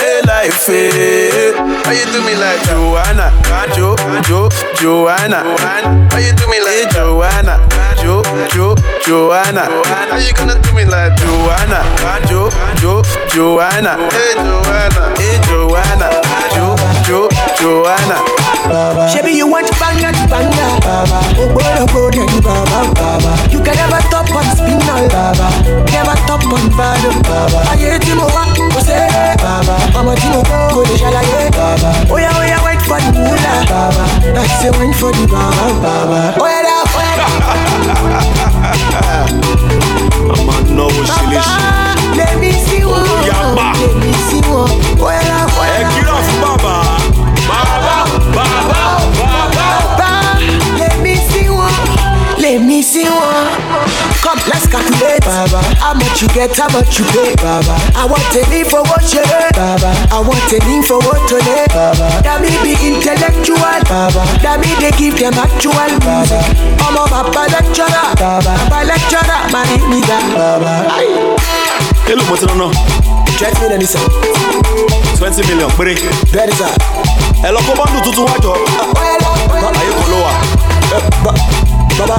hey 0.00 0.20
life, 0.24 0.66
hey. 0.66 1.52
How 1.84 1.92
you 1.92 2.06
do 2.08 2.24
me 2.24 2.34
like 2.40 2.62
Joanna, 2.64 3.28
Jo, 3.76 3.94
Jo, 4.24 4.48
Joanna? 4.80 5.44
How 5.60 6.16
you 6.16 6.32
do 6.32 6.48
me 6.48 6.58
like 6.64 6.88
Joanna, 6.90 7.60
Jo, 8.00 8.22
Jo, 8.48 8.74
Joanna? 9.04 9.68
How 9.84 10.16
you 10.16 10.32
gonna 10.32 10.56
do 10.62 10.72
me 10.72 10.86
like 10.86 11.14
Joanna, 11.20 11.84
Jo, 12.26 12.48
Jo, 12.80 13.02
Joanna? 13.28 14.00
Hey 14.10 14.34
Joanna, 14.40 15.12
hey 15.20 15.36
Joanna, 15.44 16.08
Jo, 16.56 16.76
Jo, 17.04 17.28
Joanna. 17.60 18.40
Shebi 19.10 19.34
you 19.34 19.48
want 19.48 19.66
banga 19.80 20.12
to 20.12 20.28
banga 20.28 20.66
Ogboro 21.40 21.86
go 21.90 22.10
then 22.10 22.30
baba 22.42 23.32
You 23.50 23.58
can 23.64 23.74
never 23.74 23.98
top 24.12 24.30
on 24.30 24.44
spinal 24.54 25.08
Never 25.08 25.89
top 26.30 26.46
on 26.52 26.68
bado 26.78 27.10
Aye 27.72 27.98
tí 27.98 28.14
mo 28.14 28.26
wá 28.34 28.44
kò 28.54 28.80
ṣe 28.86 28.94
é 28.94 29.34
Ọmọ 29.98 30.12
tí 30.20 30.26
mo 30.32 30.40
kọ́ 30.50 30.60
kò 30.74 30.80
lè 30.88 30.94
ṣàlàyé 31.02 31.40
Oya 32.14 32.30
oya 32.40 32.58
wait 32.64 32.80
for 32.88 32.98
the 33.02 33.10
moolah 33.18 33.58
I 34.38 34.46
say 34.60 34.70
wait 34.78 34.94
for 35.00 35.10
the 35.16 35.24
baba 35.26 36.20
Oya 36.44 36.60
da 36.66 36.76
oya 36.98 37.14
I'ma 40.34 40.56
know 40.76 40.86
what 40.94 41.06
she 41.10 41.24
da 41.34 41.44
Let 42.20 42.32
me 42.42 42.50
see 42.66 42.84
one 42.84 43.06
Let 43.26 43.92
me 44.02 44.12
see 44.28 44.42
one 44.58 44.70
Oya 45.06 45.22
da 45.30 45.38
oya 45.60 45.74
Ẹ 45.80 45.84
kí 45.92 46.00
lọ 46.06 46.16
fún 46.26 46.38
bàbá. 46.44 46.74
Bàbá, 47.50 47.96
bàbá, 48.36 48.82
bàbá. 49.18 49.66
Baba, 49.98 50.12
let 50.78 50.94
me 51.02 52.82
see 52.82 53.08
me 53.10 54.09
calculate, 54.70 55.20
Baba. 55.26 55.60
How 55.82 55.94
much 55.94 56.22
you 56.22 56.28
get, 56.30 56.56
how 56.56 56.68
much 56.70 56.98
you 56.98 57.04
pay, 57.10 57.34
Baba. 57.36 57.74
I 57.98 58.06
want 58.06 58.22
a 58.38 58.42
leave 58.50 58.68
for 58.70 58.82
what 58.86 59.02
you 59.12 59.20
heard, 59.26 59.52
Baba. 59.58 59.90
I 60.14 60.18
want 60.22 60.46
a 60.54 60.58
leave 60.66 60.86
for 60.86 60.98
what 61.02 61.20
to 61.28 61.36
lay, 61.42 61.66
Baba. 61.74 62.06
That 62.22 62.38
me 62.40 62.54
be 62.62 62.78
intellectual, 62.78 63.58
Baba. 63.90 64.22
That 64.40 64.62
me 64.62 64.70
they 64.78 64.94
give 64.94 65.18
them 65.18 65.34
actual 65.34 65.74
music. 65.74 66.46
I'm 66.80 66.94
a 66.96 67.04
Baba 67.10 67.42
lecturer, 67.50 68.06
Baba. 68.16 68.54
Baba 68.70 68.78
lecturer, 68.86 69.40
my 69.50 69.66
nigga, 69.90 70.18
Baba. 70.38 70.86
Èló 72.10 72.22
mo 72.26 72.34
ti 72.36 72.46
ná 72.46 72.54
náà? 72.54 72.70
Twenty 73.38 73.60
million 73.60 73.82
is 73.82 73.94
twenty 75.18 75.42
million 75.48 75.70
péré. 75.78 75.94
Bẹ́ẹ̀ni 76.32 76.54
sá. 76.58 76.66
Ẹ 77.46 77.48
lọ 77.54 77.60
kó 77.66 77.72
bọ́ndù 77.78 77.98
tuntun 78.04 78.24
wájọ. 78.26 78.52
Ayé 79.78 79.92
kan 79.98 80.08
ló 80.12 81.69
wà. 82.00 82.06
Baba. 82.06 82.18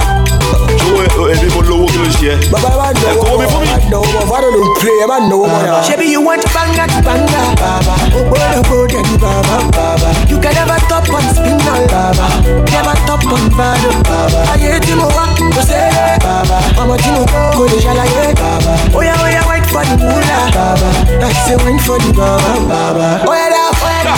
Owó 1.16 1.28
èmi 1.32 1.48
mo 1.54 1.60
lówó 1.62 1.86
kí 1.92 1.98
ló 1.98 2.04
ṣe 2.18 2.28
ẹ́? 2.32 2.50
Baba, 2.52 2.68
ẹ 2.68 2.76
máa 2.78 2.90
Ẹ 3.10 3.14
kówó 3.20 3.38
mi 3.38 3.46
fún 3.52 3.60
mi. 3.60 3.66
náwó 3.90 4.04
mọ̀ 4.14 4.24
fádọ̀ 4.30 4.50
ló 4.54 4.58
ń 4.62 4.68
pray 4.80 4.96
ẹ 5.02 5.06
máa 5.10 5.20
náwó 5.30 5.44
mọ̀ 5.52 5.60
yà. 5.66 5.74
Ṣebí 5.88 6.06
you 6.12 6.20
want 6.26 6.44
banga 6.54 6.84
to 6.92 7.00
banga? 7.06 7.42
Baba. 7.62 7.94
Ogbodogbo 8.18 8.76
dẹni 8.92 9.16
baba. 9.24 9.54
Baba. 9.76 10.08
You 10.30 10.38
can 10.42 10.52
never 10.54 10.78
top 10.88 11.04
on 11.16 11.22
spinal. 11.34 11.82
Baba. 11.94 12.26
Never 12.72 12.96
top 13.06 13.22
on 13.34 13.44
bado. 13.58 13.90
Baba. 14.10 14.40
Ayé 14.52 14.78
tí 14.80 14.92
mo 14.94 15.06
wá 15.16 15.24
kò 15.38 15.62
ṣe 15.68 15.78
é. 15.78 16.18
Baba. 16.24 16.56
Ọmọ 16.82 16.94
tí 17.02 17.10
mo 17.16 17.22
kọ́ 17.32 17.42
kò 17.56 17.62
lè 17.70 17.78
ṣàlàyé. 17.84 18.24
Baba. 18.42 18.72
Oya 18.98 19.14
oya 19.24 19.42
wait 19.48 19.66
for 19.72 19.84
the 19.84 19.96
moolah. 19.96 20.44
Baba. 20.56 20.88
I 21.26 21.32
say 21.44 21.56
wait 21.64 21.80
for 21.86 21.98
the 21.98 22.12
baba. 22.12 22.50
Baba. 22.68 23.06
Oya 23.30 23.46
da 23.54 23.62
oya 23.86 24.00
da. 24.06 24.14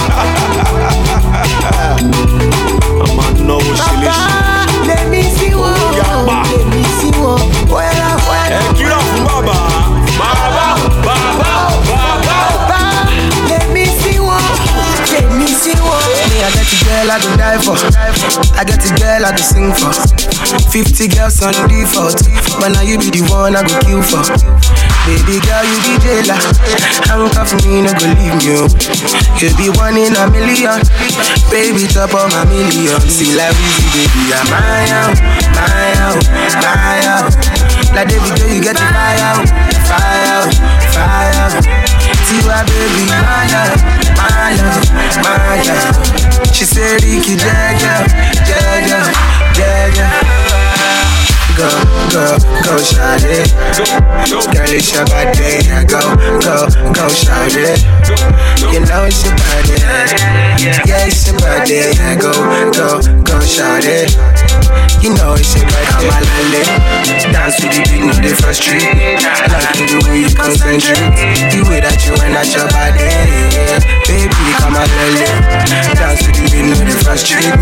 I'ma 3.04 3.24
know 3.46 3.58
what 3.58 3.76
she 3.78 3.94
lè 4.02 4.08
ṣe. 4.08 4.28
Baba. 4.28 4.53
Let 4.86 5.08
me 5.10 5.22
see 5.22 5.54
one. 5.54 5.74
Let 5.96 6.66
me 6.72 6.82
see 6.98 7.12
one. 7.20 7.40
Oya 7.72 7.92
da 7.98 8.08
oya 8.30 8.46
da. 8.52 8.58
Ẹ 8.58 8.72
kí 8.76 8.84
lọ 8.84 8.98
fún 9.08 9.22
bàbá. 9.26 9.56
Bàbá, 10.18 10.66
bàbá, 11.06 11.56
bàbá. 11.88 12.38
Baba, 12.68 12.80
let 13.48 13.66
me 13.74 13.84
see 14.00 14.18
one. 14.18 14.50
Let 15.12 15.26
me 15.38 15.46
see 15.46 15.76
one. 15.80 16.08
Me, 16.30 16.38
I 16.44 16.50
get 16.54 16.72
a 16.72 16.76
girl 16.84 17.10
I 17.10 17.18
go 17.22 17.30
die 17.36 17.58
for. 17.64 17.76
I 18.58 18.64
get 18.64 18.84
a 18.84 18.90
girl 19.00 19.24
I 19.26 19.30
go 19.36 19.42
sing 19.42 19.72
for. 19.74 19.92
50 20.70 21.08
girls 21.08 21.42
on 21.42 21.54
default. 21.68 22.18
But 22.60 22.68
now 22.74 22.82
you 22.82 22.98
be 22.98 23.10
the 23.10 23.22
one 23.30 23.56
I 23.56 23.62
go 23.62 23.78
kill 23.86 24.02
for. 24.02 24.22
Baby 25.04 25.36
girl, 25.44 25.60
you 25.68 25.76
be 25.84 25.94
jailer. 26.00 26.40
Handcuff 27.04 27.52
me, 27.60 27.84
no 27.84 27.92
go 27.92 28.08
leave 28.16 28.40
me. 28.40 28.56
Oh. 28.56 28.64
You 29.36 29.52
be 29.52 29.68
one 29.76 30.00
in 30.00 30.16
a 30.16 30.24
million. 30.32 30.80
Baby, 31.52 31.84
top 31.92 32.16
of 32.16 32.32
my 32.32 32.48
million. 32.48 32.96
See, 33.04 33.36
like 33.36 33.52
easy, 33.52 33.84
baby, 33.92 34.32
I'm 34.32 34.48
my 34.48 34.88
out, 34.96 35.16
my 35.52 35.92
out, 36.00 36.24
my 36.56 37.04
out. 37.04 37.32
Like 37.92 38.08
David, 38.08 38.32
Joe, 38.32 38.48
you 38.48 38.64
get 38.64 38.80
the 38.80 38.86
fire 38.96 39.20
out, 39.28 39.44
fire 39.84 40.24
out, 40.40 40.48
fire 40.88 41.36
out. 41.36 41.52
See 42.24 42.40
why, 42.48 42.64
baby, 42.64 43.04
my 43.12 43.44
love, 43.52 43.84
my 44.16 44.56
love, 44.56 44.88
my 45.20 45.60
love. 45.68 46.00
She 46.48 46.64
said, 46.64 47.04
Ricky, 47.04 47.36
Jaja, 47.36 48.08
Jaja, 48.40 49.04
Jaja. 49.52 50.23
Go, 51.56 51.70
go, 52.10 52.36
go, 52.64 52.78
shout 52.82 53.22
it. 53.22 53.46
Girl, 54.28 54.74
it's 54.74 54.92
your 54.92 55.04
birthday. 55.06 55.62
Yeah, 55.62 55.84
Go, 55.84 56.00
go, 56.42 56.66
go, 56.92 57.08
shout 57.08 57.54
it. 57.54 57.78
You 58.72 58.80
know 58.80 59.04
it's 59.04 59.22
your 59.24 59.34
birthday. 59.38 59.78
Yeah, 60.58 61.06
it's 61.06 61.26
your 61.26 61.38
birthday. 61.38 61.92
Yeah, 61.94 62.18
Go, 62.18 62.32
go, 62.72 63.22
go, 63.22 63.40
shout 63.40 63.84
it. 63.84 64.10
You 65.04 65.12
know 65.14 65.36
it's 65.36 65.52
your 65.54 65.64
birthday. 65.68 65.88
Come 65.90 66.08
on, 66.08 66.22
lele. 66.24 66.62
Dance 67.32 67.56
to 67.60 67.66
the 67.68 67.80
beat, 67.88 68.04
no 68.04 68.14
the 68.16 68.32
first 68.40 68.62
street. 68.62 68.84
Like 68.84 69.76
the 69.76 69.98
way 70.08 70.24
you 70.24 70.30
concentrate. 70.32 71.00
The 71.52 71.60
way 71.68 71.80
that 71.84 72.00
you 72.04 72.12
went 72.16 72.34
at 72.36 72.48
your 72.52 72.68
body. 72.72 73.04
Baby, 74.08 74.44
come 74.60 74.76
on, 74.76 74.88
lele. 74.88 75.28
Dance 75.94 76.24
to 76.24 76.30
the 76.32 76.44
beat, 76.48 76.64
no 76.64 76.76
the 76.80 76.96
first 77.04 77.28
street. 77.28 77.52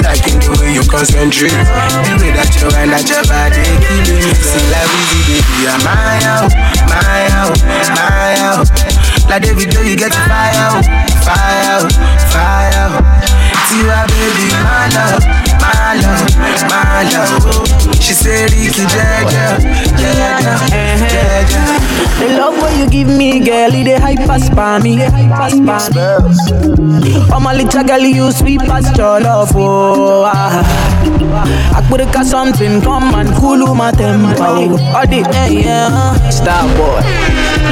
Like 0.00 0.24
the 0.24 0.52
way 0.60 0.72
you 0.72 0.84
concentrate. 0.88 1.52
The 1.52 2.12
way 2.20 2.32
that 2.32 2.50
you 2.56 2.68
went 2.72 2.96
at 2.96 3.06
your 3.08 3.24
body. 3.28 3.64
Killing 3.84 4.20
me. 4.24 4.32
See, 4.36 4.66
like 4.72 4.90
easy, 5.12 5.40
baby. 5.40 5.68
I'm 5.68 5.80
my 5.84 6.16
out, 6.24 6.52
my 6.88 7.20
out, 7.36 7.56
my 7.92 8.34
out. 8.40 8.68
Like 9.28 9.42
David, 9.42 9.70
do 9.70 9.82
you 9.82 9.96
get 9.96 10.12
the 10.12 10.22
fire 10.30 11.06
fire 11.26 11.82
fire. 12.30 12.88
See, 13.66 13.82
why, 13.82 14.06
baby, 14.06 14.46
my 14.62 14.86
love, 14.94 15.22
my 15.66 15.86
my 15.86 15.94
love, 16.02 16.26
my 16.68 17.02
love. 17.12 18.02
She 18.02 18.12
said, 18.12 18.50
Ricky 18.50 18.82
Jaja, 18.86 19.58
Jaja, 20.00 20.54
Jaja. 21.12 21.62
The 22.18 22.28
love 22.38 22.56
what 22.58 22.76
you 22.76 22.88
give 22.88 23.08
me, 23.08 23.40
girl, 23.40 23.74
it 23.74 23.88
a 23.88 24.00
hype 24.00 24.18
pass 24.26 24.48
by 24.50 24.78
me. 24.80 24.98
Oh 27.32 27.40
my 27.40 27.54
little 27.54 27.84
girl, 27.84 28.00
you 28.00 28.32
sweet 28.32 28.60
past 28.60 28.96
your 28.96 29.20
love, 29.20 29.52
oh. 29.54 30.24
Ah. 30.26 30.62
I 31.76 31.88
could 31.88 32.00
have 32.00 32.26
something, 32.26 32.80
come 32.80 33.14
and 33.14 33.32
cool 33.36 33.74
my 33.74 33.90
tempo. 33.92 34.34
Oh, 34.38 35.06
the, 35.06 35.22
eh, 35.34 35.48
yeah, 35.48 36.30
star 36.30 36.66
boy. 36.76 37.00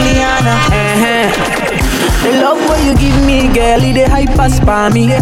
Liana, 0.04 0.54
eh, 0.72 1.04
eh. 1.04 1.63
The 2.24 2.32
love 2.40 2.58
what 2.68 2.82
you 2.84 2.94
give 2.96 3.18
me, 3.26 3.52
girl, 3.52 3.82
it 3.84 3.96
a 3.98 4.08
hype 4.08 4.30
pass 4.36 4.58
by 4.60 4.88
me. 4.90 5.12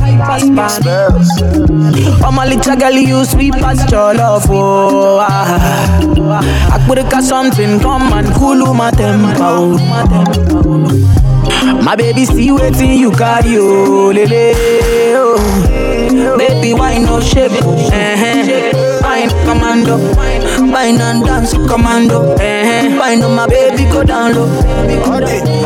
Oh 2.24 2.30
my 2.32 2.46
little 2.46 2.76
girl, 2.76 2.92
you 2.92 3.24
sweet 3.24 3.55
past 3.55 3.90
your 3.90 4.14
love, 4.14 4.46
oh. 4.48 5.18
Ah. 5.20 5.98
I 6.72 6.86
could 6.86 6.98
have 6.98 7.24
something, 7.24 7.80
come 7.80 8.12
and 8.12 8.32
cool 8.34 8.72
my 8.74 8.90
tempo. 8.92 9.76
My 11.82 11.96
baby, 11.96 12.24
see 12.24 12.53
waiting 12.53 12.98
you 12.98 13.11
carry, 13.11 13.57
oh, 13.59 14.12
lele, 14.14 14.55
oh. 15.16 16.36
Baby, 16.38 16.74
why 16.74 16.98
no 16.98 17.20
shape? 17.20 17.53
Uh-huh. 17.53 18.81
Wine 19.22 19.44
commando, 19.46 19.98
wine 20.72 21.00
and 21.00 21.24
dance 21.24 21.52
commando. 21.52 22.34
Uh-huh. 22.34 22.98
Wine 22.98 23.22
on 23.22 23.36
my 23.36 23.46
baby, 23.46 23.84
go 23.84 24.02
down 24.02 24.34
low. 24.34 24.50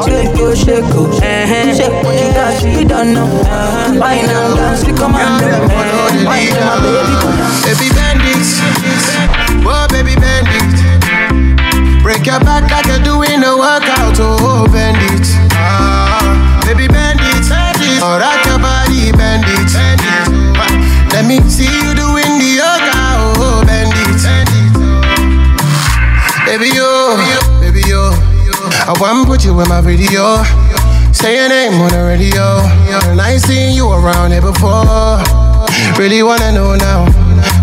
Shake 0.04 0.36
yo, 0.36 0.54
shake 0.54 0.84
yo, 0.92 1.08
uh-huh. 1.08 1.72
shake 1.72 2.04
when 2.04 2.18
you 2.20 2.34
dance, 2.36 2.62
you 2.62 2.84
don't 2.84 3.14
know. 3.14 3.24
Uh-huh. 3.24 3.98
Wine 3.98 4.28
and 4.28 4.56
dance 4.56 4.84
commando. 4.84 5.48
Uh-huh. 5.48 6.28
Wine 6.28 6.52
on 6.52 6.68
my 6.68 6.76
baby, 6.84 7.16
go 7.16 7.32
down. 7.32 7.48
Baby, 7.64 7.88
bend 7.96 8.20
it. 8.28 8.44
Oh, 9.64 9.86
baby, 9.88 10.14
bend 10.20 10.52
it. 10.52 12.02
Break 12.02 12.26
your 12.26 12.40
back 12.40 12.70
like 12.70 12.84
you're 12.84 13.00
doing 13.00 13.42
a 13.42 13.56
workout. 13.56 14.20
Oh, 14.20 14.68
bend 14.70 15.00
it. 15.00 15.26
Ah, 15.56 16.60
baby, 16.66 16.88
bend 16.88 17.20
you 29.56 29.62
in 29.62 29.68
my 29.68 29.80
video. 29.80 30.42
Say 31.12 31.36
your 31.36 31.48
name 31.48 31.80
on 31.80 31.90
the 31.90 32.04
radio. 32.04 32.60
And 33.10 33.20
I 33.20 33.36
seen 33.38 33.74
you 33.74 33.90
around 33.90 34.32
here 34.32 34.40
before. 34.40 35.18
Really 35.98 36.22
wanna 36.22 36.52
know 36.52 36.76
now 36.76 37.06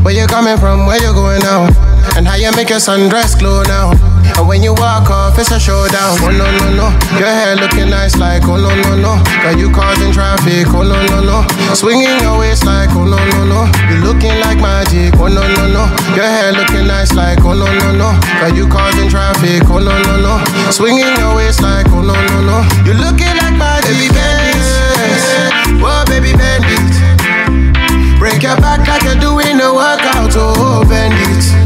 where 0.03 0.13
you 0.13 0.25
coming 0.27 0.57
from, 0.57 0.85
where 0.85 1.01
you 1.01 1.13
going 1.13 1.41
now, 1.41 1.67
and 2.15 2.27
how 2.27 2.35
you 2.35 2.51
make 2.55 2.69
your 2.69 2.79
sundress 2.79 3.37
glow 3.37 3.63
now. 3.63 4.12
And 4.35 4.47
when 4.47 4.63
you 4.63 4.73
walk 4.73 5.09
off, 5.09 5.37
it's 5.37 5.51
a 5.51 5.59
showdown. 5.59 6.17
Oh 6.21 6.31
no 6.31 6.45
no 6.57 6.67
no, 6.73 6.87
your 7.19 7.29
hair 7.29 7.55
looking 7.55 7.89
nice 7.89 8.17
like 8.17 8.43
oh 8.43 8.57
no 8.57 8.69
no 8.81 8.95
no. 8.97 9.13
Got 9.45 9.57
you 9.59 9.69
causing 9.71 10.11
traffic, 10.11 10.67
oh 10.73 10.83
no 10.83 10.97
no 11.07 11.21
no. 11.21 11.45
Swinging 11.75 12.19
your 12.21 12.39
waist 12.39 12.65
like 12.65 12.89
oh 12.91 13.05
no 13.05 13.17
no 13.17 13.45
no. 13.45 13.61
You 13.89 14.01
looking 14.03 14.33
like 14.41 14.57
magic, 14.59 15.13
oh 15.21 15.27
no 15.27 15.41
no 15.41 15.63
no. 15.69 15.83
Your 16.17 16.25
hair 16.25 16.51
looking 16.51 16.87
nice 16.87 17.13
like 17.13 17.39
oh 17.45 17.53
no 17.53 17.65
no 17.65 17.91
no. 17.93 18.09
Got 18.41 18.55
you 18.55 18.67
causing 18.67 19.09
traffic, 19.09 19.63
oh 19.69 19.79
no 19.79 19.93
no 20.01 20.15
no. 20.19 20.71
Swinging 20.71 21.13
your 21.17 21.35
waist 21.35 21.61
like 21.61 21.87
oh 21.89 22.01
no 22.01 22.13
no 22.13 22.37
no. 22.41 22.57
You 22.85 22.93
looking 22.97 23.33
like 23.37 23.55
magic, 23.55 23.93
baby 23.95 24.09
bend 24.11 24.57
it, 24.57 25.81
oh 25.81 26.03
baby 26.09 26.33
bend 26.33 26.65
it. 26.67 28.19
Break 28.19 28.41
your 28.41 28.57
back 28.57 28.87
like 28.87 29.03
you're 29.03 29.19
doing 29.19 29.59
a 29.61 29.69
workout, 29.73 30.33
oh 30.35 30.83
bend 30.89 31.13
it. 31.15 31.62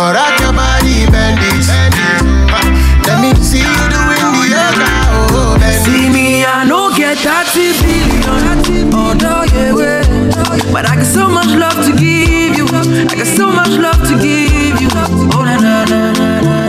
Or 0.00 0.14
rock 0.14 0.40
your 0.40 0.52
body, 0.54 1.04
bend 1.12 1.38
it. 1.42 1.68
Let 3.06 3.20
me 3.20 3.34
see 3.44 3.58
you 3.58 3.84
doing 3.92 4.32
the 4.32 4.44
yoga, 4.48 4.88
oh 5.36 5.58
bend 5.60 5.84
See 5.84 6.08
me, 6.08 6.42
I 6.42 6.64
no 6.64 6.90
get 6.96 7.18
30 7.18 7.76
billion. 7.82 8.94
Oh, 8.94 9.12
no, 9.12 9.42
yeah, 9.52 9.74
way. 9.74 10.00
But 10.72 10.88
I 10.88 10.96
got 10.96 11.04
so 11.04 11.28
much 11.28 11.48
love 11.48 11.84
to 11.84 11.92
give 11.92 12.56
you. 12.56 12.64
I 12.66 13.14
got 13.14 13.26
so 13.26 13.50
much 13.52 13.76
love 13.76 14.00
to 14.08 14.16
give 14.16 14.80
you. 14.80 14.88
Oh, 15.34 15.42
na, 15.44 15.56
na, 15.58 15.84
na, 15.84 16.12
na, 16.12 16.40
na. 16.40 16.59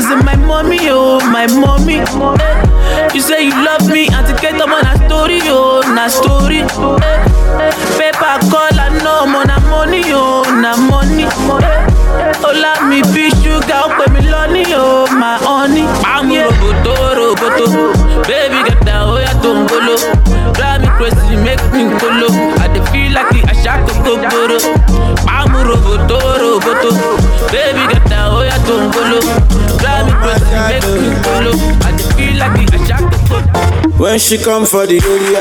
Gate 0.00 0.18
is 0.18 0.24
my 0.24 0.36
mommy 0.36 0.78
oh 0.88 1.20
my 1.30 1.46
mommy. 1.46 1.98
You 3.14 3.20
say 3.20 3.44
you 3.44 3.64
love 3.64 3.88
me 3.90 4.06
àti 4.08 4.32
kẹ́tọ́ 4.40 4.66
mọ́ 4.72 4.80
na 4.84 4.92
story 5.06 5.40
oh 5.48 5.82
na 5.94 6.08
story. 6.08 6.60
When 34.10 34.18
she 34.18 34.38
come 34.38 34.66
for 34.66 34.86
the 34.90 34.98
area, 34.98 35.38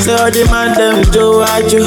say 0.00 0.16
all 0.16 0.32
the 0.32 0.48
man 0.48 0.72
them 0.72 1.04
do 1.12 1.44
ajo, 1.44 1.84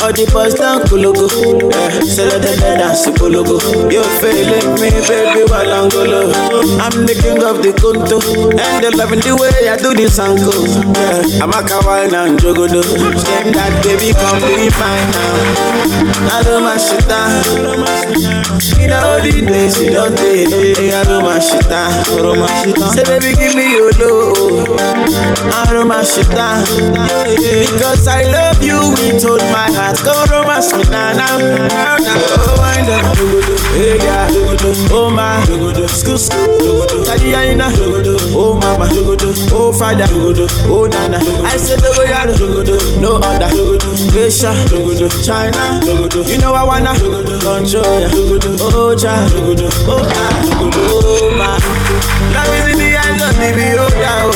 all 0.00 0.08
the 0.08 0.24
boys 0.32 0.56
down 0.56 0.80
kulugu. 0.88 1.28
Eh, 1.76 2.00
say 2.08 2.24
let 2.24 2.40
them 2.40 2.56
dance 2.80 3.04
kulugu. 3.20 3.60
You 3.92 4.00
feeling 4.16 4.64
me, 4.80 4.88
baby, 5.04 5.44
walangolo. 5.44 6.32
I'm 6.80 7.04
the 7.04 7.12
king 7.20 7.44
of 7.44 7.60
the 7.60 7.76
kunto, 7.76 8.16
and 8.48 8.80
they 8.80 8.88
loving 8.96 9.20
the 9.20 9.36
way 9.36 9.52
I 9.68 9.76
do 9.76 9.92
this 9.92 10.16
angle. 10.18 10.56
Yeah, 10.96 11.44
I'm 11.44 11.52
a 11.52 11.60
kawaii 11.60 12.08
and 12.16 12.40
jogodo. 12.40 12.80
Same 13.20 13.52
that 13.52 13.76
baby, 13.84 14.16
come 14.16 14.40
be 14.40 14.72
mine 14.72 15.08
now. 15.12 16.32
I 16.32 16.40
do 16.48 16.64
my 16.64 16.80
shit 16.80 17.04
down. 17.04 17.44
You 18.80 18.88
know 18.88 19.20
the 19.20 19.44
days 19.44 19.76
you 19.84 19.92
don't 19.92 20.16
take. 20.16 20.48
I 20.48 21.04
do 21.04 21.20
my 21.20 21.38
shit 21.44 21.68
down. 21.68 21.92
Say 22.96 23.04
baby, 23.04 23.36
give 23.36 23.52
me 23.54 23.76
your 23.76 23.92
love. 24.00 25.25
I 25.26 25.72
romance 25.72 26.14
shit 26.14 26.28
down 26.30 26.64
Because 27.34 28.06
I 28.06 28.22
love 28.30 28.62
you 28.62 28.78
with 28.94 29.24
all 29.24 29.38
my 29.50 29.66
heart 29.72 29.98
Go 30.04 30.14
romance 30.30 30.72
me 30.72 30.84
now. 30.90 31.12
Now 31.14 31.96
now 31.98 32.16
Oh 32.38 32.54
wind 32.58 32.88
up. 32.90 33.16
Hey 33.74 33.98
yeah 33.98 34.28
Oh 34.92 35.10
my 35.10 35.42
School 35.88 36.18
school 36.18 36.86
Daddy 37.04 37.34
Aina 37.34 37.70
Oh 38.34 38.54
mama. 38.54 38.86
Oh 39.52 39.72
father. 39.72 40.06
Oh 40.68 40.86
nana. 40.86 41.18
I 41.44 41.56
said 41.56 41.80
way 41.98 42.12
I 42.12 42.26
No 43.00 43.16
other. 43.16 43.50
Asia. 44.16 44.52
China. 45.24 45.80
You 46.26 46.38
know 46.38 46.54
I 46.54 46.62
wanna 46.64 46.94
Control 47.40 48.00
ya. 48.00 48.08
Oh 48.60 48.94
child 48.96 49.32
Oh 49.88 50.02
ah 50.02 50.36
Oh 50.58 51.30
my 51.36 51.58
Love 52.32 52.54
is 52.54 52.72
in 52.72 52.78
the 52.78 52.95
oh. 53.18 54.30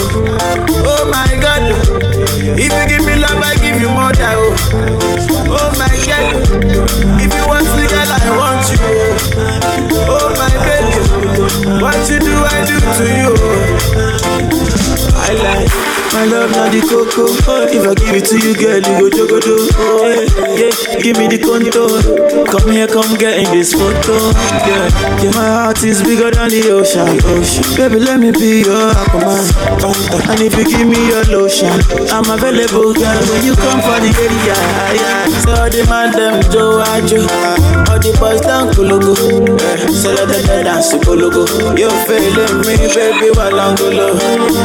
Oh 0.87 1.05
my 1.11 1.29
God, 1.41 1.63
if 2.59 2.73
you 2.73 2.85
give 2.89 3.05
me 3.07 3.17
love, 3.17 3.41
I 3.43 3.55
give 3.57 3.81
you 3.81 3.89
more 3.91 4.13
than 4.13 4.35
oh. 4.37 4.57
Oh 5.53 5.73
my 5.79 5.89
God, 6.07 6.35
if 7.21 7.33
you 7.35 7.45
want 7.47 7.67
me, 7.77 7.87
girl, 7.89 8.11
I 8.11 8.31
want 8.37 8.65
you. 8.71 8.79
Oh 10.09 10.31
my 10.39 10.51
baby, 10.65 11.83
what 11.83 11.99
you 12.09 12.19
do, 12.19 12.35
I 12.45 12.65
do 12.67 12.77
to 12.97 13.05
you. 14.45 14.50
I 15.31 15.35
like 15.35 15.71
my 16.11 16.25
love, 16.27 16.51
not 16.51 16.73
the 16.75 16.83
cocoa. 16.83 17.31
If 17.71 17.87
I 17.87 17.95
give 17.95 18.15
it 18.19 18.27
to 18.27 18.37
you, 18.43 18.51
girl, 18.59 18.83
you 18.83 18.95
go 18.99 19.07
jogodo. 19.15 19.55
Oh 19.79 20.11
yeah, 20.11 20.27
yeah, 20.59 20.99
give 20.99 21.15
me 21.23 21.31
the 21.31 21.39
contour. 21.39 22.03
Come 22.51 22.75
here, 22.75 22.91
come 22.91 23.15
get 23.15 23.39
in 23.39 23.47
this 23.55 23.71
photo. 23.71 24.19
Yeah, 24.67 24.91
yeah, 25.23 25.31
my 25.39 25.47
heart 25.47 25.87
is 25.87 26.03
bigger 26.03 26.35
than 26.35 26.51
the 26.51 26.75
ocean. 26.75 27.07
ocean. 27.31 27.63
Baby, 27.79 28.03
let 28.03 28.19
me 28.19 28.35
be 28.35 28.67
your 28.67 28.91
aquaman. 28.91 29.47
And 30.35 30.41
if 30.43 30.59
you 30.59 30.67
give 30.67 30.89
me 30.91 30.99
your 31.07 31.23
lotion, 31.31 31.79
I'm 32.11 32.27
available, 32.27 32.91
girl. 32.91 33.23
When 33.31 33.47
you 33.47 33.55
come 33.55 33.79
for 33.79 34.03
the 34.03 34.11
area, 34.11 34.59
yeah. 34.99 35.31
So 35.47 35.55
man 35.87 36.11
them 36.11 36.43
Joe 36.51 36.83
Ajo, 36.91 37.23
all 37.23 37.50
the 38.01 38.17
boys 38.19 38.41
down 38.41 38.69
Kulugu. 38.73 39.15
Yeah. 39.61 39.87
So 39.93 40.13
let 40.13 40.29
them 40.29 40.65
dance 40.65 40.93
Kulugu. 41.05 41.45
You 41.79 41.91
feeling 42.09 42.61
me, 42.65 42.77
baby, 42.93 43.31
while 43.37 43.59
I'm 43.61 43.77
golo. 43.77 44.17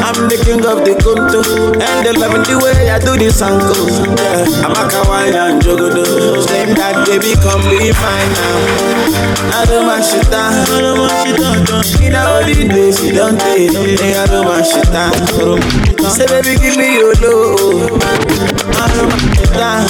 I'm 0.04 0.28
the 0.28 0.36
king 0.44 0.64
of 0.64 0.84
the 0.84 0.94
kunto, 0.96 1.40
and 1.76 1.98
they 2.04 2.12
loving 2.12 2.44
the 2.44 2.56
way 2.58 2.90
I 2.90 2.98
do 2.98 3.16
this. 3.16 3.40
Yeah. 3.40 4.64
I'm 4.64 4.72
a 4.72 4.84
kawaii 4.88 5.34
and 5.34 5.62
jogodo. 5.62 6.42
Same 6.46 6.74
that 6.74 7.06
baby, 7.06 7.34
come 7.40 7.62
be 7.68 7.92
mine 7.92 8.32
now. 8.36 9.56
I 9.56 9.64
do 9.64 9.80
my 9.84 10.00
shit 10.00 10.28
down, 10.30 10.52
I 10.52 10.64
do 10.66 10.96
my 10.96 11.82
shit 11.82 12.12
down. 12.12 12.48
In 12.48 12.68
the 12.68 12.74
days 12.74 13.04
you 13.04 13.12
don't 13.12 13.38
take, 13.38 13.70
I 13.72 14.26
do 14.26 14.42
my 14.44 14.62
shit 14.62 14.86
down. 14.92 15.95
Say 16.08 16.26
baby, 16.26 16.54
give 16.62 16.76
me 16.76 16.94
your 16.94 17.14
love. 17.18 17.98
I 17.98 18.86
do 18.94 19.02
my 19.10 19.16
shit 19.26 19.50
down. 19.52 19.86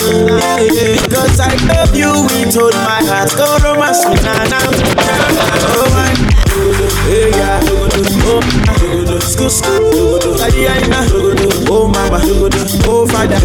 Because 1.05 1.39
I 1.41 1.55
love 1.69 1.95
you 1.95 2.11
with 2.11 2.57
all 2.57 2.73
my 2.73 3.05
heart. 3.05 3.31
Go 3.37 3.47
romance 3.63 4.05
me 4.09 4.15
now, 4.25 4.45
now. 4.49 4.65
Oh 5.77 5.87
my. 5.93 6.11
Hey, 7.07 7.31
yeah. 7.31 7.61
Oh, 7.63 8.41
my. 8.49 8.65
I 10.41 10.81
know. 10.89 11.05
Oh. 11.69 11.93
Oh, 12.89 13.07
father. 13.07 13.39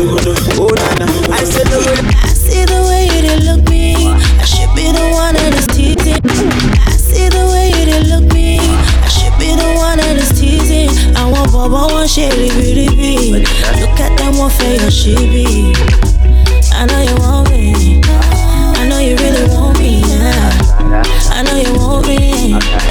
Oh, 0.57 0.71
nana. 0.71 1.05
I 1.31 1.43
the 1.43 1.77
way. 1.85 1.99
I 2.23 2.27
see 2.33 2.65
the 2.65 2.79
way 2.87 3.03
you 3.11 3.35
look 3.45 3.69
me. 3.69 4.07
I 4.39 4.45
should 4.45 4.73
be 4.75 4.91
the 4.91 5.05
one 5.11 5.35
that 5.35 5.53
is 5.53 5.67
teasing. 5.67 6.21
I 6.23 6.91
see 6.95 7.27
the 7.29 7.45
way 7.45 7.50
I 11.61 11.67
want 11.67 11.73
Baba, 11.73 11.93
one 11.93 12.07
shady 12.07 12.49
beauty 12.49 12.87
be. 12.95 13.31
Look 13.33 13.99
at 13.99 14.17
them, 14.17 14.35
one 14.39 14.49
for 14.49 14.63
your 14.63 14.89
she 14.89 15.13
be. 15.13 15.75
I 16.73 16.87
know 16.87 17.01
you 17.03 17.15
want 17.21 17.51
me. 17.51 18.01
I 18.03 18.87
know 18.89 18.97
you 18.97 19.15
really 19.15 19.47
want 19.53 19.77
me. 19.77 20.01
Yeah. 20.01 21.03
I 21.29 21.43
know 21.43 21.57
you 21.57 21.73
want 21.77 22.07
me. 22.07 22.53
Ah. 22.55 22.90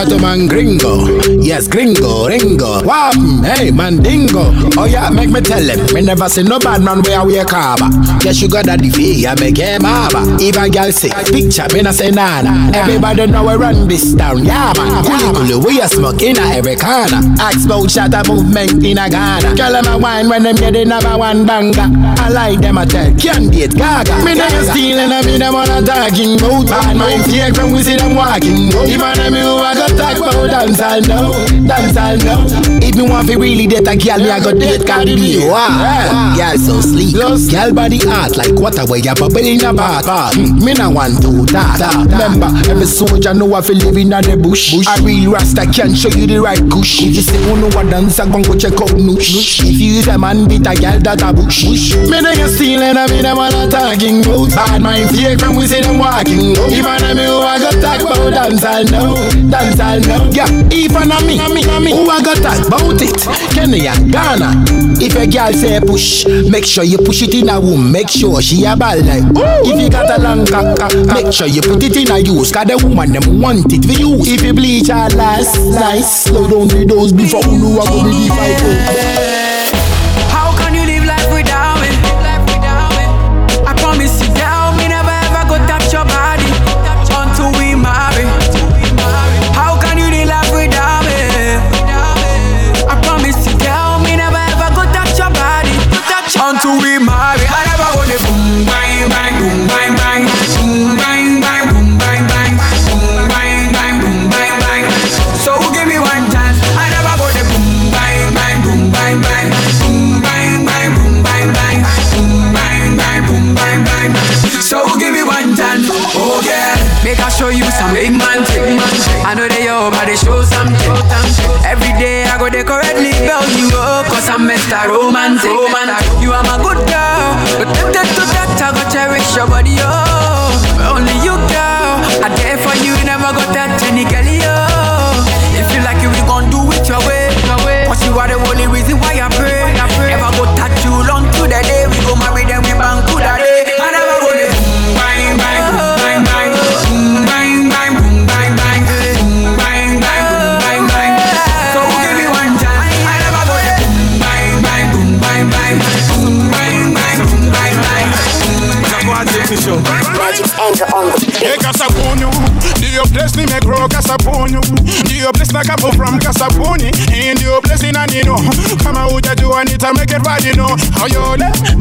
Shout 0.00 0.12
out 0.12 0.16
to 0.16 0.22
man 0.22 0.48
gringo. 0.48 1.39
Yes, 1.50 1.66
gringo, 1.66 2.28
ringo. 2.28 2.78
Wham, 2.86 3.42
hey, 3.42 3.72
mandingo. 3.72 4.54
Oh 4.78 4.84
yeah, 4.86 5.10
make 5.10 5.30
me 5.30 5.40
tell 5.40 5.58
him. 5.58 5.82
Me 5.92 6.00
never 6.00 6.28
see 6.28 6.44
no 6.44 6.60
bad 6.60 6.80
man 6.80 7.02
where 7.02 7.26
we 7.26 7.38
a 7.38 7.44
carver. 7.44 7.90
Yes, 8.22 8.40
you 8.40 8.48
got 8.48 8.66
that 8.66 8.78
fee, 8.78 9.26
I 9.26 9.34
make 9.34 9.56
him 9.58 9.82
harbor. 9.82 10.22
Even 10.38 10.70
girl 10.70 10.92
say, 10.92 11.10
picture, 11.26 11.66
me 11.74 11.82
not 11.82 11.94
say 11.98 12.12
nana. 12.12 12.70
Everybody 12.70 13.26
know 13.26 13.42
we 13.42 13.54
run 13.58 13.88
this 13.88 14.14
town. 14.14 14.46
Yeah, 14.46 14.72
man. 14.78 15.02
Kuli 15.02 15.26
kuli, 15.34 15.56
we 15.58 15.80
a 15.82 15.88
smoke 15.88 16.22
in 16.22 16.38
a 16.38 16.54
every 16.54 16.76
corner. 16.76 17.18
Ask 17.42 17.66
about 17.66 17.90
shot 17.90 18.14
a 18.14 18.22
movement 18.30 18.86
in 18.86 18.98
a 19.02 19.10
Ghana. 19.10 19.56
Girl, 19.58 19.74
them 19.74 19.90
a 19.90 19.98
wine 19.98 20.28
when 20.28 20.44
them 20.44 20.54
get 20.54 20.74
the 20.78 20.84
number 20.84 21.18
one 21.18 21.46
banger. 21.46 21.90
I 22.22 22.30
like 22.30 22.60
them 22.60 22.78
a 22.78 22.86
tell, 22.86 23.10
can't 23.18 23.50
date 23.50 23.74
gaga. 23.74 24.22
Me 24.22 24.38
never 24.38 24.70
stealing, 24.70 25.10
I 25.10 25.26
me 25.26 25.34
them 25.36 25.56
on 25.58 25.66
a 25.66 25.82
talking 25.82 26.38
about. 26.38 26.70
Bad 26.70 26.94
mind 26.94 27.26
fake 27.26 27.58
when 27.58 27.74
we 27.74 27.82
see 27.82 27.96
them 27.96 28.14
walking. 28.14 28.70
Even 28.86 29.18
them 29.18 29.34
who 29.34 29.58
I 29.58 29.74
got 29.74 29.90
talk 29.98 30.16
about 30.22 30.46
dance 30.46 30.78
I 30.78 31.00
now, 31.00 31.39
dance 31.46 31.96
all 31.96 32.16
now. 32.16 32.46
If 32.46 32.79
me 33.00 33.08
want 33.08 33.28
to 33.28 33.38
really 33.38 33.66
date 33.66 33.86
a 33.88 33.96
girl, 33.96 34.18
me 34.18 34.30
I 34.30 34.40
go 34.40 34.52
date 34.52 34.86
Cardi 34.86 35.16
B. 35.16 35.48
Wow, 35.48 36.34
girl 36.36 36.56
so 36.58 36.80
sleek, 36.80 37.14
girl 37.16 37.72
body 37.72 37.98
hot 37.98 38.36
like 38.36 38.52
water 38.60 38.84
where 38.86 39.00
you 39.00 39.14
bubble 39.14 39.38
in 39.38 39.58
your 39.58 39.72
bath. 39.72 40.04
Hmm, 40.34 40.60
Me 40.64 40.74
no 40.74 40.90
want 40.90 41.20
to 41.22 41.46
that. 41.52 41.80
Remember, 42.10 42.52
every 42.70 42.86
soldier 42.86 43.32
know 43.34 43.56
if 43.56 43.68
you 43.68 43.76
live 43.76 43.96
in 43.96 44.12
a 44.12 44.20
the 44.20 44.36
bush. 44.36 44.74
A 44.86 45.00
real 45.02 45.32
rasta 45.32 45.64
can 45.70 45.94
show 45.94 46.08
you 46.12 46.26
the 46.26 46.38
right 46.40 46.60
kush. 46.70 47.02
If 47.02 47.16
you 47.16 47.22
say 47.22 47.40
you 47.40 47.56
know 47.56 47.70
what 47.72 47.88
dance, 47.88 48.20
I 48.20 48.28
gon' 48.28 48.42
go 48.42 48.54
check 48.56 48.76
out 48.76 48.92
noosh. 49.00 49.64
If 49.64 49.80
you 49.80 50.04
a 50.12 50.18
man 50.18 50.48
beat 50.48 50.66
a 50.66 50.74
girl 50.76 51.00
that 51.00 51.22
a 51.24 51.32
bush. 51.32 51.64
Me 52.04 52.20
no 52.20 52.34
get 52.36 52.50
stealing, 52.52 52.96
I 52.96 53.06
mean 53.08 53.22
them 53.22 53.38
all 53.38 53.48
a 53.48 53.64
talking 53.70 54.20
about. 54.20 54.52
Bad 54.52 54.82
mind 54.82 55.08
fake 55.10 55.40
when 55.40 55.56
we 55.56 55.64
see 55.66 55.80
them 55.80 55.96
walking. 55.98 56.52
Even 56.68 57.00
a 57.00 57.14
me 57.16 57.24
who 57.24 57.40
I 57.40 57.56
go 57.58 57.70
talk 57.80 58.00
about 58.04 58.28
dance 58.30 58.64
I 58.64 58.82
know, 58.92 59.16
dance 59.48 59.80
I 59.80 59.98
know. 60.04 60.28
Yeah, 60.36 60.50
even 60.68 61.08
a 61.08 61.18
me, 61.24 61.40
me, 61.48 61.62
me 61.80 61.90
who 61.96 62.04
I 62.10 62.20
go 62.20 62.34
talk 62.36 62.60
about 62.66 62.89
it. 63.00 63.54
Kenny 63.54 63.86
and 63.86 64.10
Ghana. 64.12 64.64
If 65.00 65.16
a 65.16 65.26
girl 65.26 65.52
say 65.52 65.80
push, 65.80 66.26
make 66.50 66.64
sure 66.64 66.84
you 66.84 66.98
push 66.98 67.22
it 67.22 67.34
in 67.34 67.48
a 67.48 67.60
womb. 67.60 67.92
Make 67.92 68.08
sure 68.08 68.40
she 68.42 68.64
a 68.64 68.76
ball 68.76 68.98
like. 69.02 69.24
If 69.64 69.80
you 69.80 69.90
got 69.90 70.10
a 70.10 70.22
long 70.22 70.46
cock, 70.46 70.78
make 71.06 71.32
sure 71.32 71.46
you 71.46 71.62
put 71.62 71.82
it 71.82 71.96
in 71.96 72.10
a 72.10 72.18
use. 72.18 72.52
Cause 72.52 72.66
the 72.66 72.76
woman 72.86 73.12
them 73.12 73.40
want 73.40 73.72
it 73.72 73.84
for 73.84 73.92
you. 73.92 74.16
If 74.20 74.42
you 74.42 74.52
bleach 74.52 74.88
her 74.88 75.08
last, 75.16 75.58
nice. 75.58 76.24
Slow 76.24 76.48
down 76.48 76.68
the 76.68 76.84
dose 76.86 77.12
before 77.12 77.42
you 77.44 77.58
know 77.58 77.80
I 77.80 77.86
go 77.86 78.04
be 78.04 78.28
the 78.28 79.49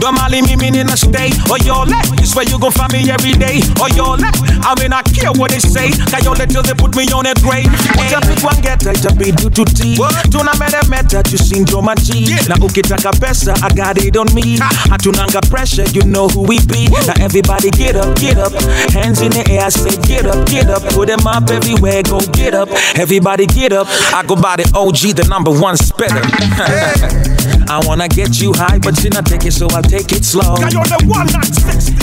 Oh, 0.10 0.16
let? 0.16 0.16
Don't 0.16 0.16
mali 0.16 0.42
me 0.42 0.56
mean 0.56 0.76
in 0.76 0.90
a 0.90 0.98
stay 0.98 1.30
or 1.50 1.58
your 1.60 1.86
left. 1.86 2.18
This 2.18 2.36
where 2.36 2.46
you 2.46 2.60
gon' 2.60 2.72
find 2.72 2.92
me 2.94 3.10
every 3.10 3.34
day 3.34 3.62
oh, 3.78 3.86
or 3.86 3.90
your 3.94 4.18
left. 4.18 4.42
I 4.66 4.74
mean 4.82 4.94
I 4.94 5.02
care 5.04 5.32
what 5.34 5.52
they 5.52 5.60
say. 5.60 5.92
Cause 6.10 6.26
your 6.26 6.36
till 6.36 6.64
they 6.64 6.74
put 6.74 6.96
me 6.96 7.06
on 7.14 7.26
a 7.26 7.34
grave. 7.42 7.70
Hey. 7.94 8.10
Just 8.10 8.44
one 8.44 8.60
get 8.62 8.82
it 8.86 8.98
to 9.06 9.14
be 9.16 9.32
due 9.32 9.50
to 9.50 9.66
tea. 9.66 9.96
Tuna 10.32 10.54
meta 10.58 10.82
meta 10.90 11.22
sing 11.38 11.66
to 11.66 11.82
my 11.82 11.96
G. 11.96 12.26
Na 12.50 12.56
ukitaka 12.58 13.12
pesa, 13.20 13.54
I 13.62 13.70
got 13.74 13.98
it 13.98 14.18
on 14.18 14.34
me. 14.34 14.58
Hatunanga 14.90 15.42
pressure, 15.50 15.86
you 15.94 16.04
know 16.04 16.28
who 16.28 16.42
we 16.44 16.58
be. 16.66 16.90
Now 17.06 17.14
everybody 17.20 17.70
get 17.72 17.96
up, 17.96 18.16
get 18.18 18.38
up. 18.38 18.54
Hands 18.94 19.22
in 19.22 19.32
the 19.32 19.46
air, 19.50 19.66
I 19.66 19.70
say 19.70 19.96
get 20.08 20.26
up, 20.26 20.48
get 20.48 20.70
up. 20.70 20.82
Put 20.94 21.08
them 21.08 21.26
up 21.28 21.50
everywhere, 21.50 22.04
go 22.04 22.20
get 22.34 22.54
up. 22.54 22.70
Everybody 22.96 23.46
get 23.46 23.74
up. 23.74 23.88
I 24.14 24.24
go 24.26 24.36
by 24.36 24.58
the 24.58 24.66
OG, 24.74 25.16
the 25.16 25.28
number 25.30 25.52
one 25.52 25.78
spitter. 25.78 26.24
I 27.70 27.78
wanna 27.86 28.10
get 28.10 28.42
you 28.42 28.52
high, 28.58 28.80
but 28.82 28.98
you 29.04 29.14
not 29.14 29.30
take 29.30 29.46
it, 29.46 29.54
so 29.54 29.70
I'll 29.70 29.86
take 29.86 30.10
it 30.12 30.26
slow. 30.26 30.58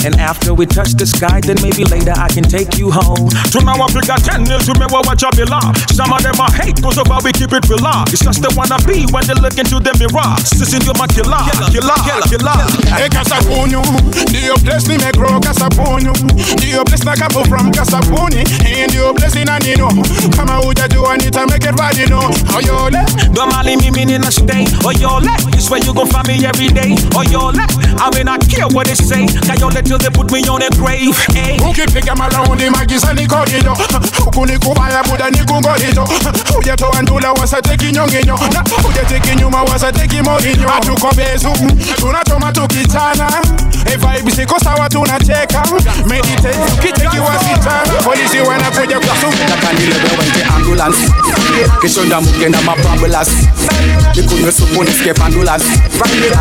And 0.07 0.15
after 0.15 0.55
we 0.55 0.65
touch 0.65 0.95
the 0.95 1.03
sky, 1.03 1.43
then 1.43 1.59
maybe 1.59 1.83
later 1.83 2.15
I 2.15 2.31
can 2.31 2.47
take 2.47 2.79
you 2.79 2.87
home. 2.87 3.27
To 3.51 3.59
now 3.59 3.75
I 3.75 3.91
a 3.91 4.15
ten 4.23 4.47
years, 4.47 4.71
remember 4.71 5.03
what 5.03 5.19
you 5.19 5.27
belong. 5.35 5.75
Some 5.91 6.15
of 6.15 6.23
them 6.23 6.39
I 6.39 6.47
hate, 6.55 6.79
cause 6.79 6.95
of 6.95 7.11
how 7.11 7.19
we 7.19 7.35
keep 7.35 7.51
it 7.51 7.67
real. 7.67 7.83
It's 8.07 8.23
just 8.23 8.39
the 8.39 8.47
wanna 8.55 8.79
be 8.87 9.11
when 9.11 9.27
they 9.27 9.35
look 9.35 9.59
into 9.59 9.83
the 9.83 9.91
mirror. 9.99 10.39
Sissing 10.47 10.87
you 10.87 10.95
my 10.95 11.03
killer, 11.11 11.43
killer, 11.51 11.99
killer. 11.99 12.23
killer. 12.31 12.59
Hey, 12.95 13.11
do 13.11 14.39
your 14.39 14.55
place 14.63 14.87
ni 14.87 14.95
me 14.95 15.11
grow? 15.19 15.35
Do 15.35 16.63
your 16.63 16.87
place 16.87 17.03
na 17.03 17.19
come 17.19 17.43
from 17.43 17.75
Casabuni? 17.75 18.47
In 18.63 18.87
your 18.95 19.11
place 19.11 19.35
in 19.35 19.51
Anino, 19.51 19.91
come 20.31 20.47
out 20.47 20.63
uja 20.63 20.87
do 20.87 21.03
Anita 21.03 21.43
make 21.51 21.67
it 21.67 21.75
right, 21.75 21.91
you 21.99 22.07
know. 22.07 22.23
How 22.47 22.63
you 22.63 22.87
let? 22.87 23.11
Don't 23.35 23.51
mali 23.51 23.75
me 23.75 23.91
mean 23.91 24.15
in 24.15 24.23
a 24.23 24.31
stay 24.31 24.63
oh, 24.79 24.87
or 24.87 24.93
your 24.95 25.19
left. 25.19 25.56
This 25.57 25.71
where 25.73 25.81
you 25.81 25.89
gon' 25.91 26.05
find 26.05 26.27
me 26.27 26.45
every 26.45 26.69
day. 26.69 26.93
Or 27.17 27.25
your 27.25 27.49
left. 27.51 27.81
I 27.97 28.13
mean 28.13 28.29
I 28.29 28.37
care 28.37 28.69
what 28.69 28.85
they 28.85 28.93
say. 28.93 29.25
Cause 29.25 29.57
your 29.57 29.73
till 29.73 29.97
they 29.97 30.13
put 30.13 30.29
me 30.31 30.45
on 30.45 30.61
eh? 30.61 30.69
a 30.69 30.75
grave. 30.77 31.17
Hey. 31.33 31.57
ukipiga 31.57 32.15
malaundi 32.15 32.69
magisa 32.69 33.13
nikodido 33.13 33.77
ukunikubaya 34.27 35.03
buda 35.03 35.29
nikungodido 35.29 36.07
ujetoandula 36.59 37.31
wasateki 37.31 37.91
nyonginyo 37.91 38.39
na 38.53 38.63
ujeteki 38.89 39.35
nyuma 39.35 39.63
wasateki 39.63 40.21
morinyo 40.21 40.67
hatuko 40.69 41.15
bezu 41.15 41.49
tunachoma 41.95 42.51
tukitana 42.51 43.27
vibe 43.97 44.31
siko 44.31 44.59
sawa 44.59 44.89
tunacheka 44.89 45.63
meditate. 46.05 46.57
Ukiteki 46.77 47.19
wasitana 47.19 48.01
polisi 48.03 48.39
wanakuja 48.39 48.99
kusumbua 48.99 49.57
Wente 50.19 50.43
ambulance 50.55 50.97
Kishonda 51.81 52.21
mukenda 52.21 52.61
mapambulas 52.61 53.29
Nikunywe 54.15 54.36
niscape 54.51 55.21
ambulance. 55.21 55.65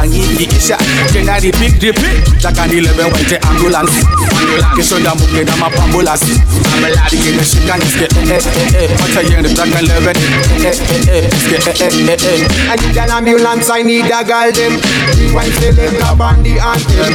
Angikikisha 0.00 0.76
Tena 1.12 1.40
repeat 1.40 1.82
repeat. 1.82 2.40
Takanilebe 2.42 3.04
wente 3.04 3.36
ambulance. 3.48 3.92
Kishonda 4.76 5.14
mukenda 5.14 5.56
mapambulas 5.56 6.20
Dikine 7.10 7.44
shika 7.44 7.76
niske 7.76 8.04
eh 8.04 8.30
eh 8.30 8.84
eh 8.84 8.90
Wata 9.00 9.20
yende 9.22 9.48
eh 9.48 9.56
eh 11.14 11.26
I 12.68 12.76
need 12.76 12.96
an 12.96 13.10
ambulance, 13.10 13.70
I 13.70 13.82
need 13.82 14.06
a 14.06 14.24
girl 14.24 14.52
them. 14.52 14.80
Rewind 15.18 15.52
selector 15.54 16.22
on 16.22 16.42
the 16.42 16.58
anthem 16.58 17.14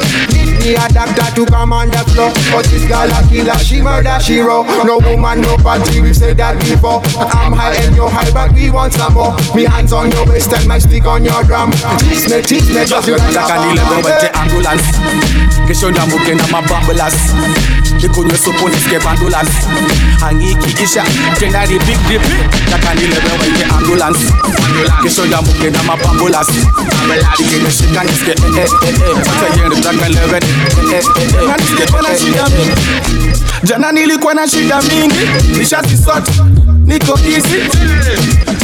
Need 0.61 0.77
a 0.77 0.87
doctor 0.93 1.25
to 1.35 1.45
come 1.45 1.73
on 1.73 1.89
the 1.89 1.97
floor. 2.13 2.31
But 2.53 2.65
this 2.69 2.85
girl 2.85 3.09
a 3.09 3.19
killer, 3.29 3.57
she 3.57 3.81
murder, 3.81 4.17
she 4.21 4.39
raw 4.39 4.61
No 4.83 4.99
woman, 4.99 5.41
no 5.41 5.57
party, 5.57 6.01
we've 6.01 6.15
said 6.15 6.37
that 6.37 6.59
before. 6.59 7.01
I'm 7.33 7.53
high 7.53 7.75
and 7.81 7.95
you're 7.95 8.09
high, 8.09 8.29
but 8.31 8.53
we 8.53 8.69
want 8.69 8.93
some 8.93 9.13
more. 9.13 9.33
Me 9.55 9.65
hands 9.65 9.91
on 9.91 10.11
your 10.11 10.25
waist 10.27 10.53
and 10.53 10.67
my 10.67 10.77
stick 10.81 11.05
on 11.05 11.23
your 11.23 11.43
drum 11.43 11.71
Tease 11.99 12.29
me, 12.29 12.41
tease 12.41 12.69
me, 12.73 12.85
just 12.85 13.07
you 13.07 13.15
like 13.15 13.33
Takanilebe 13.33 13.95
wente 14.03 14.27
ambulance. 14.33 14.83
Kishonda 15.67 16.05
mukenda 16.05 16.47
mapambulas 16.47 17.13
Nikunywe 18.01 18.37
supu 18.37 18.69
niscape 18.69 19.07
ambulance. 19.09 19.51
Angikikisha 20.29 21.03
Tena 21.39 21.65
repeat 21.65 21.99
repeat 22.09 22.51
Takanilebe 22.69 23.31
wente 23.41 23.63
ambulance 23.75 24.19
Kishonda 25.03 25.41
mukenda 25.41 25.83
mapambulas 25.83 26.47
Dikine 27.37 27.71
shika 27.71 28.03
niske 28.03 28.31
eh 28.31 28.37
eh 28.57 28.65
eh 28.83 28.89
eh. 28.89 29.17
Wata 29.17 29.61
yende 29.61 29.75
takanilebe 29.81 30.37
eh 30.37 30.43
eh 30.93 31.03
eh 31.17 31.33
eh 31.33 31.55
Niske 31.59 31.83
eh 31.83 32.35
eh 32.35 32.57
eh 32.57 33.37
jana 33.63 33.91
nilikuwa 33.91 34.33
na 34.33 34.47
shida 34.47 34.81
mingi. 34.81 35.15
Nishazisota 35.57 36.31
niko 36.85 37.17
busy, 37.17 37.61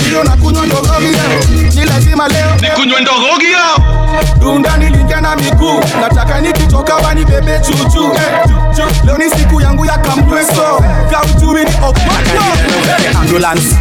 ndio 0.08 0.24
nakunywa 0.24 0.66
ndorogi 0.66 1.06
leo, 1.08 1.64
ni 1.76 1.86
lazima 1.86 2.28
leo. 2.28 2.56
Nikunywe 2.62 3.02
ndorogi 3.02 3.46
leo. 3.46 3.98
Dunda 4.40 4.78
nilingia 4.78 5.22
na 5.22 5.36
miguu, 5.36 5.80
nataka 6.02 6.42
nikitoka 6.42 6.96
wanibebe 6.96 7.52
eh, 7.54 7.62
chuchu. 7.62 8.12
Leo 9.06 9.18
ni 9.18 9.30
siku 9.40 9.62
yangu 9.62 9.86
ya 9.86 9.98
kampreso, 9.98 10.84
vya 11.10 11.22
uchumi 11.24 11.60
ni 11.60 11.72
okwato. 11.76 12.44
Eh, 13.06 13.18
ambulance, 13.20 13.76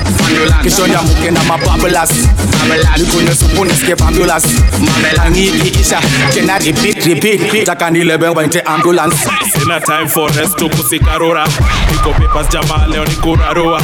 kesho 0.63 0.87
na 1.33 1.43
mababulas, 1.45 2.11
nikunywe 2.99 3.35
supu 3.35 3.65
nisikie 3.65 3.95
bambulas, 3.97 4.45
angiki 5.27 5.69
isha 5.81 6.01
tena 6.35 6.59
repeat 6.59 7.05
repeat, 7.07 7.53
nataka 7.55 7.91
nilebe 7.91 8.29
waite 8.29 8.61
ambulance. 8.61 9.17
Sina 9.59 9.81
time 9.81 10.09
for 10.09 10.31
rest, 10.33 10.57
tukusikarura, 10.57 11.47
niko 11.93 12.11
pepas 12.13 12.49
jamaa 12.49 12.87
leo 12.87 13.05
nikurarua 13.05 13.83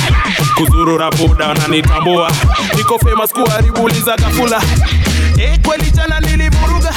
kuzurura 0.56 1.10
buda 1.10 1.48
wananitambua, 1.48 2.30
niko 2.76 2.98
famous 2.98 3.30
kuharibuliza 3.32 4.16
kafula. 4.16 4.62
E, 5.38 5.58
kweli 5.66 5.90
jana 5.90 6.20
nilivuruga. 6.20 6.94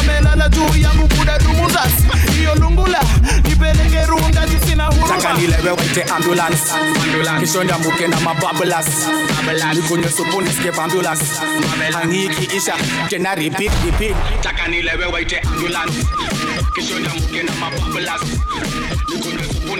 Amelala 0.00 0.48
juu 0.48 0.76
yangu 0.80 1.06
buda 1.18 1.38
dumuzasi 1.38 2.04
hiyo 2.38 2.54
lungula 2.54 3.00
nipeleke 3.48 4.06
runda 4.06 4.46
juu 4.46 4.58
sina 4.68 4.84
huruma. 4.86 5.08
Taka 5.08 5.32
nilewe 5.34 5.70
waite 5.70 6.02
ambulance. 6.02 6.62
Kisho 7.40 7.64
niambuke 7.64 8.06
na 8.08 8.20
mababulas 8.20 8.86
nikunywe 9.74 10.10
supu 10.10 10.42
nisikie 10.42 10.72
hangiki 11.92 12.56
isha 12.56 12.74
tena 13.08 13.34
repeat 13.34 13.72
repeat. 13.84 14.16
Taka 14.42 14.68
nilewe 14.68 15.06
waite 15.06 15.38
ambulance. 15.40 16.06
Kisho 16.74 16.98
niambuke 16.98 17.42
na 17.42 17.52
mababulas 17.54 18.20
nikunywe 19.14 19.44
supu 19.44 19.76